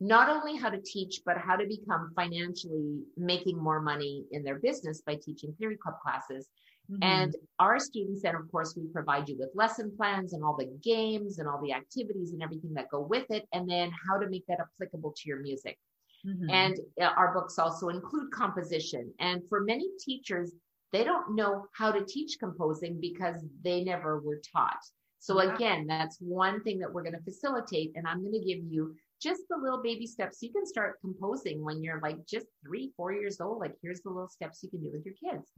not 0.00 0.28
only 0.28 0.56
how 0.56 0.68
to 0.68 0.80
teach 0.84 1.20
but 1.24 1.38
how 1.38 1.54
to 1.54 1.66
become 1.66 2.10
financially 2.16 3.02
making 3.16 3.56
more 3.56 3.80
money 3.80 4.24
in 4.32 4.42
their 4.42 4.58
business 4.58 5.02
by 5.06 5.14
teaching 5.14 5.54
theory 5.58 5.76
club 5.76 5.94
classes 6.02 6.48
Mm-hmm. 6.92 7.02
And 7.02 7.36
our 7.58 7.78
students, 7.78 8.24
and 8.24 8.36
of 8.36 8.50
course, 8.50 8.74
we 8.76 8.86
provide 8.92 9.28
you 9.28 9.36
with 9.38 9.50
lesson 9.54 9.92
plans 9.96 10.32
and 10.32 10.44
all 10.44 10.56
the 10.56 10.70
games 10.82 11.38
and 11.38 11.48
all 11.48 11.60
the 11.62 11.72
activities 11.72 12.32
and 12.32 12.42
everything 12.42 12.74
that 12.74 12.90
go 12.90 13.00
with 13.00 13.30
it, 13.30 13.46
and 13.52 13.68
then 13.68 13.90
how 14.06 14.18
to 14.18 14.28
make 14.28 14.46
that 14.46 14.58
applicable 14.60 15.14
to 15.16 15.28
your 15.28 15.40
music. 15.40 15.78
Mm-hmm. 16.26 16.50
And 16.50 16.80
uh, 17.00 17.04
our 17.16 17.32
books 17.32 17.58
also 17.58 17.88
include 17.88 18.30
composition. 18.32 19.12
And 19.20 19.42
for 19.48 19.62
many 19.62 19.88
teachers, 19.98 20.52
they 20.92 21.04
don't 21.04 21.34
know 21.34 21.66
how 21.72 21.90
to 21.90 22.04
teach 22.04 22.36
composing 22.38 23.00
because 23.00 23.42
they 23.64 23.82
never 23.82 24.20
were 24.20 24.40
taught. 24.54 24.82
So 25.18 25.38
again, 25.38 25.86
that's 25.86 26.18
one 26.20 26.62
thing 26.64 26.80
that 26.80 26.92
we're 26.92 27.04
going 27.04 27.16
to 27.16 27.22
facilitate. 27.22 27.92
And 27.94 28.06
I'm 28.06 28.20
going 28.20 28.38
to 28.38 28.44
give 28.44 28.62
you 28.68 28.94
just 29.20 29.42
the 29.48 29.56
little 29.56 29.80
baby 29.80 30.06
steps 30.06 30.42
you 30.42 30.52
can 30.52 30.66
start 30.66 31.00
composing 31.00 31.64
when 31.64 31.80
you're 31.82 32.00
like 32.00 32.18
just 32.26 32.46
three, 32.64 32.92
four 32.96 33.12
years 33.12 33.40
old. 33.40 33.60
Like 33.60 33.74
here's 33.80 34.00
the 34.02 34.10
little 34.10 34.28
steps 34.28 34.62
you 34.62 34.68
can 34.68 34.82
do 34.82 34.90
with 34.92 35.04
your 35.06 35.14
kids 35.14 35.48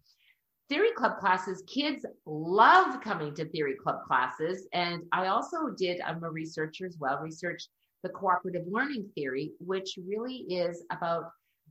theory 0.69 0.93
club 0.97 1.19
classes, 1.19 1.63
kids 1.67 2.05
love 2.27 3.01
coming 3.03 3.35
to 3.35 3.45
theory 3.47 3.75
club 3.75 4.03
classes. 4.07 4.67
And 4.73 5.03
I 5.13 5.27
also 5.27 5.71
did, 5.77 6.01
I'm 6.01 6.23
a 6.25 6.31
researcher 6.31 6.87
as 6.87 6.97
well, 6.99 7.19
researched 7.21 7.69
the 8.03 8.09
cooperative 8.11 8.65
learning 8.69 9.09
theory, 9.15 9.53
which 9.61 9.99
really 10.07 10.47
is 10.49 10.85
about 10.91 11.25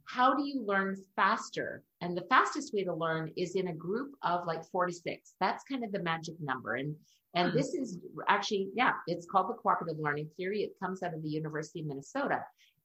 how 0.06 0.34
do 0.34 0.44
you 0.44 0.64
learn 0.66 0.98
faster? 1.16 1.84
And 2.02 2.18
the 2.18 2.26
fastest 2.30 2.74
way 2.74 2.84
to 2.84 2.94
learn 2.94 3.32
is 3.38 3.56
in 3.56 3.68
a 3.70 3.74
group 3.74 4.12
of 4.24 4.46
like 4.46 4.66
four 4.66 4.86
to 4.86 4.94
six. 4.94 5.34
That's 5.40 5.64
kind 5.64 5.84
of 5.84 5.92
the 5.92 6.02
magic 6.02 6.36
number. 6.42 6.76
And 6.76 6.96
and 7.36 7.52
hmm. 7.52 7.58
this 7.58 7.74
is 7.74 7.98
actually, 8.28 8.70
yeah, 8.76 8.92
it's 9.08 9.26
called 9.26 9.50
the 9.50 9.54
cooperative 9.54 9.98
learning 10.00 10.30
theory. 10.38 10.62
It 10.62 10.80
comes 10.82 11.04
out 11.04 11.14
of 11.14 11.24
the 11.24 11.30
University 11.30 11.80
of 11.80 11.88
Minnesota. 11.88 12.44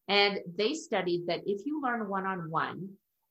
And 0.09 0.41
they 0.57 0.73
studied 0.73 1.27
that 1.27 1.41
if 1.45 1.67
you 1.67 1.83
learn 1.83 2.09
one 2.09 2.25
on 2.25 2.51
one, 2.51 2.89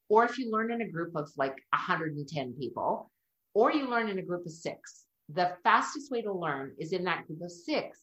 or 0.09 0.25
if 0.25 0.37
you 0.37 0.51
learn 0.51 0.71
in 0.71 0.81
a 0.81 0.89
group 0.89 1.15
of 1.15 1.29
like 1.37 1.55
110 1.71 2.53
people, 2.59 3.11
or 3.53 3.71
you 3.71 3.89
learn 3.89 4.09
in 4.09 4.19
a 4.19 4.23
group 4.23 4.45
of 4.45 4.51
six, 4.51 5.05
the 5.29 5.51
fastest 5.63 6.11
way 6.11 6.21
to 6.21 6.31
learn 6.31 6.73
is 6.79 6.93
in 6.93 7.03
that 7.03 7.27
group 7.27 7.41
of 7.41 7.51
six 7.51 7.99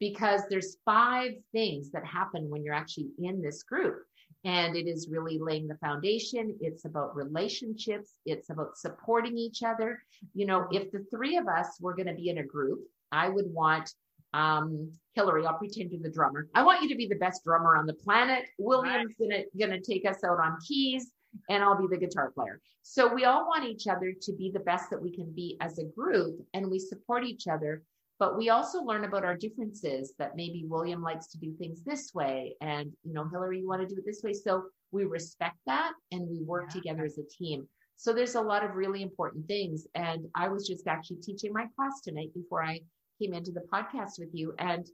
because 0.00 0.42
there's 0.50 0.78
five 0.84 1.32
things 1.52 1.90
that 1.92 2.04
happen 2.04 2.50
when 2.50 2.64
you're 2.64 2.74
actually 2.74 3.10
in 3.22 3.40
this 3.40 3.62
group. 3.62 4.02
And 4.44 4.76
it 4.76 4.86
is 4.86 5.08
really 5.08 5.38
laying 5.38 5.68
the 5.68 5.76
foundation. 5.76 6.56
It's 6.60 6.84
about 6.84 7.16
relationships. 7.16 8.14
It's 8.26 8.50
about 8.50 8.76
supporting 8.76 9.38
each 9.38 9.62
other. 9.62 10.02
You 10.34 10.46
know, 10.46 10.66
if 10.70 10.90
the 10.90 11.06
three 11.10 11.36
of 11.36 11.48
us 11.48 11.78
were 11.80 11.94
going 11.94 12.08
to 12.08 12.14
be 12.14 12.28
in 12.28 12.38
a 12.38 12.42
group, 12.42 12.80
I 13.12 13.28
would 13.28 13.46
want 13.52 13.90
um, 14.34 14.90
Hillary, 15.14 15.46
I'll 15.46 15.58
pretend 15.58 15.92
you're 15.92 16.02
the 16.02 16.10
drummer. 16.10 16.48
I 16.54 16.64
want 16.64 16.82
you 16.82 16.88
to 16.88 16.96
be 16.96 17.06
the 17.06 17.14
best 17.14 17.44
drummer 17.44 17.76
on 17.76 17.86
the 17.86 17.94
planet. 17.94 18.44
William's 18.58 19.14
gonna 19.18 19.44
gonna 19.58 19.80
take 19.80 20.04
us 20.04 20.24
out 20.24 20.40
on 20.40 20.58
keys 20.66 21.12
and 21.48 21.62
I'll 21.62 21.80
be 21.80 21.86
the 21.88 21.98
guitar 21.98 22.30
player. 22.30 22.60
So 22.82 23.12
we 23.12 23.24
all 23.24 23.46
want 23.46 23.64
each 23.64 23.86
other 23.86 24.12
to 24.20 24.32
be 24.32 24.50
the 24.50 24.60
best 24.60 24.90
that 24.90 25.00
we 25.00 25.10
can 25.10 25.32
be 25.32 25.56
as 25.60 25.78
a 25.78 25.84
group 25.84 26.36
and 26.52 26.70
we 26.70 26.78
support 26.78 27.24
each 27.24 27.46
other. 27.48 27.82
But 28.18 28.36
we 28.38 28.50
also 28.50 28.82
learn 28.82 29.04
about 29.04 29.24
our 29.24 29.36
differences 29.36 30.14
that 30.18 30.36
maybe 30.36 30.64
William 30.66 31.02
likes 31.02 31.26
to 31.28 31.38
do 31.38 31.52
things 31.54 31.82
this 31.82 32.12
way 32.14 32.54
and 32.60 32.92
you 33.02 33.12
know 33.12 33.28
Hillary 33.28 33.60
you 33.60 33.68
want 33.68 33.82
to 33.82 33.88
do 33.88 33.98
it 33.98 34.06
this 34.06 34.22
way. 34.22 34.32
So 34.32 34.64
we 34.92 35.04
respect 35.04 35.56
that 35.66 35.92
and 36.12 36.28
we 36.28 36.42
work 36.42 36.66
yeah. 36.68 36.80
together 36.80 37.04
as 37.04 37.18
a 37.18 37.24
team. 37.24 37.68
So 37.96 38.12
there's 38.12 38.34
a 38.34 38.40
lot 38.40 38.64
of 38.64 38.74
really 38.74 39.02
important 39.02 39.46
things. 39.46 39.86
And 39.94 40.26
I 40.34 40.48
was 40.48 40.66
just 40.66 40.86
actually 40.86 41.18
teaching 41.22 41.52
my 41.52 41.66
class 41.76 42.00
tonight 42.02 42.34
before 42.34 42.62
I 42.62 42.80
came 43.20 43.34
into 43.34 43.52
the 43.52 43.64
podcast 43.72 44.18
with 44.18 44.30
you 44.32 44.54
and 44.58 44.86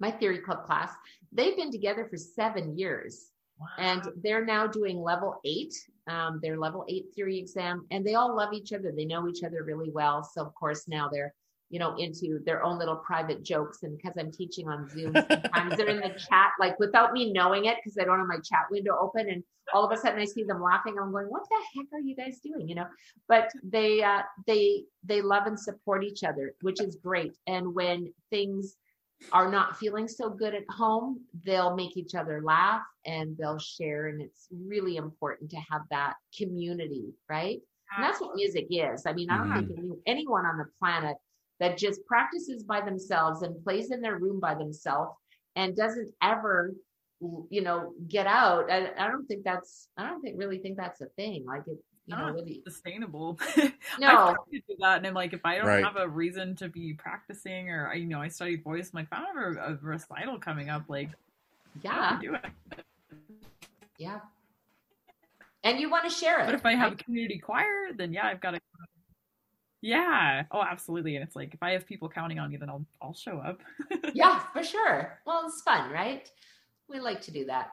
my 0.00 0.10
theory 0.10 0.38
club 0.38 0.64
class, 0.66 0.92
they've 1.32 1.56
been 1.56 1.70
together 1.70 2.06
for 2.08 2.16
seven 2.16 2.78
years. 2.78 3.31
And 3.78 4.02
they're 4.22 4.44
now 4.44 4.66
doing 4.66 5.00
level 5.00 5.40
eight, 5.44 5.74
um, 6.08 6.40
their 6.42 6.58
level 6.58 6.84
eight 6.88 7.06
theory 7.14 7.38
exam, 7.38 7.86
and 7.90 8.04
they 8.04 8.14
all 8.14 8.34
love 8.34 8.52
each 8.52 8.72
other. 8.72 8.92
They 8.94 9.04
know 9.04 9.28
each 9.28 9.42
other 9.42 9.64
really 9.64 9.90
well. 9.90 10.22
So 10.22 10.42
of 10.42 10.54
course 10.54 10.88
now 10.88 11.08
they're, 11.08 11.34
you 11.70 11.78
know, 11.78 11.96
into 11.96 12.40
their 12.44 12.62
own 12.62 12.78
little 12.78 12.96
private 12.96 13.42
jokes. 13.42 13.82
And 13.82 13.96
because 13.96 14.16
I'm 14.18 14.30
teaching 14.30 14.68
on 14.68 14.88
Zoom, 14.88 15.14
sometimes 15.14 15.76
they're 15.76 15.88
in 15.88 16.00
the 16.00 16.18
chat, 16.28 16.52
like 16.60 16.78
without 16.78 17.12
me 17.12 17.32
knowing 17.32 17.64
it, 17.66 17.76
because 17.82 17.98
I 17.98 18.04
don't 18.04 18.18
have 18.18 18.28
my 18.28 18.38
chat 18.38 18.66
window 18.70 18.96
open. 19.00 19.30
And 19.30 19.42
all 19.72 19.84
of 19.84 19.90
a 19.90 20.00
sudden 20.00 20.20
I 20.20 20.24
see 20.26 20.44
them 20.44 20.62
laughing. 20.62 20.96
I'm 21.00 21.12
going, 21.12 21.26
what 21.26 21.44
the 21.48 21.56
heck 21.74 21.86
are 21.92 22.00
you 22.00 22.14
guys 22.14 22.40
doing? 22.40 22.68
You 22.68 22.74
know, 22.74 22.86
but 23.28 23.50
they, 23.62 24.02
uh, 24.02 24.22
they, 24.46 24.84
they 25.04 25.22
love 25.22 25.46
and 25.46 25.58
support 25.58 26.04
each 26.04 26.24
other, 26.24 26.54
which 26.60 26.80
is 26.80 26.96
great. 26.96 27.36
And 27.46 27.74
when 27.74 28.12
things 28.30 28.76
are 29.30 29.50
not 29.50 29.76
feeling 29.76 30.08
so 30.08 30.30
good 30.30 30.54
at 30.54 30.64
home, 30.68 31.20
they'll 31.44 31.76
make 31.76 31.96
each 31.96 32.14
other 32.14 32.42
laugh 32.42 32.82
and 33.06 33.36
they'll 33.36 33.58
share. 33.58 34.08
And 34.08 34.20
it's 34.20 34.48
really 34.50 34.96
important 34.96 35.50
to 35.50 35.56
have 35.70 35.82
that 35.90 36.14
community, 36.36 37.12
right? 37.28 37.60
And 37.94 38.02
that's 38.02 38.20
what 38.20 38.34
music 38.34 38.66
is. 38.70 39.04
I 39.06 39.12
mean, 39.12 39.30
I 39.30 39.36
don't 39.36 39.48
mm-hmm. 39.48 39.74
think 39.74 39.98
anyone 40.06 40.46
on 40.46 40.56
the 40.56 40.64
planet 40.78 41.16
that 41.60 41.76
just 41.76 42.04
practices 42.06 42.64
by 42.64 42.80
themselves 42.80 43.42
and 43.42 43.62
plays 43.62 43.90
in 43.90 44.00
their 44.00 44.18
room 44.18 44.40
by 44.40 44.54
themselves 44.54 45.12
and 45.56 45.76
doesn't 45.76 46.10
ever 46.22 46.74
you 47.50 47.62
know 47.62 47.92
get 48.08 48.26
out 48.26 48.70
I, 48.70 48.90
I 48.98 49.06
don't 49.08 49.26
think 49.26 49.44
that's 49.44 49.88
i 49.96 50.04
don't 50.04 50.20
think 50.20 50.36
really 50.38 50.58
think 50.58 50.76
that's 50.76 51.00
a 51.02 51.06
thing 51.16 51.44
like 51.46 51.62
it 51.68 51.78
you 52.06 52.16
know, 52.16 52.30
really 52.30 52.62
sustainable. 52.64 53.38
No, 53.98 54.08
I 54.08 54.34
to 54.52 54.58
do 54.68 54.76
that, 54.80 54.98
and 54.98 55.06
I'm 55.06 55.14
like, 55.14 55.32
if 55.32 55.44
I 55.44 55.58
don't 55.58 55.66
right. 55.66 55.84
have 55.84 55.96
a 55.96 56.08
reason 56.08 56.56
to 56.56 56.68
be 56.68 56.94
practicing, 56.94 57.68
or 57.68 57.92
you 57.94 58.06
know, 58.06 58.20
I 58.20 58.28
studied 58.28 58.64
voice, 58.64 58.90
I'm 58.92 58.98
like, 59.00 59.06
if 59.06 59.12
I 59.12 59.18
don't 59.18 59.56
have 59.56 59.70
a, 59.70 59.74
a 59.74 59.78
recital 59.82 60.38
coming 60.38 60.70
up, 60.70 60.84
like, 60.88 61.10
yeah, 61.82 62.18
do 62.20 62.34
it. 62.34 62.44
Yeah, 63.98 64.20
and 65.64 65.78
you 65.78 65.90
want 65.90 66.04
to 66.04 66.10
share 66.10 66.40
it. 66.40 66.46
But 66.46 66.54
if 66.54 66.66
I 66.66 66.74
have 66.74 66.92
right? 66.92 67.00
a 67.00 67.04
community 67.04 67.38
choir, 67.38 67.92
then 67.96 68.12
yeah, 68.12 68.26
I've 68.26 68.40
got 68.40 68.52
to. 68.52 68.60
Yeah. 69.80 70.44
Oh, 70.50 70.62
absolutely. 70.62 71.16
And 71.16 71.24
it's 71.24 71.36
like 71.36 71.54
if 71.54 71.62
I 71.62 71.72
have 71.72 71.86
people 71.86 72.08
counting 72.08 72.38
on 72.38 72.50
me, 72.50 72.56
then 72.56 72.68
I'll 72.68 72.84
I'll 73.00 73.14
show 73.14 73.38
up. 73.38 73.60
yeah, 74.14 74.40
for 74.52 74.62
sure. 74.62 75.18
Well, 75.26 75.44
it's 75.46 75.62
fun, 75.62 75.90
right? 75.90 76.28
We 76.88 77.00
like 77.00 77.20
to 77.22 77.30
do 77.30 77.44
that. 77.46 77.70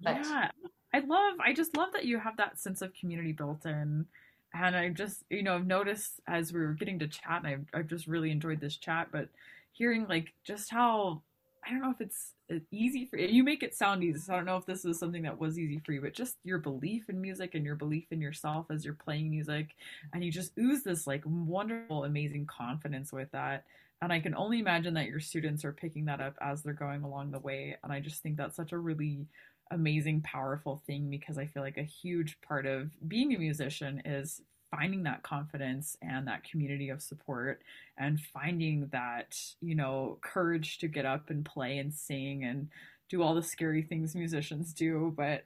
But 0.00 0.16
yeah. 0.24 0.48
I 0.94 1.00
love, 1.00 1.34
I 1.44 1.52
just 1.52 1.76
love 1.76 1.92
that 1.92 2.04
you 2.04 2.18
have 2.18 2.36
that 2.36 2.58
sense 2.58 2.82
of 2.82 2.94
community 2.94 3.32
built 3.32 3.64
in. 3.64 4.06
And 4.54 4.76
I 4.76 4.90
just, 4.90 5.24
you 5.30 5.42
know, 5.42 5.54
I've 5.54 5.66
noticed 5.66 6.20
as 6.26 6.52
we 6.52 6.60
were 6.60 6.74
getting 6.74 6.98
to 6.98 7.08
chat, 7.08 7.42
and 7.42 7.46
I've, 7.46 7.66
I've 7.72 7.86
just 7.86 8.06
really 8.06 8.30
enjoyed 8.30 8.60
this 8.60 8.76
chat, 8.76 9.08
but 9.10 9.28
hearing 9.72 10.06
like 10.08 10.34
just 10.44 10.70
how, 10.70 11.22
I 11.66 11.70
don't 11.70 11.80
know 11.80 11.90
if 11.90 12.00
it's, 12.00 12.32
uh, 12.50 12.56
easy 12.70 13.06
for 13.06 13.16
you 13.16 13.28
You 13.28 13.44
make 13.44 13.62
it 13.62 13.74
sound 13.74 14.04
easy. 14.04 14.18
So 14.18 14.34
I 14.34 14.36
don't 14.36 14.44
know 14.44 14.58
if 14.58 14.66
this 14.66 14.84
is 14.84 14.98
something 14.98 15.22
that 15.22 15.40
was 15.40 15.58
easy 15.58 15.78
for 15.78 15.92
you, 15.92 16.02
but 16.02 16.12
just 16.12 16.36
your 16.44 16.58
belief 16.58 17.08
in 17.08 17.20
music 17.20 17.54
and 17.54 17.64
your 17.64 17.76
belief 17.76 18.04
in 18.10 18.20
yourself 18.20 18.66
as 18.70 18.84
you're 18.84 18.92
playing 18.92 19.30
music, 19.30 19.68
and 20.12 20.22
you 20.22 20.30
just 20.30 20.52
ooze 20.58 20.82
this 20.82 21.06
like 21.06 21.22
wonderful, 21.24 22.04
amazing 22.04 22.44
confidence 22.44 23.10
with 23.10 23.30
that. 23.30 23.64
And 24.02 24.12
I 24.12 24.18
can 24.18 24.34
only 24.34 24.58
imagine 24.58 24.94
that 24.94 25.06
your 25.06 25.20
students 25.20 25.64
are 25.64 25.72
picking 25.72 26.06
that 26.06 26.20
up 26.20 26.34
as 26.40 26.62
they're 26.62 26.72
going 26.72 27.04
along 27.04 27.30
the 27.30 27.38
way. 27.38 27.76
And 27.84 27.92
I 27.92 28.00
just 28.00 28.20
think 28.20 28.36
that's 28.36 28.56
such 28.56 28.72
a 28.72 28.78
really 28.78 29.26
amazing, 29.70 30.22
powerful 30.22 30.82
thing 30.86 31.10
because 31.10 31.38
I 31.38 31.46
feel 31.46 31.62
like 31.62 31.78
a 31.78 31.82
huge 31.82 32.40
part 32.40 32.66
of 32.66 32.90
being 33.08 33.34
a 33.34 33.38
musician 33.38 34.02
is 34.04 34.42
finding 34.70 35.02
that 35.02 35.22
confidence 35.22 35.96
and 36.02 36.26
that 36.26 36.44
community 36.44 36.88
of 36.88 37.02
support 37.02 37.62
and 37.98 38.20
finding 38.20 38.88
that, 38.90 39.38
you 39.60 39.74
know, 39.74 40.18
courage 40.22 40.78
to 40.78 40.88
get 40.88 41.04
up 41.04 41.30
and 41.30 41.44
play 41.44 41.78
and 41.78 41.92
sing 41.92 42.42
and 42.44 42.68
do 43.08 43.22
all 43.22 43.34
the 43.34 43.42
scary 43.42 43.82
things 43.82 44.14
musicians 44.14 44.72
do. 44.72 45.12
But 45.14 45.44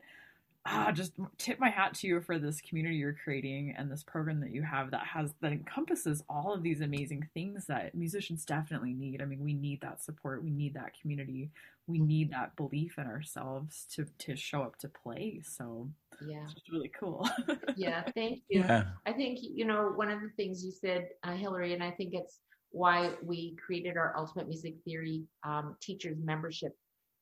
ah, 0.65 0.93
just 0.93 1.13
tip 1.39 1.59
my 1.59 1.71
hat 1.71 1.95
to 1.95 2.07
you 2.07 2.21
for 2.21 2.39
this 2.39 2.61
community 2.61 2.97
you're 2.97 3.17
creating 3.25 3.75
and 3.77 3.91
this 3.91 4.03
program 4.05 4.41
that 4.41 4.53
you 4.53 4.63
have 4.63 4.91
that 4.93 5.07
has 5.07 5.35
that 5.41 5.53
encompasses 5.53 6.23
all 6.29 6.53
of 6.53 6.63
these 6.63 6.81
amazing 6.81 7.29
things 7.35 7.67
that 7.67 7.95
musicians 7.95 8.45
definitely 8.45 8.93
need. 8.93 9.21
I 9.21 9.25
mean, 9.25 9.43
we 9.43 9.55
need 9.55 9.81
that 9.81 10.03
support, 10.03 10.43
we 10.43 10.51
need 10.51 10.75
that 10.75 10.93
community, 11.01 11.51
we 11.87 12.01
need 12.01 12.33
that 12.33 12.57
belief 12.57 12.99
in 12.99 13.07
ourselves 13.07 13.87
to 13.95 14.07
to 14.19 14.37
show 14.37 14.63
up 14.63 14.77
to 14.79 14.89
play. 14.89 15.41
So 15.45 15.91
yeah, 16.27 16.45
it's 16.45 16.71
really 16.71 16.91
cool. 16.99 17.29
yeah, 17.77 18.03
thank 18.15 18.43
you. 18.49 18.61
Yeah. 18.61 18.85
I 19.07 19.13
think 19.13 19.39
you 19.43 19.65
know 19.65 19.93
one 19.95 20.11
of 20.11 20.21
the 20.21 20.31
things 20.37 20.65
you 20.65 20.73
said, 20.73 21.09
uh, 21.23 21.33
Hillary, 21.33 21.75
and 21.75 21.83
I 21.83 21.91
think 21.93 22.15
it's 22.15 22.41
why 22.71 23.13
we 23.23 23.57
created 23.65 23.97
our 23.97 24.15
Ultimate 24.17 24.49
Music 24.49 24.75
Theory 24.85 25.25
um, 25.45 25.77
teachers 25.81 26.17
membership 26.23 26.73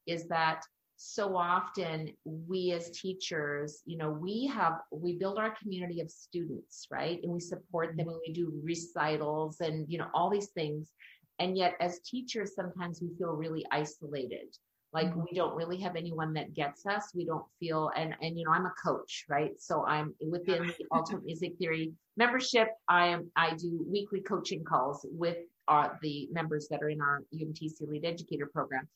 is 0.06 0.26
that 0.28 0.62
so 0.96 1.36
often 1.36 2.08
we 2.24 2.70
as 2.70 2.90
teachers 2.90 3.82
you 3.84 3.98
know 3.98 4.10
we 4.10 4.46
have 4.46 4.74
we 4.92 5.16
build 5.16 5.38
our 5.38 5.52
community 5.60 6.00
of 6.00 6.08
students 6.08 6.86
right 6.90 7.18
and 7.22 7.32
we 7.32 7.40
support 7.40 7.96
them 7.96 8.08
and 8.08 8.18
we 8.26 8.32
do 8.32 8.52
recitals 8.62 9.60
and 9.60 9.86
you 9.88 9.98
know 9.98 10.06
all 10.14 10.30
these 10.30 10.50
things 10.50 10.92
and 11.39 11.57
yet 11.57 11.74
as 11.80 12.01
teachers 12.01 12.55
sometimes 12.55 13.01
we 13.01 13.11
feel 13.18 13.32
really 13.32 13.64
isolated 13.70 14.57
like 14.93 15.09
mm-hmm. 15.09 15.22
we 15.30 15.37
don't 15.37 15.55
really 15.55 15.80
have 15.80 15.97
anyone 15.97 16.32
that 16.32 16.55
gets 16.55 16.87
us 16.87 17.11
we 17.14 17.24
don't 17.24 17.45
feel 17.59 17.91
and 17.97 18.14
and 18.20 18.39
you 18.39 18.45
know 18.45 18.53
i'm 18.53 18.66
a 18.66 18.74
coach 18.82 19.24
right 19.28 19.53
so 19.59 19.85
i'm 19.87 20.14
within 20.28 20.66
the 20.66 20.85
ultimate 20.93 21.24
music 21.26 21.53
theory 21.59 21.93
membership 22.16 22.68
i 22.89 23.07
am 23.07 23.30
i 23.37 23.55
do 23.55 23.85
weekly 23.89 24.20
coaching 24.20 24.64
calls 24.64 25.07
with 25.11 25.39
uh, 25.66 25.89
the 26.03 26.28
members 26.30 26.68
that 26.68 26.82
are 26.82 26.91
in 26.91 27.01
our 27.01 27.22
UMTC 27.35 27.80
Elite 27.80 28.05
Educator 28.05 28.45
program 28.45 28.87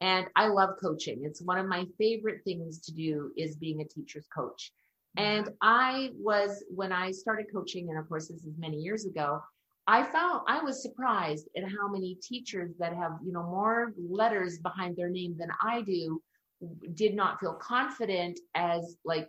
and 0.00 0.26
I 0.36 0.48
love 0.48 0.70
coaching. 0.80 1.22
It's 1.24 1.42
one 1.42 1.58
of 1.58 1.66
my 1.66 1.86
favorite 1.98 2.42
things 2.44 2.80
to 2.80 2.92
do 2.92 3.32
is 3.36 3.56
being 3.56 3.80
a 3.80 3.84
teacher's 3.84 4.26
coach. 4.34 4.72
And 5.16 5.48
I 5.62 6.10
was, 6.14 6.62
when 6.68 6.92
I 6.92 7.10
started 7.10 7.46
coaching, 7.50 7.88
and 7.88 7.98
of 7.98 8.06
course, 8.06 8.28
this 8.28 8.44
is 8.44 8.52
many 8.58 8.76
years 8.76 9.06
ago, 9.06 9.40
I 9.86 10.02
found 10.02 10.42
I 10.48 10.62
was 10.62 10.82
surprised 10.82 11.48
at 11.56 11.64
how 11.64 11.88
many 11.88 12.16
teachers 12.16 12.72
that 12.78 12.94
have, 12.94 13.18
you 13.24 13.32
know, 13.32 13.42
more 13.42 13.92
letters 13.96 14.58
behind 14.58 14.96
their 14.96 15.10
name 15.10 15.36
than 15.38 15.50
I 15.62 15.82
do 15.82 16.20
did 16.94 17.14
not 17.14 17.38
feel 17.38 17.54
confident 17.54 18.40
as 18.54 18.96
like 19.04 19.28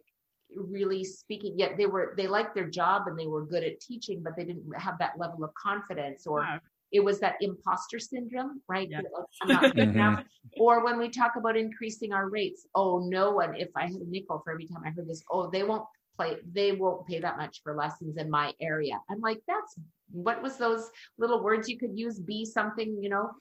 really 0.56 1.04
speaking 1.04 1.60
yet 1.60 1.76
they 1.78 1.86
were 1.86 2.14
they 2.16 2.26
liked 2.26 2.56
their 2.56 2.70
job 2.70 3.04
and 3.08 3.20
they 3.20 3.28
were 3.28 3.46
good 3.46 3.66
at 3.66 3.82
teaching 3.82 4.24
but 4.24 4.34
they 4.38 4.46
didn't 4.46 4.64
have 4.78 4.98
that 4.98 5.20
level 5.20 5.44
of 5.44 5.54
confidence 5.56 6.26
or 6.26 6.40
wow 6.40 6.58
it 6.92 7.04
was 7.04 7.20
that 7.20 7.36
imposter 7.42 8.00
syndrome, 8.00 8.62
right? 8.68 8.90
Yeah. 8.90 9.02
I'm 9.42 9.48
not 9.48 9.76
good 9.76 9.90
enough. 9.90 10.20
Mm-hmm. 10.20 10.62
Or 10.62 10.84
when 10.84 10.98
we 10.98 11.10
talk 11.10 11.36
about 11.36 11.58
increasing 11.58 12.14
our 12.14 12.30
rates, 12.30 12.66
oh, 12.76 13.00
no 13.00 13.32
one, 13.32 13.56
if 13.56 13.70
I 13.76 13.84
had 13.84 13.92
a 13.92 14.10
nickel 14.10 14.42
for 14.44 14.52
every 14.52 14.68
time 14.68 14.84
I 14.86 14.92
heard 14.92 15.08
this, 15.08 15.24
oh, 15.30 15.50
they 15.50 15.64
won't 15.64 15.86
play, 16.16 16.38
they 16.52 16.72
won't 16.72 17.06
pay 17.06 17.20
that 17.20 17.38
much 17.38 17.62
for 17.64 17.76
lessons 17.76 18.18
in 18.18 18.30
my 18.30 18.54
area. 18.62 19.00
I'm 19.10 19.20
like, 19.20 19.40
that's 19.48 19.76
what 20.12 20.42
was 20.42 20.58
those 20.58 20.90
little 21.18 21.44
words 21.44 21.68
you 21.70 21.78
could 21.78 21.98
use? 21.98 22.20
Be 22.20 22.46
something, 22.46 22.98
you 23.02 23.10
know, 23.10 23.32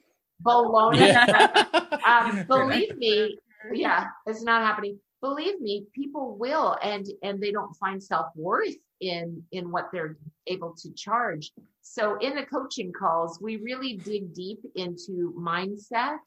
baloney. 0.43 0.99
Yeah. 0.99 1.65
um, 2.07 2.45
believe 2.47 2.97
me, 2.97 3.37
yeah, 3.73 4.05
it's 4.25 4.43
not 4.43 4.63
happening. 4.63 4.99
Believe 5.21 5.59
me, 5.59 5.85
people 5.93 6.37
will, 6.37 6.77
and 6.83 7.05
and 7.23 7.41
they 7.41 7.51
don't 7.51 7.73
find 7.75 8.01
self 8.01 8.27
worth 8.35 8.75
in 9.01 9.43
in 9.51 9.71
what 9.71 9.89
they're 9.91 10.17
able 10.47 10.73
to 10.75 10.91
charge 10.93 11.51
so 11.81 12.17
in 12.19 12.35
the 12.35 12.43
coaching 12.43 12.91
calls 12.91 13.39
we 13.41 13.57
really 13.57 13.97
dig 13.97 14.33
deep 14.33 14.59
into 14.75 15.33
mindset 15.37 16.17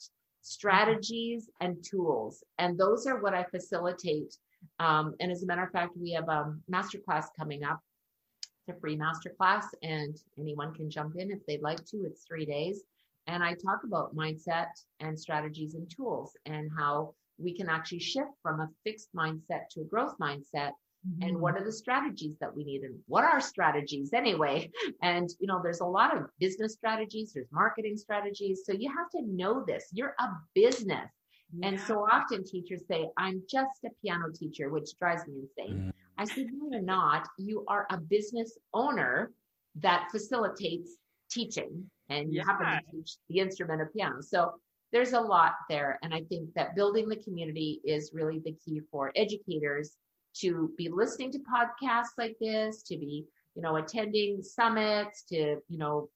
strategies 0.42 1.50
and 1.60 1.76
tools 1.88 2.44
and 2.58 2.78
those 2.78 3.06
are 3.06 3.20
what 3.20 3.34
i 3.34 3.44
facilitate 3.44 4.34
um, 4.78 5.14
and 5.20 5.32
as 5.32 5.42
a 5.42 5.46
matter 5.46 5.64
of 5.64 5.70
fact 5.70 5.92
we 5.96 6.12
have 6.12 6.28
a 6.28 6.54
master 6.68 6.98
class 6.98 7.28
coming 7.38 7.64
up 7.64 7.80
it's 8.66 8.76
a 8.76 8.80
free 8.80 8.96
master 8.96 9.30
class 9.30 9.66
and 9.82 10.16
anyone 10.38 10.72
can 10.74 10.90
jump 10.90 11.16
in 11.16 11.30
if 11.30 11.44
they'd 11.46 11.62
like 11.62 11.84
to 11.86 12.04
it's 12.06 12.24
three 12.24 12.44
days 12.44 12.82
and 13.26 13.42
i 13.42 13.54
talk 13.54 13.80
about 13.84 14.14
mindset 14.14 14.68
and 15.00 15.18
strategies 15.18 15.74
and 15.74 15.90
tools 15.90 16.32
and 16.46 16.70
how 16.76 17.14
we 17.38 17.56
can 17.56 17.68
actually 17.68 17.98
shift 18.00 18.30
from 18.42 18.60
a 18.60 18.68
fixed 18.84 19.08
mindset 19.14 19.68
to 19.70 19.80
a 19.80 19.84
growth 19.84 20.14
mindset 20.20 20.72
Mm-hmm. 21.08 21.28
and 21.28 21.40
what 21.40 21.56
are 21.56 21.64
the 21.64 21.72
strategies 21.72 22.36
that 22.42 22.54
we 22.54 22.62
need 22.62 22.82
and 22.82 22.94
what 23.06 23.24
are 23.24 23.40
strategies 23.40 24.12
anyway 24.12 24.70
and 25.02 25.30
you 25.40 25.46
know 25.46 25.58
there's 25.62 25.80
a 25.80 25.86
lot 25.86 26.14
of 26.14 26.24
business 26.38 26.74
strategies 26.74 27.32
there's 27.32 27.50
marketing 27.50 27.96
strategies 27.96 28.64
so 28.66 28.74
you 28.74 28.90
have 28.94 29.08
to 29.08 29.22
know 29.22 29.64
this 29.66 29.86
you're 29.92 30.14
a 30.18 30.26
business 30.54 31.10
yeah. 31.56 31.68
and 31.68 31.80
so 31.80 32.06
often 32.12 32.44
teachers 32.44 32.82
say 32.86 33.08
i'm 33.16 33.42
just 33.50 33.82
a 33.86 33.88
piano 34.02 34.26
teacher 34.30 34.68
which 34.68 34.90
drives 34.98 35.26
me 35.26 35.36
insane 35.40 35.78
mm-hmm. 35.78 35.90
I 36.20 36.24
said 36.24 36.46
no 36.52 36.68
you're 36.70 36.82
not 36.82 37.26
you 37.38 37.64
are 37.68 37.86
a 37.90 37.96
business 37.96 38.58
owner 38.72 39.32
that 39.74 40.08
facilitates 40.12 40.90
teaching 41.30 41.84
and 42.08 42.32
you 42.32 42.38
yeah. 42.38 42.44
happen 42.44 42.66
to 42.66 42.96
teach 42.96 43.16
the 43.28 43.38
instrument 43.38 43.80
of 43.82 43.92
piano 43.92 44.20
so 44.20 44.52
there's 44.92 45.12
a 45.12 45.20
lot 45.20 45.52
there 45.68 45.98
and 46.02 46.14
i 46.14 46.22
think 46.28 46.48
that 46.54 46.74
building 46.76 47.08
the 47.08 47.16
community 47.16 47.80
is 47.84 48.12
really 48.12 48.40
the 48.44 48.54
key 48.64 48.80
for 48.90 49.12
educators 49.16 49.96
to 50.34 50.72
be 50.76 50.88
listening 50.88 51.32
to 51.32 51.38
podcasts 51.38 52.16
like 52.18 52.36
this, 52.40 52.82
to 52.84 52.96
be, 52.96 53.24
you 53.54 53.62
know, 53.62 53.76
attending 53.76 54.42
summits, 54.42 55.24
to, 55.24 55.56
you 55.68 55.78
know, 55.78 56.08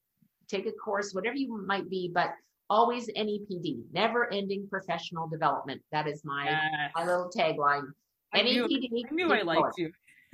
take 0.48 0.66
a 0.66 0.72
course, 0.72 1.12
whatever 1.12 1.36
you 1.36 1.64
might 1.66 1.88
be, 1.88 2.10
but 2.12 2.30
always 2.70 3.08
NEPD, 3.08 3.82
never 3.92 4.32
ending 4.32 4.66
professional 4.68 5.28
development. 5.28 5.82
That 5.92 6.06
is 6.06 6.24
my, 6.24 6.44
yes. 6.44 6.92
my 6.94 7.04
little 7.04 7.30
tagline. 7.34 7.88
I 8.34 8.40
NEPD. 8.40 8.90
Knew, 8.90 9.04
I 9.06 9.14
knew 9.14 9.32
I 9.32 9.42
liked 9.42 9.78
you. 9.78 9.92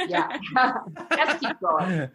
yeah. 0.08 0.38
Just 1.14 1.40
keep 1.40 1.60
going. 1.60 2.10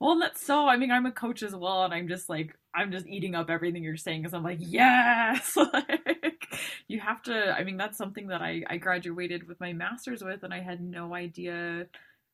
Well, 0.00 0.18
that's 0.18 0.44
so. 0.44 0.66
I 0.66 0.78
mean, 0.78 0.90
I'm 0.90 1.04
a 1.04 1.12
coach 1.12 1.42
as 1.42 1.54
well, 1.54 1.84
and 1.84 1.92
I'm 1.92 2.08
just 2.08 2.30
like, 2.30 2.56
I'm 2.74 2.90
just 2.90 3.06
eating 3.06 3.34
up 3.34 3.50
everything 3.50 3.84
you're 3.84 3.98
saying 3.98 4.22
because 4.22 4.32
I'm 4.32 4.42
like, 4.42 4.56
yes, 4.58 5.54
like 5.74 6.46
you 6.88 7.00
have 7.00 7.22
to. 7.24 7.52
I 7.52 7.64
mean, 7.64 7.76
that's 7.76 7.98
something 7.98 8.28
that 8.28 8.40
I 8.40 8.62
I 8.66 8.78
graduated 8.78 9.46
with 9.46 9.60
my 9.60 9.74
master's 9.74 10.24
with, 10.24 10.42
and 10.42 10.54
I 10.54 10.60
had 10.60 10.80
no 10.80 11.14
idea 11.14 11.86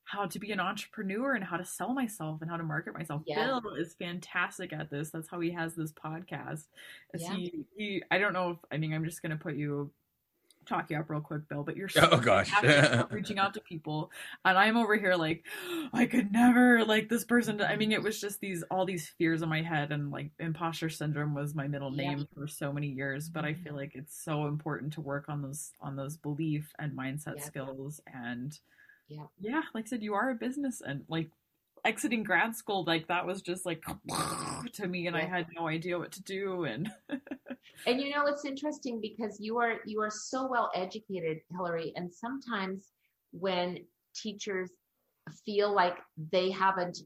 how 0.05 0.27
to 0.27 0.39
be 0.39 0.53
an 0.53 0.61
entrepreneur 0.61 1.35
and 1.35 1.43
how 1.43 1.57
to 1.57 1.65
sell 1.65 1.93
myself 1.93 2.41
and 2.41 2.49
how 2.49 2.57
to 2.57 2.63
market 2.63 2.95
myself. 2.95 3.23
Yeah. 3.27 3.45
Bill 3.45 3.75
is 3.75 3.95
fantastic 3.95 4.73
at 4.73 4.89
this. 4.89 5.11
That's 5.11 5.29
how 5.29 5.41
he 5.41 5.51
has 5.51 5.75
this 5.75 5.91
podcast. 5.93 6.67
Yeah. 7.19 7.35
He, 7.35 7.65
he, 7.77 8.03
I 8.13 8.19
don't 8.19 8.33
know 8.33 8.51
if 8.51 8.59
I 8.71 8.77
mean 8.77 8.95
I'm 8.95 9.05
just 9.05 9.23
gonna 9.23 9.37
put 9.37 9.57
you 9.57 9.91
talk 10.67 10.91
you 10.91 10.99
up 10.99 11.09
real 11.09 11.21
quick, 11.21 11.49
Bill, 11.49 11.63
but 11.63 11.77
you're 11.77 11.89
so 11.89 12.09
oh 12.11 12.19
gosh 12.19 12.51
reaching 13.11 13.39
out 13.39 13.55
to 13.55 13.61
people, 13.61 14.11
and 14.45 14.59
I'm 14.59 14.77
over 14.77 14.97
here 14.97 15.15
like 15.15 15.45
I 15.93 16.07
could 16.07 16.33
never 16.33 16.85
like 16.85 17.09
this 17.09 17.25
person. 17.25 17.61
I 17.61 17.77
mean, 17.77 17.93
it 17.93 18.03
was 18.03 18.21
just 18.21 18.41
these 18.41 18.63
all 18.71 18.85
these 18.85 19.09
fears 19.19 19.43
in 19.43 19.49
my 19.49 19.63
head, 19.63 19.93
and 19.93 20.11
like 20.11 20.31
imposter 20.39 20.89
syndrome 20.89 21.35
was 21.35 21.55
my 21.55 21.69
middle 21.69 21.91
name 21.91 22.19
yeah. 22.19 22.25
for 22.35 22.47
so 22.47 22.73
many 22.73 22.89
years. 22.89 23.29
But 23.29 23.45
I 23.45 23.55
feel 23.55 23.73
mm-hmm. 23.73 23.77
like 23.77 23.93
it's 23.95 24.23
so 24.23 24.47
important 24.47 24.93
to 24.95 25.01
work 25.01 25.29
on 25.29 25.43
those 25.43 25.73
on 25.81 25.97
those 25.97 26.17
belief 26.17 26.73
and 26.79 26.93
mindset 26.93 27.37
yeah. 27.39 27.45
skills, 27.45 28.01
and 28.13 28.59
yeah, 29.09 29.25
yeah, 29.41 29.63
like 29.75 29.87
I 29.87 29.89
said, 29.89 30.03
you 30.03 30.15
are 30.15 30.31
a 30.31 30.35
business, 30.35 30.83
and 30.85 31.05
like 31.09 31.31
exiting 31.87 32.23
grad 32.23 32.55
school 32.55 32.85
like 32.85 33.07
that 33.07 33.25
was 33.25 33.41
just 33.41 33.65
like 33.65 33.83
to 34.73 34.89
me 34.89 35.07
and 35.07 35.17
yeah. 35.17 35.23
i 35.23 35.25
had 35.25 35.47
no 35.55 35.69
idea 35.69 35.99
what 35.99 36.11
to 36.11 36.23
do 36.23 36.65
and 36.65 36.91
and 37.87 38.01
you 38.01 38.11
know 38.11 38.27
it's 38.27 38.45
interesting 38.45 39.01
because 39.01 39.39
you 39.41 39.59
are 39.59 39.77
you 39.87 40.01
are 40.01 40.11
so 40.11 40.49
well 40.49 40.71
educated 40.75 41.39
hillary 41.51 41.93
and 41.95 42.13
sometimes 42.13 42.93
when 43.31 43.79
teachers 44.15 44.71
feel 45.45 45.73
like 45.75 45.97
they 46.33 46.51
haven't 46.51 46.99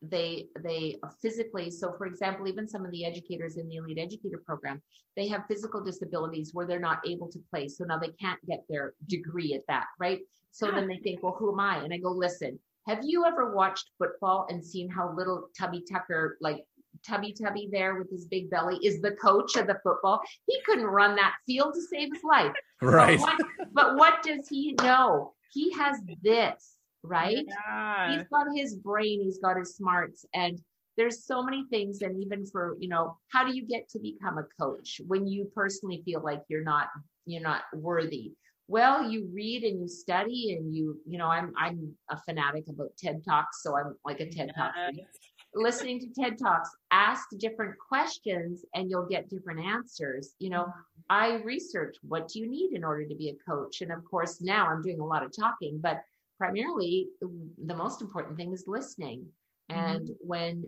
they 0.00 0.46
they 0.62 0.96
physically 1.20 1.70
so 1.70 1.92
for 1.98 2.06
example 2.06 2.46
even 2.46 2.68
some 2.68 2.84
of 2.84 2.92
the 2.92 3.04
educators 3.04 3.56
in 3.56 3.68
the 3.68 3.76
elite 3.76 3.98
educator 3.98 4.40
program 4.46 4.80
they 5.16 5.26
have 5.26 5.42
physical 5.48 5.82
disabilities 5.82 6.50
where 6.52 6.66
they're 6.66 6.78
not 6.78 7.00
able 7.04 7.28
to 7.28 7.40
play 7.50 7.66
so 7.66 7.84
now 7.84 7.98
they 7.98 8.12
can't 8.20 8.38
get 8.46 8.62
their 8.68 8.94
degree 9.08 9.54
at 9.54 9.62
that 9.66 9.86
right 9.98 10.20
so 10.52 10.70
then 10.70 10.86
they 10.86 10.98
think 10.98 11.20
well 11.22 11.34
who 11.36 11.52
am 11.52 11.58
i 11.58 11.78
and 11.78 11.92
i 11.92 11.98
go 11.98 12.10
listen 12.10 12.56
have 12.88 13.00
you 13.04 13.24
ever 13.26 13.54
watched 13.54 13.90
football 13.98 14.46
and 14.48 14.64
seen 14.64 14.88
how 14.88 15.14
little 15.14 15.48
Tubby 15.56 15.84
Tucker 15.88 16.38
like 16.40 16.64
tubby 17.06 17.32
tubby 17.32 17.68
there 17.70 17.96
with 17.96 18.10
his 18.10 18.26
big 18.26 18.50
belly 18.50 18.76
is 18.82 19.00
the 19.00 19.12
coach 19.12 19.56
of 19.56 19.66
the 19.66 19.78
football. 19.82 20.20
He 20.46 20.60
couldn't 20.64 20.86
run 20.86 21.14
that 21.16 21.34
field 21.46 21.74
to 21.74 21.82
save 21.82 22.12
his 22.12 22.24
life. 22.24 22.52
Right. 22.80 23.18
But 23.18 23.26
what, 23.26 23.72
but 23.72 23.96
what 23.96 24.22
does 24.22 24.48
he 24.48 24.72
know? 24.80 25.32
He 25.52 25.72
has 25.72 25.98
this, 26.22 26.76
right? 27.02 27.44
Yeah. 27.44 28.12
He's 28.12 28.28
got 28.28 28.46
his 28.54 28.76
brain, 28.76 29.20
he's 29.20 29.40
got 29.40 29.56
his 29.56 29.74
smarts, 29.74 30.24
and 30.32 30.60
there's 30.96 31.24
so 31.24 31.42
many 31.42 31.64
things. 31.70 32.02
And 32.02 32.22
even 32.22 32.46
for, 32.46 32.76
you 32.78 32.88
know, 32.88 33.16
how 33.32 33.44
do 33.44 33.52
you 33.52 33.66
get 33.66 33.88
to 33.88 33.98
become 33.98 34.38
a 34.38 34.46
coach 34.60 35.00
when 35.08 35.26
you 35.26 35.50
personally 35.52 36.02
feel 36.04 36.22
like 36.22 36.44
you're 36.46 36.62
not, 36.62 36.86
you're 37.26 37.42
not 37.42 37.62
worthy? 37.74 38.34
Well, 38.68 39.10
you 39.10 39.28
read 39.32 39.64
and 39.64 39.80
you 39.80 39.88
study 39.88 40.54
and 40.54 40.74
you, 40.74 41.00
you 41.06 41.18
know, 41.18 41.26
I'm 41.26 41.52
I'm 41.58 41.94
a 42.10 42.18
fanatic 42.20 42.64
about 42.68 42.96
TED 42.98 43.24
Talks, 43.24 43.62
so 43.62 43.76
I'm 43.76 43.96
like 44.04 44.20
a 44.20 44.28
TED 44.28 44.52
Talk 44.56 44.72
Yes. 44.92 45.06
listening 45.54 46.00
to 46.00 46.08
TED 46.08 46.38
Talks, 46.38 46.68
ask 46.90 47.28
different 47.38 47.74
questions 47.78 48.64
and 48.74 48.90
you'll 48.90 49.06
get 49.06 49.30
different 49.30 49.60
answers. 49.60 50.34
You 50.38 50.50
know, 50.50 50.66
I 51.08 51.36
research 51.44 51.96
what 52.02 52.28
do 52.28 52.40
you 52.40 52.48
need 52.48 52.72
in 52.74 52.84
order 52.84 53.06
to 53.06 53.14
be 53.14 53.30
a 53.30 53.50
coach? 53.50 53.80
And 53.80 53.90
of 53.90 54.04
course, 54.04 54.40
now 54.40 54.68
I'm 54.68 54.82
doing 54.82 55.00
a 55.00 55.06
lot 55.06 55.24
of 55.24 55.34
talking, 55.34 55.78
but 55.80 56.02
primarily 56.36 57.08
the 57.20 57.74
most 57.74 58.02
important 58.02 58.36
thing 58.36 58.52
is 58.52 58.64
listening. 58.66 59.26
Mm-hmm. 59.70 59.80
And 59.80 60.10
when 60.20 60.64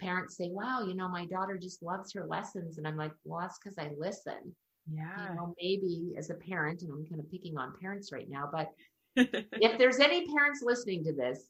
parents 0.00 0.36
say, 0.36 0.48
wow, 0.50 0.84
you 0.86 0.94
know, 0.94 1.08
my 1.08 1.26
daughter 1.26 1.56
just 1.56 1.82
loves 1.82 2.12
her 2.12 2.26
lessons. 2.26 2.78
And 2.78 2.86
I'm 2.86 2.96
like, 2.96 3.12
well, 3.24 3.40
that's 3.40 3.58
because 3.58 3.78
I 3.78 3.90
listen. 3.96 4.54
Yeah. 4.90 5.28
You 5.30 5.36
know, 5.36 5.54
maybe 5.60 6.14
as 6.16 6.30
a 6.30 6.34
parent, 6.34 6.82
and 6.82 6.90
I'm 6.90 7.06
kind 7.06 7.20
of 7.20 7.30
picking 7.30 7.56
on 7.56 7.74
parents 7.80 8.12
right 8.12 8.28
now, 8.28 8.48
but 8.50 8.70
if 9.16 9.78
there's 9.78 10.00
any 10.00 10.26
parents 10.26 10.62
listening 10.62 11.04
to 11.04 11.12
this 11.12 11.48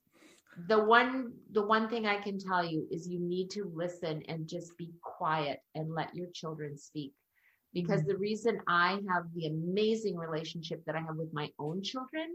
the 0.66 0.78
one 0.78 1.32
the 1.52 1.62
one 1.62 1.88
thing 1.88 2.06
i 2.06 2.16
can 2.16 2.38
tell 2.38 2.64
you 2.64 2.86
is 2.90 3.08
you 3.08 3.18
need 3.18 3.48
to 3.48 3.70
listen 3.74 4.22
and 4.28 4.46
just 4.46 4.76
be 4.76 4.90
quiet 5.02 5.60
and 5.74 5.94
let 5.94 6.14
your 6.14 6.26
children 6.34 6.76
speak 6.76 7.12
because 7.72 8.04
the 8.04 8.16
reason 8.18 8.60
i 8.68 8.98
have 9.08 9.24
the 9.34 9.46
amazing 9.46 10.16
relationship 10.16 10.82
that 10.84 10.94
i 10.94 11.00
have 11.00 11.16
with 11.16 11.32
my 11.32 11.48
own 11.58 11.82
children 11.82 12.34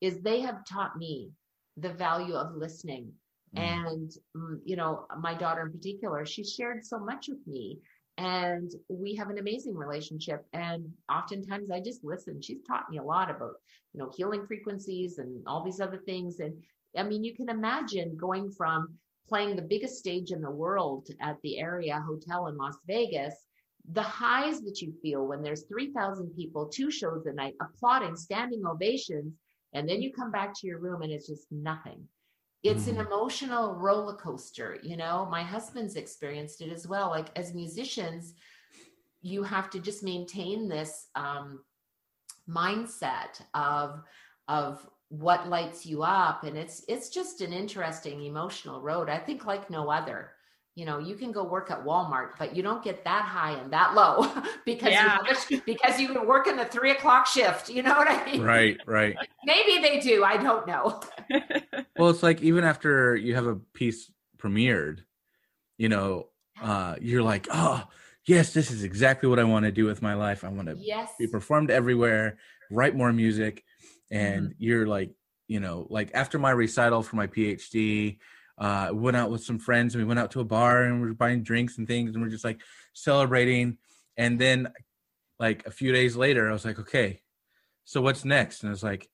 is 0.00 0.20
they 0.20 0.40
have 0.40 0.64
taught 0.64 0.96
me 0.96 1.30
the 1.76 1.92
value 1.92 2.34
of 2.34 2.54
listening 2.54 3.12
Mm. 3.54 3.60
and 3.62 4.10
mm, 4.36 4.58
you 4.64 4.74
know 4.76 5.06
my 5.20 5.32
daughter 5.32 5.62
in 5.62 5.72
particular 5.72 6.26
she 6.26 6.42
shared 6.42 6.84
so 6.84 6.98
much 6.98 7.28
with 7.28 7.46
me 7.46 7.78
and 8.18 8.70
we 8.88 9.14
have 9.14 9.30
an 9.30 9.38
amazing 9.38 9.74
relationship. 9.74 10.46
And 10.52 10.90
oftentimes 11.10 11.70
i 11.70 11.80
just 11.80 12.04
listen. 12.04 12.40
She's 12.40 12.62
taught 12.66 12.90
me 12.90 12.98
a 12.98 13.02
lot 13.02 13.30
about 13.30 13.54
you 13.92 14.00
know 14.00 14.10
healing 14.16 14.46
frequencies 14.46 15.18
and 15.18 15.42
all 15.46 15.64
these 15.64 15.80
other 15.80 15.98
things. 15.98 16.40
And 16.40 16.54
i 16.96 17.02
mean 17.02 17.24
you 17.24 17.34
can 17.34 17.48
imagine 17.48 18.16
going 18.16 18.50
from 18.50 18.94
playing 19.28 19.56
the 19.56 19.62
biggest 19.62 19.98
stage 19.98 20.30
in 20.30 20.40
the 20.40 20.50
world 20.50 21.08
at 21.20 21.36
the 21.42 21.60
Aria 21.60 22.00
hotel 22.00 22.46
in 22.46 22.56
las 22.56 22.76
vegas 22.86 23.34
the 23.92 24.02
highs 24.02 24.62
that 24.62 24.80
you 24.80 24.92
feel 25.00 25.26
when 25.26 25.42
there's 25.42 25.64
3000 25.64 26.34
people 26.34 26.66
two 26.66 26.90
shows 26.90 27.26
a 27.26 27.32
night 27.32 27.54
applauding 27.60 28.16
standing 28.16 28.64
ovations 28.66 29.34
and 29.74 29.88
then 29.88 30.02
you 30.02 30.12
come 30.12 30.30
back 30.30 30.52
to 30.54 30.66
your 30.66 30.78
room 30.78 31.02
and 31.02 31.12
it's 31.12 31.28
just 31.28 31.46
nothing 31.50 32.02
it's 32.68 32.86
an 32.86 32.96
Mhm. 32.96 33.06
emotional 33.06 33.74
roller 33.74 34.14
coaster 34.14 34.78
you 34.82 34.96
know 34.96 35.26
my 35.30 35.42
husband's 35.42 35.96
experienced 35.96 36.60
it 36.60 36.72
as 36.72 36.86
well 36.86 37.10
like 37.10 37.28
as 37.36 37.54
musicians 37.54 38.34
you 39.22 39.42
have 39.42 39.70
to 39.70 39.80
just 39.80 40.02
maintain 40.04 40.68
this 40.68 41.08
um, 41.16 41.60
mindset 42.48 43.40
of 43.54 44.02
of 44.48 44.86
what 45.08 45.48
lights 45.48 45.86
you 45.86 46.02
up 46.02 46.44
and 46.44 46.56
it's 46.56 46.84
it's 46.88 47.08
just 47.10 47.40
an 47.40 47.52
interesting 47.52 48.22
emotional 48.24 48.80
road 48.80 49.08
i 49.08 49.18
think 49.18 49.44
like 49.46 49.70
no 49.70 49.88
other 49.90 50.32
you 50.74 50.84
know 50.84 50.98
you 50.98 51.14
can 51.16 51.32
go 51.32 51.44
work 51.44 51.70
at 51.70 51.84
walmart 51.84 52.30
but 52.38 52.54
you 52.56 52.62
don't 52.62 52.82
get 52.84 53.04
that 53.04 53.24
high 53.24 53.52
and 53.52 53.72
that 53.72 53.94
low 53.94 54.26
because 54.64 54.92
Yeah. 54.98 55.18
you 55.18 55.30
a, 55.30 55.62
because 55.64 56.00
you 56.00 56.22
work 56.26 56.46
in 56.48 56.56
the 56.56 56.64
three 56.64 56.90
o'clock 56.92 57.26
shift 57.26 57.68
you 57.68 57.82
know 57.82 57.94
what 57.96 58.08
i 58.08 58.24
mean 58.24 58.42
Right, 58.42 58.78
right. 58.86 59.16
maybe 59.44 59.80
they 59.80 60.00
do 60.00 60.24
i 60.24 60.36
don't 60.36 60.66
know 60.66 61.00
Well, 61.98 62.10
it's 62.10 62.22
like 62.22 62.42
even 62.42 62.64
after 62.64 63.16
you 63.16 63.34
have 63.34 63.46
a 63.46 63.56
piece 63.56 64.10
premiered, 64.38 65.00
you 65.78 65.88
know, 65.88 66.28
uh, 66.60 66.96
you're 67.00 67.22
like, 67.22 67.48
oh, 67.50 67.84
yes, 68.26 68.52
this 68.52 68.70
is 68.70 68.84
exactly 68.84 69.28
what 69.28 69.38
I 69.38 69.44
want 69.44 69.64
to 69.64 69.72
do 69.72 69.84
with 69.84 70.02
my 70.02 70.14
life. 70.14 70.44
I 70.44 70.48
want 70.48 70.68
to 70.68 70.78
yes 70.80 71.12
be 71.18 71.26
performed 71.26 71.70
everywhere, 71.70 72.38
write 72.70 72.94
more 72.94 73.12
music, 73.12 73.64
and 74.10 74.50
Mm-hmm. 74.50 74.52
you're 74.58 74.86
like, 74.86 75.12
you 75.48 75.60
know, 75.60 75.86
like 75.90 76.10
after 76.14 76.38
my 76.38 76.50
recital 76.50 77.02
for 77.02 77.16
my 77.16 77.26
PhD, 77.26 78.18
uh, 78.58 78.90
went 78.92 79.16
out 79.16 79.30
with 79.30 79.44
some 79.44 79.58
friends 79.58 79.94
and 79.94 80.02
we 80.02 80.08
went 80.08 80.18
out 80.18 80.30
to 80.32 80.40
a 80.40 80.44
bar 80.44 80.84
and 80.84 81.02
we 81.02 81.08
are 81.08 81.14
buying 81.14 81.42
drinks 81.42 81.78
and 81.78 81.86
things 81.86 82.14
and 82.14 82.22
we're 82.22 82.30
just 82.30 82.44
like 82.44 82.60
celebrating. 82.94 83.78
And 84.16 84.38
then, 84.38 84.72
like 85.38 85.66
a 85.66 85.70
few 85.70 85.92
days 85.92 86.16
later, 86.16 86.48
I 86.48 86.52
was 86.52 86.64
like, 86.64 86.78
okay, 86.78 87.20
so 87.84 88.00
what's 88.00 88.24
next? 88.24 88.62
And 88.62 88.70
I 88.70 88.72
was 88.72 88.82
like, 88.82 89.08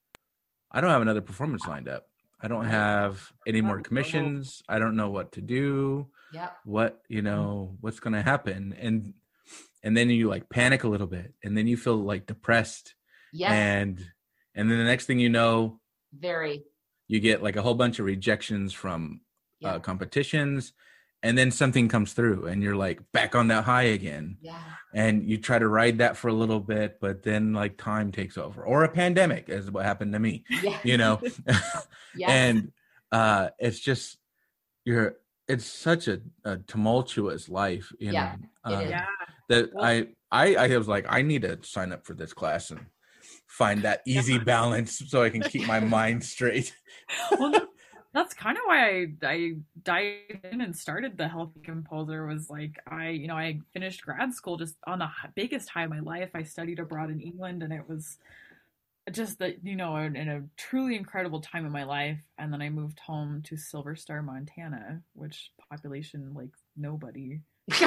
I 0.70 0.80
don't 0.80 0.90
have 0.90 1.02
another 1.02 1.20
performance 1.20 1.66
lined 1.66 1.88
up. 1.88 2.06
I 2.42 2.48
don't 2.48 2.66
have 2.66 3.32
any 3.46 3.60
more 3.60 3.80
commissions. 3.80 4.62
I 4.68 4.78
don't 4.78 4.96
know 4.96 5.10
what 5.10 5.32
to 5.32 5.40
do 5.40 6.08
yep. 6.32 6.56
what 6.64 7.00
you 7.08 7.22
know 7.22 7.76
what's 7.80 8.00
going 8.00 8.14
to 8.14 8.22
happen. 8.22 8.74
And 8.78 9.14
and 9.82 9.96
then 9.96 10.10
you 10.10 10.28
like 10.28 10.48
panic 10.48 10.84
a 10.84 10.88
little 10.88 11.06
bit 11.06 11.34
and 11.42 11.56
then 11.56 11.66
you 11.66 11.76
feel 11.76 11.96
like 11.96 12.26
depressed 12.26 12.94
yes. 13.32 13.50
and 13.50 14.04
and 14.54 14.70
then 14.70 14.78
the 14.78 14.84
next 14.84 15.06
thing 15.06 15.18
you 15.18 15.28
know 15.28 15.80
very. 16.12 16.62
you 17.08 17.20
get 17.20 17.42
like 17.42 17.56
a 17.56 17.62
whole 17.62 17.74
bunch 17.74 17.98
of 17.98 18.06
rejections 18.06 18.72
from 18.72 19.20
yeah. 19.60 19.74
uh, 19.74 19.78
competitions 19.78 20.72
and 21.22 21.38
then 21.38 21.50
something 21.50 21.88
comes 21.88 22.12
through 22.12 22.46
and 22.46 22.62
you're 22.62 22.76
like 22.76 23.00
back 23.12 23.34
on 23.34 23.48
that 23.48 23.64
high 23.64 23.84
again. 23.84 24.36
Yeah. 24.40 24.58
And 24.94 25.24
you 25.28 25.38
try 25.38 25.58
to 25.58 25.68
ride 25.68 25.98
that 25.98 26.16
for 26.16 26.28
a 26.28 26.32
little 26.32 26.60
bit 26.60 26.98
but 27.00 27.22
then 27.22 27.52
like 27.54 27.76
time 27.78 28.12
takes 28.12 28.36
over 28.36 28.62
or 28.62 28.84
a 28.84 28.88
pandemic 28.88 29.48
is 29.48 29.70
what 29.70 29.84
happened 29.84 30.12
to 30.12 30.18
me 30.18 30.44
yeah. 30.62 30.78
you 30.84 30.96
know? 30.98 31.20
Yes. 32.14 32.28
and 32.30 32.72
uh 33.10 33.48
it's 33.58 33.80
just 33.80 34.18
you're 34.84 35.16
it's 35.48 35.64
such 35.64 36.08
a, 36.08 36.20
a 36.44 36.58
tumultuous 36.58 37.48
life 37.48 37.90
you 37.98 38.12
Yeah, 38.12 38.36
know? 38.66 38.72
it 38.72 38.76
uh, 38.76 38.80
yeah. 38.88 39.06
that 39.48 39.70
Well- 39.74 39.84
I, 39.84 40.08
I 40.30 40.54
i 40.56 40.76
was 40.76 40.88
like 40.88 41.06
i 41.08 41.22
need 41.22 41.42
to 41.42 41.58
sign 41.62 41.90
up 41.92 42.04
for 42.04 42.12
this 42.14 42.34
class 42.34 42.70
and 42.70 42.84
find 43.46 43.82
that 43.82 44.02
easy 44.06 44.38
balance 44.38 45.02
so 45.08 45.22
i 45.22 45.30
can 45.30 45.40
keep 45.42 45.66
my 45.66 45.80
mind 45.80 46.22
straight. 46.24 46.74
Well, 47.38 47.50
that- 47.52 47.68
that's 48.14 48.34
kind 48.34 48.56
of 48.58 48.62
why 48.66 48.88
I 48.88 49.06
I 49.22 49.52
dived 49.82 50.44
in 50.44 50.60
and 50.60 50.76
started 50.76 51.16
the 51.16 51.28
Healthy 51.28 51.60
Composer. 51.60 52.26
Was 52.26 52.50
like 52.50 52.78
I 52.86 53.10
you 53.10 53.26
know 53.26 53.36
I 53.36 53.60
finished 53.72 54.02
grad 54.02 54.34
school 54.34 54.56
just 54.56 54.76
on 54.86 54.98
the 54.98 55.08
biggest 55.34 55.70
high 55.70 55.84
of 55.84 55.90
my 55.90 56.00
life. 56.00 56.30
I 56.34 56.42
studied 56.42 56.78
abroad 56.78 57.10
in 57.10 57.20
England, 57.20 57.62
and 57.62 57.72
it 57.72 57.88
was 57.88 58.18
just 59.10 59.38
that 59.38 59.64
you 59.64 59.76
know 59.76 59.96
in, 59.96 60.14
in 60.14 60.28
a 60.28 60.42
truly 60.56 60.94
incredible 60.96 61.40
time 61.40 61.64
in 61.64 61.72
my 61.72 61.84
life. 61.84 62.20
And 62.38 62.52
then 62.52 62.60
I 62.60 62.68
moved 62.68 63.00
home 63.00 63.42
to 63.46 63.56
Silver 63.56 63.96
Star, 63.96 64.22
Montana, 64.22 65.00
which 65.14 65.50
population 65.70 66.32
like 66.34 66.50
nobody. 66.76 67.40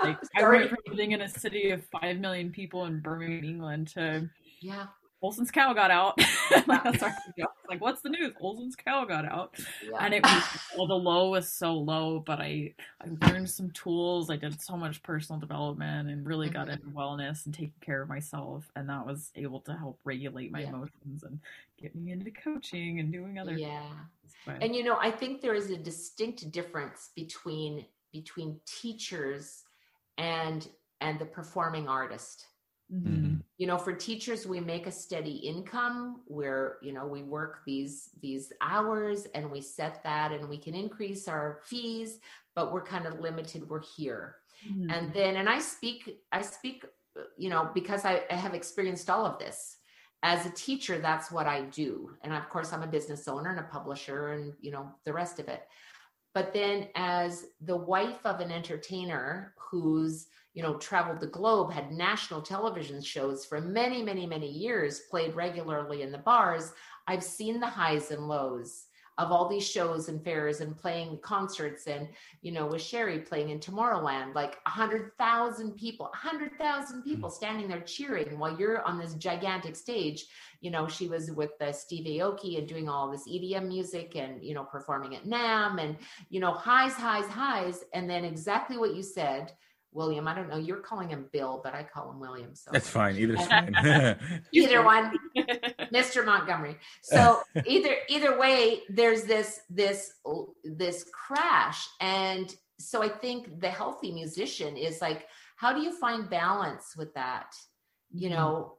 Like 0.00 0.18
I 0.36 0.48
went 0.48 0.70
from 0.70 0.78
living 0.86 1.10
in 1.10 1.22
a 1.22 1.28
city 1.28 1.70
of 1.70 1.84
five 1.86 2.18
million 2.18 2.50
people 2.50 2.84
in 2.84 3.00
Birmingham, 3.00 3.44
England, 3.44 3.88
to 3.88 4.30
yeah 4.60 4.86
Olson's 5.20 5.50
cow 5.50 5.72
got 5.72 5.90
out. 5.90 6.16
like, 6.66 6.84
that's 6.84 7.02
our 7.02 7.14
like, 7.68 7.80
what's 7.80 8.02
the 8.02 8.08
news? 8.08 8.32
Olson's 8.40 8.76
cow 8.76 9.04
got 9.04 9.24
out, 9.24 9.54
yeah. 9.84 9.98
and 10.00 10.14
it 10.14 10.22
was 10.22 10.42
well, 10.76 10.86
the 10.86 10.94
low 10.94 11.30
was 11.30 11.50
so 11.50 11.74
low, 11.74 12.20
but 12.20 12.38
I 12.40 12.74
I 13.00 13.08
learned 13.28 13.50
some 13.50 13.70
tools. 13.72 14.30
I 14.30 14.36
did 14.36 14.60
so 14.60 14.76
much 14.76 15.02
personal 15.02 15.40
development 15.40 16.08
and 16.08 16.24
really 16.26 16.48
got 16.48 16.68
Mhm. 16.68 16.72
into 16.74 16.86
wellness 16.88 17.46
and 17.46 17.54
taking 17.54 17.72
care 17.80 18.02
of 18.02 18.08
myself, 18.08 18.70
and 18.76 18.88
that 18.88 19.04
was 19.04 19.32
able 19.34 19.60
to 19.62 19.76
help 19.76 19.98
regulate 20.04 20.52
my 20.52 20.60
Yeah. 20.60 20.68
emotions 20.68 21.24
and 21.24 21.40
get 21.80 21.94
me 21.94 22.12
into 22.12 22.30
coaching 22.30 23.00
and 23.00 23.12
doing 23.12 23.38
other. 23.38 23.56
yeah 23.58 23.80
things. 23.88 24.34
But- 24.46 24.62
and 24.62 24.74
you 24.74 24.82
know 24.84 24.96
i 25.00 25.10
think 25.10 25.40
there 25.40 25.54
is 25.54 25.70
a 25.70 25.76
distinct 25.76 26.50
difference 26.50 27.10
between 27.14 27.84
between 28.12 28.58
teachers 28.66 29.64
and 30.16 30.68
and 31.00 31.18
the 31.20 31.24
performing 31.26 31.88
artist 31.88 32.46
Mhm. 32.92 33.42
you 33.58 33.66
know 33.66 33.76
for 33.76 33.92
teachers 33.92 34.46
we 34.46 34.60
make 34.60 34.86
a 34.86 34.90
steady 34.90 35.36
income 35.52 36.22
where 36.26 36.78
you 36.80 36.92
know 36.92 37.06
we 37.06 37.22
work 37.22 37.60
these 37.66 38.10
these 38.22 38.50
hours 38.62 39.26
and 39.34 39.50
we 39.50 39.60
set 39.60 40.02
that 40.04 40.32
and 40.32 40.48
we 40.48 40.56
can 40.56 40.74
increase 40.74 41.28
our 41.28 41.60
fees 41.64 42.20
but 42.54 42.72
we're 42.72 42.82
kind 42.84 43.06
of 43.06 43.20
limited. 43.20 43.68
We're 43.68 43.82
here. 43.96 44.36
Mhm. 44.66 44.90
and 44.92 45.12
then 45.12 45.36
and 45.36 45.48
i 45.48 45.58
speak 45.60 46.18
i 46.32 46.40
speak 46.42 46.84
you 47.36 47.48
know 47.50 47.70
because 47.74 48.04
I, 48.04 48.24
I 48.30 48.34
have 48.34 48.54
experienced 48.54 49.10
all 49.10 49.26
of 49.26 49.38
this. 49.38 49.76
As 50.24 50.46
a 50.46 50.50
teacher 50.50 50.98
that's 50.98 51.30
what 51.30 51.46
i 51.46 51.62
do. 51.62 52.16
And 52.22 52.32
of 52.32 52.48
course 52.48 52.72
i'm 52.72 52.82
a 52.82 52.86
business 52.96 53.28
owner 53.28 53.50
and 53.50 53.60
a 53.60 53.64
publisher 53.76 54.32
and 54.32 54.54
you 54.60 54.70
know 54.72 54.84
the 55.04 55.12
rest 55.12 55.38
of 55.38 55.46
it. 55.48 55.62
But 56.34 56.52
then 56.52 56.88
as 56.94 57.46
the 57.60 57.76
wife 57.76 58.24
of 58.24 58.40
an 58.40 58.50
entertainer 58.50 59.54
who's 59.58 60.26
you 60.58 60.64
know 60.64 60.74
traveled 60.78 61.20
the 61.20 61.26
globe 61.28 61.70
had 61.70 61.92
national 61.92 62.42
television 62.42 63.00
shows 63.00 63.44
for 63.44 63.60
many 63.60 64.02
many 64.02 64.26
many 64.26 64.50
years 64.50 65.02
played 65.08 65.36
regularly 65.36 66.02
in 66.02 66.10
the 66.10 66.18
bars. 66.18 66.72
I've 67.06 67.22
seen 67.22 67.60
the 67.60 67.68
highs 67.68 68.10
and 68.10 68.26
lows 68.26 68.86
of 69.18 69.30
all 69.30 69.48
these 69.48 69.68
shows 69.68 70.08
and 70.08 70.22
fairs 70.24 70.60
and 70.60 70.76
playing 70.76 71.20
concerts 71.22 71.86
and 71.86 72.08
you 72.42 72.50
know 72.50 72.66
with 72.66 72.82
Sherry 72.82 73.20
playing 73.20 73.50
in 73.50 73.60
Tomorrowland 73.60 74.34
like 74.34 74.56
a 74.66 74.70
hundred 74.70 75.16
thousand 75.16 75.76
people, 75.76 76.10
a 76.12 76.16
hundred 76.16 76.58
thousand 76.58 77.02
hmm. 77.02 77.08
people 77.08 77.30
standing 77.30 77.68
there 77.68 77.82
cheering 77.82 78.36
while 78.36 78.58
you're 78.58 78.82
on 78.82 78.98
this 78.98 79.14
gigantic 79.14 79.76
stage. 79.76 80.26
You 80.60 80.72
know, 80.72 80.88
she 80.88 81.06
was 81.06 81.30
with 81.30 81.56
the 81.60 81.70
Steve 81.70 82.04
Aoki 82.06 82.58
and 82.58 82.66
doing 82.66 82.88
all 82.88 83.12
this 83.12 83.28
EDM 83.28 83.68
music 83.68 84.16
and 84.16 84.42
you 84.42 84.54
know 84.54 84.64
performing 84.64 85.14
at 85.14 85.24
NAMM 85.24 85.80
and 85.80 85.96
you 86.30 86.40
know 86.40 86.50
highs, 86.50 86.94
highs, 86.94 87.26
highs, 87.26 87.84
and 87.94 88.10
then 88.10 88.24
exactly 88.24 88.76
what 88.76 88.96
you 88.96 89.04
said 89.04 89.52
William. 89.92 90.28
I 90.28 90.34
don't 90.34 90.48
know. 90.48 90.58
You're 90.58 90.80
calling 90.80 91.08
him 91.08 91.26
Bill, 91.32 91.60
but 91.62 91.74
I 91.74 91.82
call 91.82 92.10
him 92.10 92.20
William. 92.20 92.54
So 92.54 92.70
that's 92.72 92.88
fine. 92.88 93.16
Either 93.16 93.36
fine. 93.36 94.40
either 94.52 94.84
one, 94.84 95.16
Mr. 95.92 96.24
Montgomery. 96.24 96.76
So 97.02 97.42
either 97.66 97.96
either 98.08 98.38
way, 98.38 98.80
there's 98.88 99.24
this 99.24 99.60
this 99.70 100.12
this 100.64 101.04
crash, 101.12 101.88
and 102.00 102.54
so 102.78 103.02
I 103.02 103.08
think 103.08 103.60
the 103.60 103.70
healthy 103.70 104.12
musician 104.12 104.76
is 104.76 105.00
like, 105.00 105.26
how 105.56 105.72
do 105.72 105.80
you 105.80 105.92
find 105.98 106.30
balance 106.30 106.94
with 106.96 107.12
that? 107.14 107.54
You 108.12 108.30
mm-hmm. 108.30 108.38
know 108.38 108.74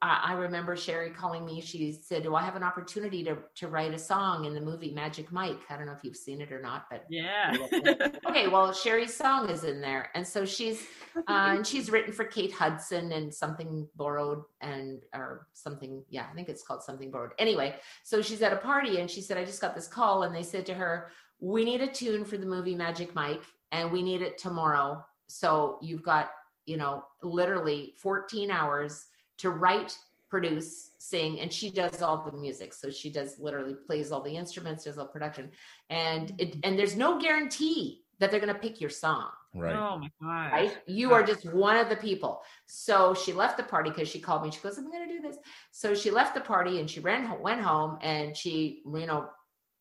I, 0.00 0.30
I, 0.30 0.32
remember 0.32 0.76
sherry 0.76 1.10
calling 1.10 1.44
me. 1.44 1.60
She 1.60 1.92
said 1.92 2.24
do 2.24 2.34
i 2.34 2.42
have 2.42 2.56
an 2.56 2.62
opportunity 2.62 3.22
to 3.24 3.38
to 3.56 3.68
write 3.68 3.94
a 3.94 3.98
song 3.98 4.44
in 4.44 4.54
the 4.54 4.60
movie 4.60 4.92
magic 4.92 5.30
mike? 5.30 5.60
I 5.70 5.76
don't 5.76 5.86
know 5.86 5.92
if 5.92 6.02
you've 6.02 6.16
seen 6.16 6.40
it 6.40 6.50
or 6.50 6.60
not 6.60 6.86
but 6.90 7.04
yeah. 7.08 7.56
okay 8.28 8.48
well 8.48 8.72
sherry's 8.72 9.14
song 9.14 9.48
is 9.48 9.64
in 9.64 9.80
there. 9.80 10.10
And 10.14 10.26
so 10.26 10.44
she's 10.44 10.82
uh, 11.16 11.54
and 11.56 11.66
she's 11.66 11.90
written 11.90 12.12
for 12.12 12.24
kate 12.24 12.52
hudson 12.52 13.12
and 13.12 13.32
something 13.32 13.86
borrowed 13.96 14.42
and 14.60 15.00
or 15.14 15.46
something 15.52 16.02
yeah 16.08 16.26
i 16.30 16.34
think 16.34 16.48
it's 16.48 16.62
called 16.62 16.82
something 16.82 17.10
borrowed. 17.10 17.32
Anyway 17.38 17.76
so 18.02 18.20
she's 18.20 18.42
at 18.42 18.52
a 18.52 18.56
party 18.56 19.00
and 19.00 19.10
she 19.10 19.20
said 19.20 19.38
i 19.38 19.44
just 19.44 19.60
got 19.60 19.74
this 19.74 19.88
call 19.88 20.24
and 20.24 20.34
they 20.34 20.42
said 20.42 20.66
to 20.66 20.74
her 20.74 21.10
we 21.40 21.64
need 21.64 21.80
a 21.80 21.88
tune 21.88 22.24
for 22.24 22.36
the 22.36 22.46
movie 22.46 22.74
magic 22.74 23.14
mike 23.14 23.42
and 23.72 23.90
we 23.90 24.02
need 24.02 24.22
it 24.22 24.38
tomorrow. 24.38 25.04
So 25.26 25.78
you've 25.82 26.02
got 26.02 26.30
you 26.66 26.76
know, 26.76 27.04
literally 27.22 27.94
14 27.98 28.50
hours 28.50 29.06
to 29.38 29.50
write, 29.50 29.96
produce, 30.28 30.92
sing, 30.98 31.40
and 31.40 31.52
she 31.52 31.70
does 31.70 32.02
all 32.02 32.24
the 32.24 32.36
music. 32.36 32.72
So 32.72 32.90
she 32.90 33.10
does 33.10 33.38
literally 33.38 33.74
plays 33.74 34.12
all 34.12 34.22
the 34.22 34.36
instruments, 34.36 34.84
does 34.84 34.98
all 34.98 35.06
production, 35.06 35.50
and 35.90 36.32
it 36.38 36.52
mm-hmm. 36.52 36.60
and 36.64 36.78
there's 36.78 36.96
no 36.96 37.20
guarantee 37.20 38.02
that 38.18 38.30
they're 38.30 38.40
going 38.40 38.54
to 38.54 38.60
pick 38.60 38.80
your 38.80 38.90
song. 38.90 39.28
Right. 39.54 39.76
Oh 39.76 39.98
my 39.98 40.10
god. 40.22 40.52
Right. 40.52 40.78
You 40.86 41.12
are 41.12 41.22
just 41.22 41.52
one 41.52 41.76
of 41.76 41.88
the 41.88 41.96
people. 41.96 42.42
So 42.66 43.14
she 43.14 43.32
left 43.32 43.58
the 43.58 43.64
party 43.64 43.90
because 43.90 44.08
she 44.08 44.20
called 44.20 44.42
me. 44.44 44.50
She 44.50 44.60
goes, 44.60 44.78
"I'm 44.78 44.90
going 44.90 45.06
to 45.06 45.14
do 45.14 45.20
this." 45.20 45.36
So 45.72 45.94
she 45.94 46.10
left 46.10 46.34
the 46.34 46.40
party 46.40 46.80
and 46.80 46.88
she 46.88 47.00
ran, 47.00 47.28
went 47.40 47.60
home, 47.60 47.98
and 48.00 48.34
she, 48.36 48.82
you 48.86 49.06
know, 49.06 49.28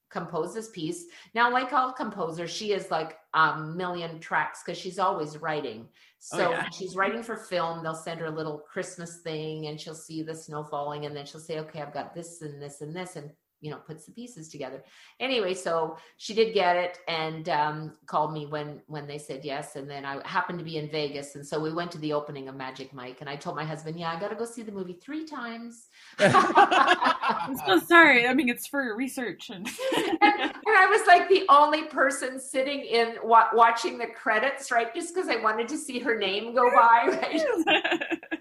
compose 0.10 0.54
this 0.54 0.70
piece. 0.70 1.06
Now, 1.34 1.52
like 1.52 1.72
all 1.72 1.94
composers, 1.94 2.52
she 2.52 2.74
is 2.74 2.92
like 2.92 3.18
a 3.34 3.58
million 3.58 4.20
tracks 4.20 4.62
because 4.64 4.78
she's 4.78 5.00
always 5.00 5.38
writing. 5.38 5.88
Oh, 6.34 6.38
so 6.38 6.48
oh, 6.48 6.52
yeah. 6.52 6.70
she's 6.70 6.96
writing 6.96 7.24
for 7.24 7.38
film. 7.38 7.84
They'll 7.84 7.96
send 7.96 8.20
her 8.20 8.28
a 8.28 8.32
little 8.32 8.60
Christmas 8.60 9.22
thing 9.22 9.68
and 9.68 9.80
she'll 9.80 9.96
see 9.96 10.22
the 10.22 10.36
snow 10.36 10.64
falling 10.64 11.06
and 11.06 11.16
then 11.16 11.26
she'll 11.26 11.42
say, 11.42 11.60
okay, 11.60 11.82
I've 11.82 11.94
got 11.94 12.14
this 12.14 12.42
and 12.42 12.62
this 12.62 12.82
and 12.82 12.96
this. 12.96 13.16
And 13.16 13.32
you 13.62 13.72
know 13.72 13.78
puts 13.78 14.06
the 14.06 14.12
pieces 14.12 14.50
together. 14.50 14.84
Anyway 15.20 15.54
so 15.54 15.98
she 16.18 16.34
did 16.34 16.54
get 16.54 16.76
it 16.76 17.00
and 17.08 17.48
um, 17.50 17.94
called 18.06 18.34
me 18.34 18.46
when 18.46 18.82
when 18.88 19.08
they 19.08 19.18
said 19.18 19.46
yes. 19.46 19.76
And 19.76 19.90
then 19.90 20.04
i 20.04 20.26
happened 20.28 20.60
to 20.60 20.66
be 20.66 20.78
in 20.78 20.90
vegas. 20.90 21.36
And 21.36 21.46
so 21.46 21.60
we 21.60 21.72
went 21.72 21.92
to 21.92 21.98
the 22.00 22.14
opening 22.14 22.50
of 22.50 22.56
magic 22.56 22.94
mike. 22.94 23.18
And 23.22 23.30
i 23.30 23.36
told 23.36 23.56
my 23.56 23.66
husband 23.66 24.00
yeah 24.00 24.12
i 24.12 24.20
gotta 24.20 24.36
go 24.36 24.46
see 24.46 24.64
the 24.64 24.72
movie 24.72 25.00
three 25.02 25.26
times. 25.26 25.88
I'm 26.20 27.56
so 27.66 27.80
sorry. 27.80 28.28
I 28.28 28.34
mean 28.34 28.50
it's 28.50 28.68
for 28.68 28.96
research 28.96 29.50
and, 29.50 29.68
and, 29.96 30.12
and 30.22 30.54
i 30.78 30.88
was 30.90 31.06
like 31.08 31.30
the 31.30 31.46
only 31.50 31.84
person 31.84 32.40
sitting 32.40 32.82
in 32.82 33.16
wa- 33.24 33.50
watching 33.54 33.98
the 33.98 34.08
credits 34.08 34.72
right? 34.72 34.94
Just 34.94 35.14
because 35.14 35.30
i 35.30 35.38
wanted 35.38 35.68
to 35.70 35.78
see 35.78 36.00
her 36.00 36.18
name 36.18 36.54
go 36.56 36.70
by 36.72 37.08
right 37.08 38.41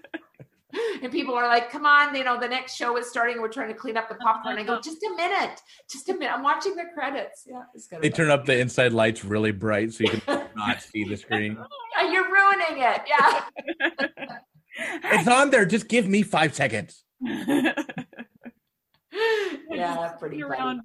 and 1.03 1.11
people 1.11 1.33
are 1.35 1.47
like, 1.47 1.71
come 1.71 1.85
on, 1.85 2.15
you 2.15 2.23
know, 2.23 2.39
the 2.39 2.47
next 2.47 2.75
show 2.75 2.97
is 2.97 3.09
starting. 3.09 3.41
We're 3.41 3.49
trying 3.49 3.69
to 3.69 3.73
clean 3.73 3.97
up 3.97 4.09
the 4.09 4.15
popcorn. 4.15 4.57
I 4.57 4.63
go, 4.63 4.79
just 4.79 5.03
a 5.03 5.15
minute, 5.15 5.61
just 5.89 6.09
a 6.09 6.13
minute. 6.13 6.31
I'm 6.33 6.43
watching 6.43 6.75
the 6.75 6.85
credits. 6.93 7.45
Yeah, 7.47 7.63
it's 7.73 7.87
good. 7.87 8.01
They 8.01 8.09
turn 8.09 8.29
up 8.29 8.45
the 8.45 8.57
inside 8.57 8.93
lights 8.93 9.23
really 9.25 9.51
bright 9.51 9.93
so 9.93 10.03
you 10.03 10.09
can 10.11 10.47
not 10.55 10.81
see 10.81 11.03
the 11.03 11.17
screen. 11.17 11.57
Yeah, 11.97 12.11
you're 12.11 12.31
ruining 12.31 12.83
it. 12.83 13.01
Yeah. 13.07 13.43
it's 15.11 15.27
on 15.27 15.49
there. 15.49 15.65
Just 15.65 15.87
give 15.87 16.07
me 16.07 16.23
five 16.23 16.55
seconds. 16.55 17.03
yeah, 19.69 20.13
pretty 20.19 20.41
funny. 20.41 20.81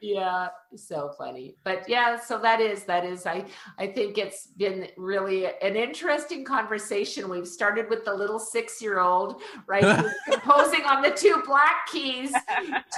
Yeah, 0.00 0.48
so 0.76 1.10
funny. 1.16 1.56
But 1.64 1.88
yeah, 1.88 2.18
so 2.18 2.38
that 2.38 2.60
is 2.60 2.84
that 2.84 3.04
is 3.04 3.26
I 3.26 3.44
I 3.78 3.86
think 3.86 4.18
it's 4.18 4.48
been 4.48 4.88
really 4.96 5.46
an 5.46 5.76
interesting 5.76 6.44
conversation. 6.44 7.28
We've 7.28 7.48
started 7.48 7.88
with 7.88 8.04
the 8.04 8.14
little 8.14 8.38
6-year-old, 8.38 9.42
right, 9.66 10.04
composing 10.30 10.84
on 10.84 11.02
the 11.02 11.10
two 11.10 11.42
black 11.46 11.86
keys 11.90 12.32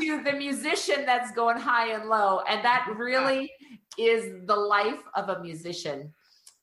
to 0.01 0.23
the 0.23 0.33
musician 0.33 1.05
that's 1.07 1.33
going 1.33 1.59
high 1.59 1.93
and 1.93 2.09
low. 2.09 2.41
And 2.49 2.65
that 2.65 2.93
really 2.97 3.53
is 3.99 4.47
the 4.47 4.57
life 4.57 5.03
of 5.15 5.29
a 5.29 5.41
musician. 5.41 6.13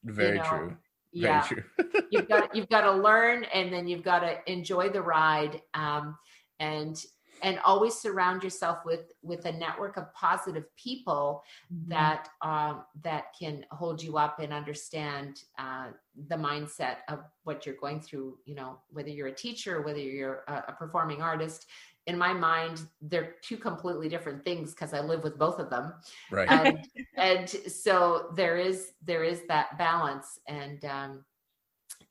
Very 0.04 0.38
you 0.38 0.44
know? 0.44 0.50
true. 0.50 0.78
Very 1.14 1.34
yeah. 1.34 1.42
True. 1.42 1.64
you've 2.12 2.30
got 2.30 2.56
you've 2.56 2.70
got 2.70 2.82
to 2.82 2.92
learn 2.92 3.46
and 3.46 3.74
then 3.74 3.88
you've 3.88 4.04
got 4.04 4.20
to 4.20 4.38
enjoy 4.52 4.90
the 4.90 5.02
ride. 5.02 5.62
Um, 5.74 6.18
and 6.60 7.02
and 7.42 7.60
always 7.60 7.96
surround 7.96 8.44
yourself 8.44 8.80
with 8.86 9.12
with 9.22 9.46
a 9.46 9.52
network 9.52 9.98
of 9.98 10.14
positive 10.14 10.66
people 10.76 11.44
mm-hmm. 11.74 11.90
that 11.90 12.30
um, 12.42 12.84
that 13.04 13.26
can 13.38 13.66
hold 13.72 14.02
you 14.02 14.18
up 14.18 14.40
and 14.40 14.54
understand 14.54 15.44
uh, 15.58 15.88
the 16.30 16.36
mindset 16.36 16.98
of 17.08 17.20
what 17.44 17.66
you're 17.66 17.76
going 17.76 18.02
through 18.02 18.38
you 18.46 18.56
know 18.56 18.80
whether 18.90 19.10
you're 19.10 19.28
a 19.28 19.36
teacher 19.36 19.82
whether 19.82 20.00
you're 20.00 20.44
a, 20.48 20.64
a 20.70 20.76
performing 20.78 21.22
artist. 21.22 21.68
In 22.08 22.18
my 22.18 22.32
mind 22.32 22.82
they're 23.02 23.36
two 23.42 23.58
completely 23.58 24.08
different 24.08 24.46
things 24.46 24.74
because 24.74 24.94
i 24.94 25.02
live 25.02 25.24
with 25.24 25.38
both 25.38 25.60
of 25.60 25.70
them. 25.70 25.94
Right. 26.32 26.50
And, 26.50 26.88
and 27.18 27.50
so 27.50 28.32
there 28.36 28.58
is 28.58 28.94
there 29.04 29.26
is 29.26 29.42
that 29.50 29.78
balance. 29.78 30.40
And 30.48 30.86
um 30.86 31.26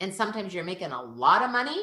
and 0.01 0.13
sometimes 0.13 0.53
you're 0.53 0.65
making 0.65 0.93
a 0.93 1.03
lot 1.03 1.43
of 1.43 1.51
money 1.51 1.83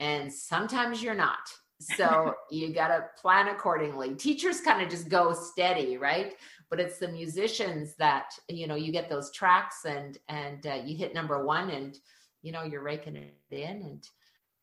and 0.00 0.32
sometimes 0.32 1.02
you're 1.02 1.14
not 1.14 1.38
so 1.78 2.34
you 2.50 2.72
got 2.72 2.88
to 2.88 3.04
plan 3.20 3.48
accordingly. 3.48 4.14
Teachers 4.14 4.60
kind 4.60 4.82
of 4.82 4.88
just 4.88 5.08
go 5.08 5.32
steady, 5.32 5.96
right? 5.98 6.34
But 6.70 6.80
it's 6.80 6.98
the 6.98 7.08
musicians 7.08 7.94
that 7.96 8.30
you 8.48 8.66
know 8.66 8.74
you 8.74 8.92
get 8.92 9.08
those 9.08 9.30
tracks 9.30 9.84
and 9.84 10.18
and 10.28 10.66
uh, 10.66 10.80
you 10.84 10.96
hit 10.96 11.14
number 11.14 11.44
one 11.44 11.70
and 11.70 11.96
you 12.42 12.52
know 12.52 12.62
you're 12.64 12.82
raking 12.82 13.16
it 13.16 13.36
in 13.50 13.82
and 13.82 14.08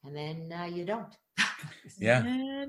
and 0.04 0.16
then 0.16 0.60
uh, 0.60 0.66
you 0.66 0.86
don't. 0.86 1.16
yeah. 1.98 2.24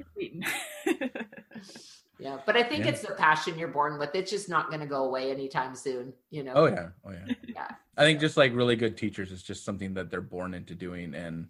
yeah, 2.18 2.38
but 2.46 2.56
I 2.56 2.62
think 2.62 2.84
yeah. 2.84 2.90
it's 2.90 3.02
the 3.02 3.14
passion 3.14 3.58
you're 3.58 3.68
born 3.68 3.98
with. 3.98 4.14
It's 4.14 4.30
just 4.30 4.48
not 4.48 4.68
going 4.68 4.80
to 4.80 4.86
go 4.86 5.04
away 5.04 5.30
anytime 5.30 5.74
soon. 5.74 6.12
You 6.30 6.44
know. 6.44 6.52
Oh 6.54 6.66
yeah. 6.66 6.88
Oh 7.04 7.10
yeah. 7.10 7.34
yeah. 7.48 7.68
I 7.96 8.04
think 8.04 8.20
just 8.20 8.36
like 8.36 8.54
really 8.54 8.76
good 8.76 8.96
teachers, 8.96 9.32
it's 9.32 9.42
just 9.42 9.64
something 9.64 9.94
that 9.94 10.10
they're 10.10 10.20
born 10.20 10.54
into 10.54 10.74
doing, 10.74 11.14
and 11.14 11.48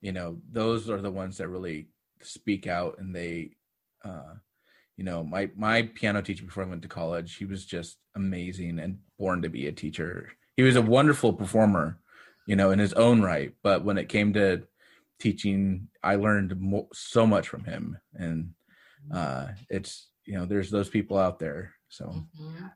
you 0.00 0.12
know 0.12 0.38
those 0.50 0.90
are 0.90 1.00
the 1.00 1.10
ones 1.10 1.36
that 1.38 1.48
really 1.48 1.88
speak 2.22 2.66
out 2.66 2.96
and 2.98 3.14
they 3.14 3.50
uh 4.04 4.34
you 4.96 5.04
know 5.04 5.22
my 5.24 5.50
my 5.56 5.82
piano 5.82 6.20
teacher 6.20 6.44
before 6.44 6.64
i 6.64 6.66
went 6.66 6.82
to 6.82 6.88
college 6.88 7.36
he 7.36 7.44
was 7.44 7.64
just 7.64 7.98
amazing 8.16 8.78
and 8.78 8.98
born 9.18 9.42
to 9.42 9.48
be 9.48 9.66
a 9.66 9.72
teacher. 9.72 10.30
He 10.56 10.62
was 10.62 10.76
a 10.76 10.82
wonderful 10.82 11.32
performer 11.32 11.98
you 12.46 12.56
know 12.56 12.70
in 12.70 12.78
his 12.78 12.92
own 12.94 13.22
right 13.22 13.54
but 13.62 13.84
when 13.84 13.98
it 13.98 14.08
came 14.08 14.32
to 14.32 14.62
teaching 15.18 15.88
i 16.02 16.16
learned 16.16 16.60
mo- 16.60 16.88
so 16.92 17.26
much 17.26 17.48
from 17.48 17.64
him. 17.64 17.96
And 18.14 18.52
uh 19.14 19.48
it's 19.70 20.08
you 20.26 20.34
know 20.34 20.44
there's 20.44 20.70
those 20.70 20.88
people 20.88 21.18
out 21.18 21.38
there 21.38 21.72
so. 21.88 22.04
Mm-hmm. 22.06 22.66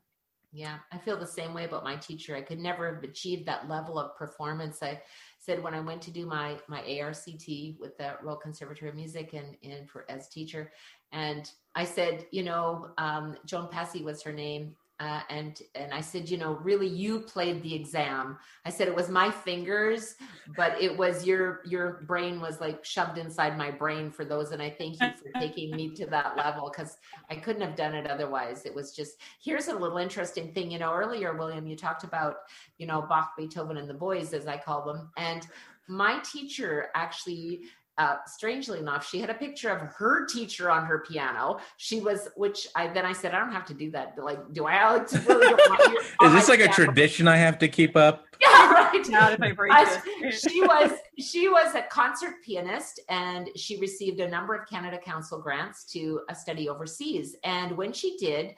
yeah 0.51 0.77
i 0.91 0.97
feel 0.97 1.17
the 1.19 1.27
same 1.27 1.53
way 1.53 1.65
about 1.65 1.83
my 1.83 1.95
teacher. 1.95 2.35
I 2.35 2.41
could 2.41 2.59
never 2.59 2.95
have 2.95 3.03
achieved 3.03 3.45
that 3.47 3.69
level 3.69 3.99
of 3.99 4.15
performance. 4.17 4.81
I 4.81 5.01
said 5.45 5.61
when 5.61 5.75
I 5.75 5.79
went 5.79 6.01
to 6.03 6.11
do 6.11 6.25
my 6.25 6.57
my 6.67 6.81
ARCT 6.81 7.79
with 7.79 7.97
the 7.97 8.17
Royal 8.23 8.37
Conservatory 8.37 8.89
of 8.89 8.95
Music 8.95 9.33
and 9.33 9.55
and 9.63 9.89
for 9.89 10.05
as 10.09 10.27
teacher, 10.27 10.71
and 11.11 11.49
I 11.75 11.85
said, 11.85 12.25
you 12.31 12.43
know, 12.43 12.89
um, 12.97 13.35
Joan 13.45 13.67
Passy 13.69 14.03
was 14.03 14.23
her 14.23 14.33
name, 14.33 14.75
uh, 14.99 15.19
and 15.29 15.61
and 15.75 15.93
I 15.93 15.99
said, 15.99 16.29
you 16.29 16.37
know, 16.37 16.53
really, 16.53 16.87
you 16.87 17.19
played 17.19 17.61
the 17.61 17.73
exam. 17.75 18.37
I 18.63 18.69
said 18.69 18.87
it 18.87 18.95
was 18.95 19.09
my 19.09 19.29
fingers, 19.29 20.15
but 20.55 20.81
it 20.81 20.95
was 20.95 21.25
your 21.25 21.61
your 21.65 22.03
brain 22.07 22.39
was 22.39 22.61
like 22.61 22.85
shoved 22.85 23.17
inside 23.17 23.57
my 23.57 23.71
brain 23.71 24.09
for 24.09 24.23
those, 24.23 24.51
and 24.51 24.61
I 24.61 24.69
thank 24.69 25.01
you 25.01 25.09
for 25.21 25.37
taking 25.39 25.75
me 25.75 25.89
to 25.95 26.05
that 26.07 26.37
level 26.37 26.71
because 26.71 26.97
I 27.29 27.35
couldn't 27.35 27.61
have 27.61 27.75
done 27.75 27.93
it 27.93 28.09
otherwise. 28.09 28.65
It 28.65 28.73
was 28.73 28.95
just 28.95 29.17
here's 29.43 29.67
a 29.67 29.75
little 29.75 29.97
interesting 29.97 30.53
thing. 30.53 30.71
You 30.71 30.79
know, 30.79 30.93
earlier, 30.93 31.35
William, 31.35 31.67
you 31.67 31.75
talked 31.75 32.05
about 32.05 32.37
you 32.77 32.87
know 32.87 33.01
Bach, 33.01 33.31
Beethoven, 33.37 33.75
and 33.75 33.89
the 33.89 33.93
boys, 33.93 34.33
as 34.33 34.47
I 34.47 34.57
call 34.57 34.85
them, 34.85 35.09
and 35.17 35.45
my 35.89 36.19
teacher 36.23 36.87
actually 36.95 37.63
uh, 37.97 38.17
strangely 38.27 38.79
enough, 38.79 39.07
she 39.07 39.19
had 39.19 39.29
a 39.29 39.33
picture 39.33 39.69
of 39.69 39.81
her 39.81 40.25
teacher 40.25 40.69
on 40.69 40.85
her 40.85 40.99
piano. 40.99 41.59
She 41.77 42.01
was, 42.01 42.27
which 42.35 42.67
I 42.75 42.87
then 42.87 43.05
I 43.05 43.13
said, 43.13 43.33
I 43.33 43.39
don't 43.39 43.53
have 43.53 43.65
to 43.67 43.73
do 43.73 43.89
that. 43.91 44.17
Like, 44.17 44.51
do 44.53 44.65
I, 44.65 44.73
Alex? 44.75 45.13
Really 45.25 45.47
Is 46.23 46.33
this 46.33 46.49
like 46.49 46.59
piano? 46.59 46.71
a 46.71 46.75
tradition 46.75 47.27
I 47.27 47.37
have 47.37 47.57
to 47.59 47.67
keep 47.67 47.95
up? 47.95 48.25
Yeah, 48.41 48.69
right. 48.69 49.09
Not 49.09 49.31
if 49.31 49.41
I 49.41 49.53
break 49.53 49.71
it. 49.73 50.33
she 50.33 50.59
was 50.59 50.91
she 51.17 51.47
was 51.47 51.73
a 51.73 51.83
concert 51.83 52.43
pianist, 52.43 52.99
and 53.07 53.49
she 53.55 53.79
received 53.79 54.19
a 54.19 54.27
number 54.27 54.53
of 54.53 54.67
Canada 54.67 54.97
Council 54.97 55.39
grants 55.39 55.85
to 55.93 56.19
a 56.27 56.33
uh, 56.33 56.35
study 56.35 56.67
overseas. 56.67 57.37
And 57.45 57.77
when 57.77 57.93
she 57.93 58.17
did, 58.17 58.55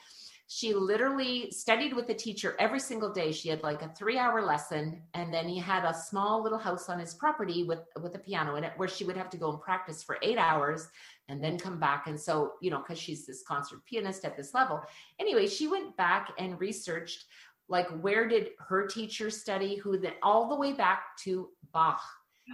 she 0.49 0.73
literally 0.73 1.51
studied 1.51 1.93
with 1.93 2.07
the 2.07 2.13
teacher 2.13 2.55
every 2.57 2.79
single 2.79 3.11
day. 3.11 3.33
She 3.33 3.49
had 3.49 3.63
like 3.63 3.81
a 3.81 3.89
three 3.89 4.17
hour 4.17 4.41
lesson 4.41 5.01
and 5.13 5.33
then 5.33 5.47
he 5.47 5.59
had 5.59 5.83
a 5.83 5.93
small 5.93 6.41
little 6.41 6.57
house 6.57 6.87
on 6.87 6.99
his 6.99 7.13
property 7.13 7.65
with 7.65 7.79
with 8.01 8.15
a 8.15 8.19
piano 8.19 8.55
in 8.55 8.63
it 8.63 8.71
where 8.77 8.87
she 8.87 9.03
would 9.03 9.17
have 9.17 9.29
to 9.31 9.37
go 9.37 9.51
and 9.51 9.61
practice 9.61 10.01
for 10.01 10.17
eight 10.21 10.37
hours 10.37 10.87
and 11.27 11.43
then 11.43 11.59
come 11.59 11.79
back. 11.79 12.07
And 12.07 12.19
so 12.19 12.53
you 12.61 12.71
know 12.71 12.79
because 12.79 12.97
she's 12.97 13.25
this 13.25 13.43
concert 13.45 13.83
pianist 13.85 14.23
at 14.23 14.37
this 14.37 14.53
level. 14.53 14.81
Anyway 15.19 15.47
she 15.47 15.67
went 15.67 15.97
back 15.97 16.31
and 16.39 16.59
researched 16.61 17.25
like 17.67 17.89
where 17.99 18.29
did 18.29 18.51
her 18.59 18.87
teacher 18.87 19.29
study 19.29 19.75
who 19.75 19.97
then 19.97 20.13
all 20.23 20.47
the 20.47 20.55
way 20.55 20.71
back 20.71 21.17
to 21.25 21.49
bach 21.73 22.01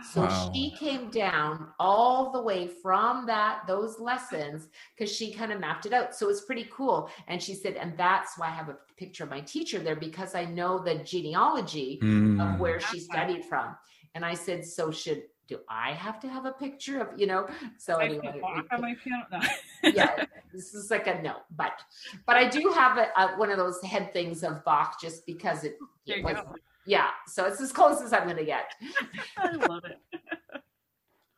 so 0.01 0.21
wow. 0.21 0.51
she 0.53 0.71
came 0.71 1.09
down 1.09 1.67
all 1.79 2.31
the 2.31 2.41
way 2.41 2.67
from 2.67 3.25
that 3.27 3.61
those 3.67 3.99
lessons 3.99 4.67
because 4.95 5.13
she 5.13 5.31
kind 5.31 5.51
of 5.51 5.59
mapped 5.59 5.85
it 5.85 5.93
out. 5.93 6.15
So 6.15 6.29
it's 6.29 6.41
pretty 6.41 6.67
cool. 6.71 7.09
And 7.27 7.41
she 7.41 7.53
said, 7.53 7.75
and 7.75 7.97
that's 7.97 8.37
why 8.37 8.47
I 8.47 8.51
have 8.51 8.69
a 8.69 8.77
picture 8.97 9.23
of 9.23 9.29
my 9.29 9.41
teacher 9.41 9.79
there 9.79 9.95
because 9.95 10.33
I 10.33 10.45
know 10.45 10.79
the 10.79 10.95
genealogy 10.95 11.99
mm. 12.01 12.41
of 12.41 12.59
where 12.59 12.79
she 12.79 12.99
studied 12.99 13.45
from. 13.45 13.75
And 14.15 14.25
I 14.25 14.33
said, 14.33 14.65
so 14.65 14.91
should 14.91 15.23
do 15.47 15.59
I 15.69 15.91
have 15.91 16.21
to 16.21 16.29
have 16.29 16.45
a 16.45 16.53
picture 16.53 17.01
of 17.01 17.19
you 17.19 17.27
know? 17.27 17.47
So 17.77 17.95
I 17.95 18.05
anyway, 18.05 18.39
on 18.41 18.81
my 18.81 18.95
piano. 19.03 19.25
No. 19.31 19.39
yeah, 19.91 20.25
this 20.53 20.73
is 20.73 20.89
like 20.89 21.07
a 21.07 21.21
no, 21.21 21.37
but 21.55 21.81
but 22.25 22.37
I 22.37 22.47
do 22.47 22.71
have 22.73 22.97
a, 22.97 23.09
a, 23.19 23.37
one 23.37 23.51
of 23.51 23.57
those 23.57 23.81
head 23.83 24.13
things 24.13 24.43
of 24.43 24.63
Bach 24.63 24.99
just 25.01 25.25
because 25.25 25.65
it, 25.65 25.77
it 26.05 26.23
was, 26.23 26.35
go 26.35 26.55
yeah, 26.85 27.09
so 27.27 27.45
it's 27.45 27.61
as 27.61 27.71
close 27.71 28.01
as 28.01 28.13
I'm 28.13 28.25
going 28.25 28.37
to 28.37 28.45
get. 28.45 28.65
I 29.37 29.51
love 29.51 29.83
it. 29.85 29.99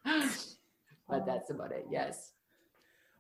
but 1.09 1.25
that's 1.25 1.49
about 1.49 1.71
it. 1.71 1.85
Yes. 1.89 2.31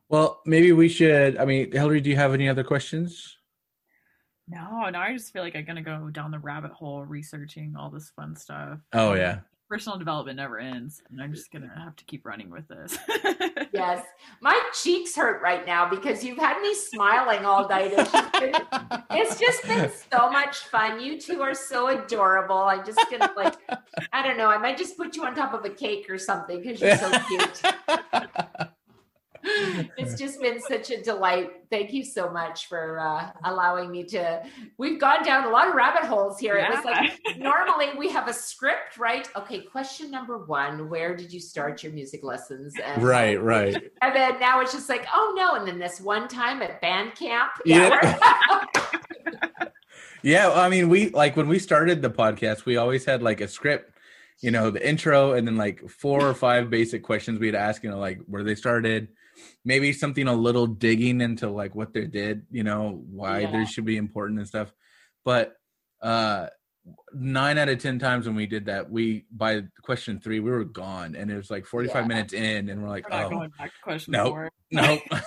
Well, 0.09 0.41
maybe 0.45 0.71
we 0.71 0.87
should. 0.87 1.37
I 1.37 1.45
mean, 1.45 1.71
Hillary, 1.71 2.01
do 2.01 2.09
you 2.09 2.15
have 2.15 2.33
any 2.33 2.47
other 2.47 2.63
questions? 2.63 3.37
No, 4.47 4.87
no. 4.89 4.99
I 4.99 5.13
just 5.13 5.33
feel 5.33 5.41
like 5.41 5.55
I'm 5.55 5.65
gonna 5.65 5.81
go 5.81 6.11
down 6.11 6.29
the 6.29 6.37
rabbit 6.37 6.71
hole 6.71 7.03
researching 7.03 7.75
all 7.75 7.89
this 7.89 8.11
fun 8.15 8.35
stuff. 8.35 8.79
Oh 8.93 9.13
yeah 9.13 9.39
personal 9.67 9.97
development 9.97 10.37
never 10.37 10.59
ends 10.59 11.01
and 11.09 11.21
i'm 11.21 11.33
just 11.33 11.51
gonna 11.51 11.71
have 11.75 11.95
to 11.95 12.05
keep 12.05 12.25
running 12.25 12.49
with 12.49 12.67
this. 12.67 12.97
Yes. 13.73 14.05
My 14.39 14.57
cheeks 14.73 15.17
hurt 15.17 15.41
right 15.41 15.65
now 15.65 15.89
because 15.89 16.23
you've 16.23 16.37
had 16.37 16.61
me 16.61 16.73
smiling 16.73 17.43
all 17.43 17.67
night 17.67 17.91
it's 17.93 18.09
just, 18.09 18.31
been, 18.39 18.55
it's 19.11 19.37
just 19.37 19.63
been 19.67 19.91
so 20.13 20.29
much 20.29 20.59
fun. 20.59 21.01
You 21.01 21.19
two 21.19 21.41
are 21.41 21.53
so 21.53 21.89
adorable. 21.89 22.55
I'm 22.55 22.85
just 22.85 22.99
gonna 23.11 23.33
like 23.35 23.55
i 24.13 24.25
don't 24.25 24.37
know 24.37 24.47
i 24.47 24.57
might 24.57 24.77
just 24.77 24.97
put 24.97 25.15
you 25.15 25.25
on 25.25 25.35
top 25.35 25.53
of 25.53 25.65
a 25.65 25.69
cake 25.69 26.09
or 26.09 26.17
something 26.17 26.61
because 26.61 26.81
you're 26.81 26.97
so 26.97 27.11
cute 27.27 27.61
it's 29.97 30.17
just 30.17 30.41
been 30.41 30.59
such 30.59 30.91
a 30.91 31.01
delight. 31.01 31.51
Thank 31.69 31.93
you 31.93 32.03
so 32.03 32.29
much 32.29 32.67
for 32.67 32.99
uh, 32.99 33.31
allowing 33.43 33.91
me 33.91 34.03
to. 34.05 34.43
We've 34.77 34.99
gone 34.99 35.23
down 35.23 35.45
a 35.45 35.49
lot 35.49 35.67
of 35.67 35.75
rabbit 35.75 36.03
holes 36.03 36.39
here. 36.39 36.57
Yeah. 36.57 36.67
It 36.67 36.75
was 36.75 36.85
like 36.85 37.19
normally 37.37 37.87
we 37.97 38.09
have 38.09 38.27
a 38.27 38.33
script, 38.33 38.97
right? 38.97 39.27
Okay, 39.35 39.61
question 39.61 40.11
number 40.11 40.37
one: 40.37 40.89
Where 40.89 41.15
did 41.15 41.31
you 41.31 41.39
start 41.39 41.83
your 41.83 41.91
music 41.93 42.23
lessons? 42.23 42.73
And, 42.83 43.03
right, 43.03 43.41
right. 43.41 43.75
And 44.01 44.15
then 44.15 44.39
now 44.39 44.61
it's 44.61 44.71
just 44.71 44.89
like, 44.89 45.07
oh 45.13 45.33
no! 45.35 45.55
And 45.55 45.67
then 45.67 45.79
this 45.79 45.99
one 45.99 46.27
time 46.27 46.61
at 46.61 46.81
band 46.81 47.15
camp, 47.15 47.51
yeah. 47.65 48.19
Yeah, 48.25 48.65
yeah 50.23 50.51
I 50.51 50.69
mean, 50.69 50.89
we 50.89 51.09
like 51.09 51.35
when 51.35 51.47
we 51.47 51.59
started 51.59 52.01
the 52.01 52.09
podcast, 52.09 52.65
we 52.65 52.77
always 52.77 53.05
had 53.05 53.21
like 53.21 53.41
a 53.41 53.47
script 53.47 53.91
you 54.41 54.51
know 54.51 54.69
the 54.69 54.87
intro 54.87 55.33
and 55.33 55.47
then 55.47 55.55
like 55.55 55.87
four 55.89 56.21
or 56.21 56.33
five 56.33 56.69
basic 56.69 57.03
questions 57.03 57.39
we'd 57.39 57.55
ask 57.55 57.83
you 57.83 57.89
know 57.89 57.99
like 57.99 58.19
where 58.27 58.43
they 58.43 58.55
started 58.55 59.07
maybe 59.63 59.93
something 59.93 60.27
a 60.27 60.33
little 60.33 60.67
digging 60.67 61.21
into 61.21 61.49
like 61.49 61.75
what 61.75 61.93
they 61.93 62.05
did, 62.05 62.45
you 62.51 62.63
know, 62.63 63.03
why 63.09 63.39
yeah. 63.39 63.51
they 63.51 63.65
should 63.65 63.85
be 63.85 63.97
important 63.97 64.39
and 64.39 64.47
stuff. 64.47 64.71
But 65.23 65.55
uh 66.01 66.47
nine 67.13 67.57
out 67.57 67.69
of 67.69 67.79
ten 67.79 67.99
times 67.99 68.27
when 68.27 68.35
we 68.35 68.45
did 68.45 68.65
that, 68.65 68.89
we 68.89 69.25
by 69.31 69.63
question 69.81 70.19
three 70.19 70.39
we 70.39 70.51
were 70.51 70.63
gone, 70.63 71.15
and 71.15 71.31
it 71.31 71.35
was 71.35 71.49
like 71.49 71.65
forty 71.65 71.87
five 71.87 72.03
yeah. 72.03 72.07
minutes 72.07 72.33
in, 72.33 72.69
and 72.69 72.81
we're 72.81 72.89
like, 72.89 73.09
we're 73.09 73.25
oh, 73.25 73.29
going 73.29 73.51
back 73.57 73.73
to 73.73 73.81
question 73.83 74.11
nope, 74.11 74.27
four. 74.27 74.51
nope. 74.71 75.01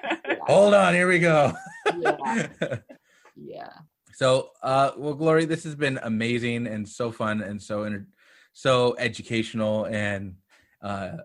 Hold 0.46 0.74
on, 0.74 0.94
here 0.94 1.08
we 1.08 1.18
go. 1.18 1.52
yeah. 1.98 2.46
yeah. 3.36 3.70
So, 4.16 4.50
uh, 4.62 4.92
well, 4.96 5.14
Glory, 5.14 5.44
this 5.44 5.64
has 5.64 5.74
been 5.74 5.98
amazing 6.00 6.68
and 6.68 6.88
so 6.88 7.10
fun 7.10 7.42
and 7.42 7.60
so 7.60 8.04
so 8.52 8.94
educational 8.96 9.86
and 9.86 10.36
uh, 10.84 11.16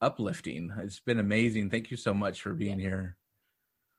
uplifting. 0.00 0.72
It's 0.78 1.00
been 1.00 1.18
amazing. 1.18 1.70
Thank 1.70 1.90
you 1.90 1.96
so 1.96 2.14
much 2.14 2.40
for 2.40 2.54
being 2.54 2.78
here. 2.78 3.16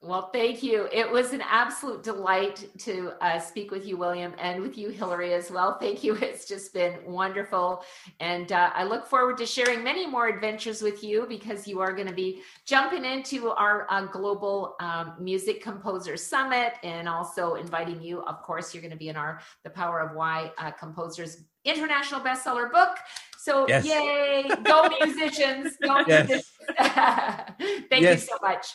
Well, 0.02 0.30
thank 0.32 0.64
you. 0.64 0.88
It 0.94 1.12
was 1.12 1.34
an 1.34 1.42
absolute 1.42 2.04
delight 2.04 2.70
to 2.86 3.12
uh, 3.20 3.38
speak 3.38 3.70
with 3.70 3.86
you, 3.86 3.98
William, 3.98 4.34
and 4.40 4.62
with 4.62 4.78
you, 4.78 4.92
Hillary, 4.92 5.34
as 5.34 5.52
well. 5.52 5.78
Thank 5.78 6.06
you. 6.06 6.16
It's 6.22 6.48
just 6.48 6.74
been 6.74 7.00
wonderful. 7.06 7.84
And 8.22 8.50
uh, 8.54 8.70
I 8.74 8.86
look 8.86 9.08
forward 9.08 9.38
to 9.40 9.46
sharing 9.46 9.84
many 9.84 10.08
more 10.08 10.30
adventures 10.30 10.82
with 10.82 11.04
you 11.04 11.26
because 11.28 11.68
you 11.68 11.82
are 11.82 11.92
going 11.92 12.08
to 12.08 12.14
be 12.14 12.42
jumping 12.66 13.04
into 13.04 13.50
our 13.50 13.88
uh, 13.90 14.06
Global 14.06 14.78
um, 14.80 15.16
Music 15.20 15.62
Composer 15.62 16.16
Summit 16.16 16.76
and 16.82 17.10
also 17.10 17.56
inviting 17.56 18.02
you. 18.02 18.22
Of 18.22 18.42
course, 18.42 18.74
you're 18.74 18.82
going 18.82 18.92
to 18.92 18.98
be 18.98 19.10
in 19.10 19.18
our 19.18 19.42
The 19.66 19.70
Power 19.70 20.00
of 20.00 20.16
Why 20.16 20.54
uh, 20.58 20.72
Composers 20.72 21.44
International 21.66 22.22
Bestseller 22.22 22.72
book. 22.72 22.98
So 23.42 23.66
yes. 23.70 23.86
yay, 23.86 24.50
go 24.66 24.90
musicians, 25.02 25.78
go 25.82 26.04
yes. 26.06 26.28
musicians. 26.28 26.52
Thank 27.90 28.04
yes. 28.04 28.22
you 28.22 28.28
so 28.28 28.38
much. 28.42 28.68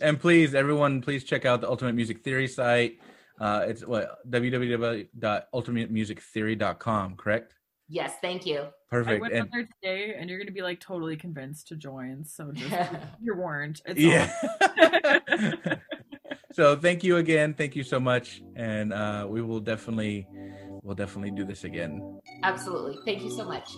And 0.00 0.18
please, 0.18 0.56
everyone, 0.56 1.02
please 1.02 1.22
check 1.22 1.44
out 1.44 1.60
the 1.60 1.68
Ultimate 1.68 1.94
Music 1.94 2.24
Theory 2.24 2.48
site. 2.48 2.98
Uh, 3.40 3.66
it's 3.68 3.86
what 3.86 4.28
www.ultimatemusictheory.com, 4.28 7.14
correct? 7.14 7.54
Yes, 7.88 8.14
thank 8.20 8.44
you. 8.44 8.64
Perfect. 8.90 9.18
I 9.18 9.20
went 9.20 9.34
and, 9.34 9.48
there 9.52 9.68
today, 9.80 10.16
and 10.18 10.28
you're 10.28 10.40
going 10.40 10.48
to 10.48 10.52
be 10.52 10.62
like 10.62 10.80
totally 10.80 11.16
convinced 11.16 11.68
to 11.68 11.76
join. 11.76 12.24
So 12.24 12.50
just 12.50 12.74
you're 13.22 13.36
warned. 13.36 13.80
It's 13.86 14.00
yeah. 14.00 14.32
so 16.52 16.74
thank 16.74 17.04
you 17.04 17.18
again. 17.18 17.54
Thank 17.54 17.76
you 17.76 17.84
so 17.84 18.00
much, 18.00 18.42
and 18.56 18.92
uh, 18.92 19.28
we 19.28 19.42
will 19.42 19.60
definitely 19.60 20.26
we'll 20.88 20.96
definitely 20.96 21.30
do 21.30 21.44
this 21.44 21.64
again. 21.64 22.20
Absolutely. 22.42 22.98
Thank 23.04 23.22
you 23.22 23.30
so 23.30 23.44
much. 23.44 23.68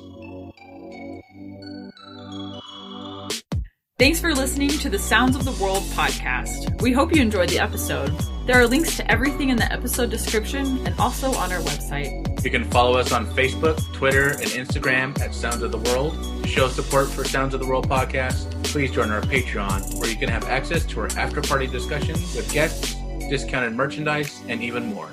Thanks 3.99 4.21
for 4.21 4.33
listening 4.33 4.71
to 4.71 4.89
the 4.89 4.99
Sounds 4.99 5.37
of 5.37 5.45
the 5.45 5.53
World 5.63 5.83
podcast. 5.93 6.81
We 6.81 6.93
hope 6.93 7.15
you 7.15 7.21
enjoyed 7.21 7.51
the 7.51 7.59
episode. 7.59 8.17
There 8.47 8.59
are 8.59 8.67
links 8.67 8.97
to 8.97 9.11
everything 9.11 9.51
in 9.51 9.57
the 9.59 9.71
episode 9.71 10.09
description 10.09 10.87
and 10.87 10.99
also 10.99 11.35
on 11.35 11.53
our 11.53 11.61
website. 11.61 12.43
You 12.43 12.51
can 12.51 12.65
follow 12.65 12.97
us 12.97 13.13
on 13.13 13.27
Facebook, 13.27 13.79
Twitter, 13.93 14.29
and 14.29 14.47
Instagram 14.53 15.21
at 15.21 15.35
Sounds 15.35 15.63
of 15.63 15.73
the 15.73 15.79
World. 15.79 16.15
To 16.43 16.49
show 16.49 16.69
support 16.69 17.09
for 17.09 17.25
Sounds 17.25 17.53
of 17.53 17.61
the 17.61 17.67
World 17.67 17.91
podcast, 17.91 18.51
please 18.65 18.93
join 18.93 19.11
our 19.11 19.21
Patreon, 19.21 19.99
where 19.99 20.09
you 20.09 20.17
can 20.17 20.29
have 20.29 20.45
access 20.45 20.87
to 20.87 21.01
our 21.01 21.09
after 21.19 21.43
party 21.43 21.67
discussions 21.67 22.35
with 22.35 22.51
guests, 22.53 22.95
discounted 23.29 23.75
merchandise, 23.75 24.41
and 24.49 24.63
even 24.63 24.87
more. 24.87 25.11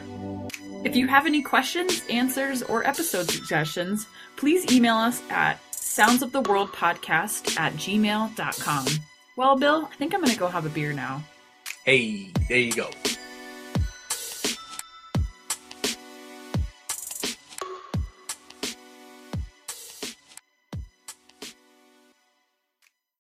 If 0.88 0.96
you 0.96 1.06
have 1.08 1.26
any 1.26 1.42
questions, 1.42 2.02
answers, 2.10 2.64
or 2.64 2.88
episode 2.88 3.30
suggestions, 3.30 4.08
please 4.38 4.72
email 4.72 4.96
us 4.96 5.22
at 5.30 5.60
soundsoftheworldpodcast 5.74 7.60
at 7.60 7.74
gmail.com. 7.74 8.86
Well, 9.36 9.58
Bill, 9.58 9.90
I 9.92 9.96
think 9.98 10.14
I'm 10.14 10.22
going 10.22 10.32
to 10.32 10.40
go 10.40 10.48
have 10.48 10.66
a 10.66 10.70
beer 10.70 10.94
now. 10.94 11.22
Hey, 11.84 12.32
there 12.48 12.60
you 12.60 12.72
go. 12.72 12.90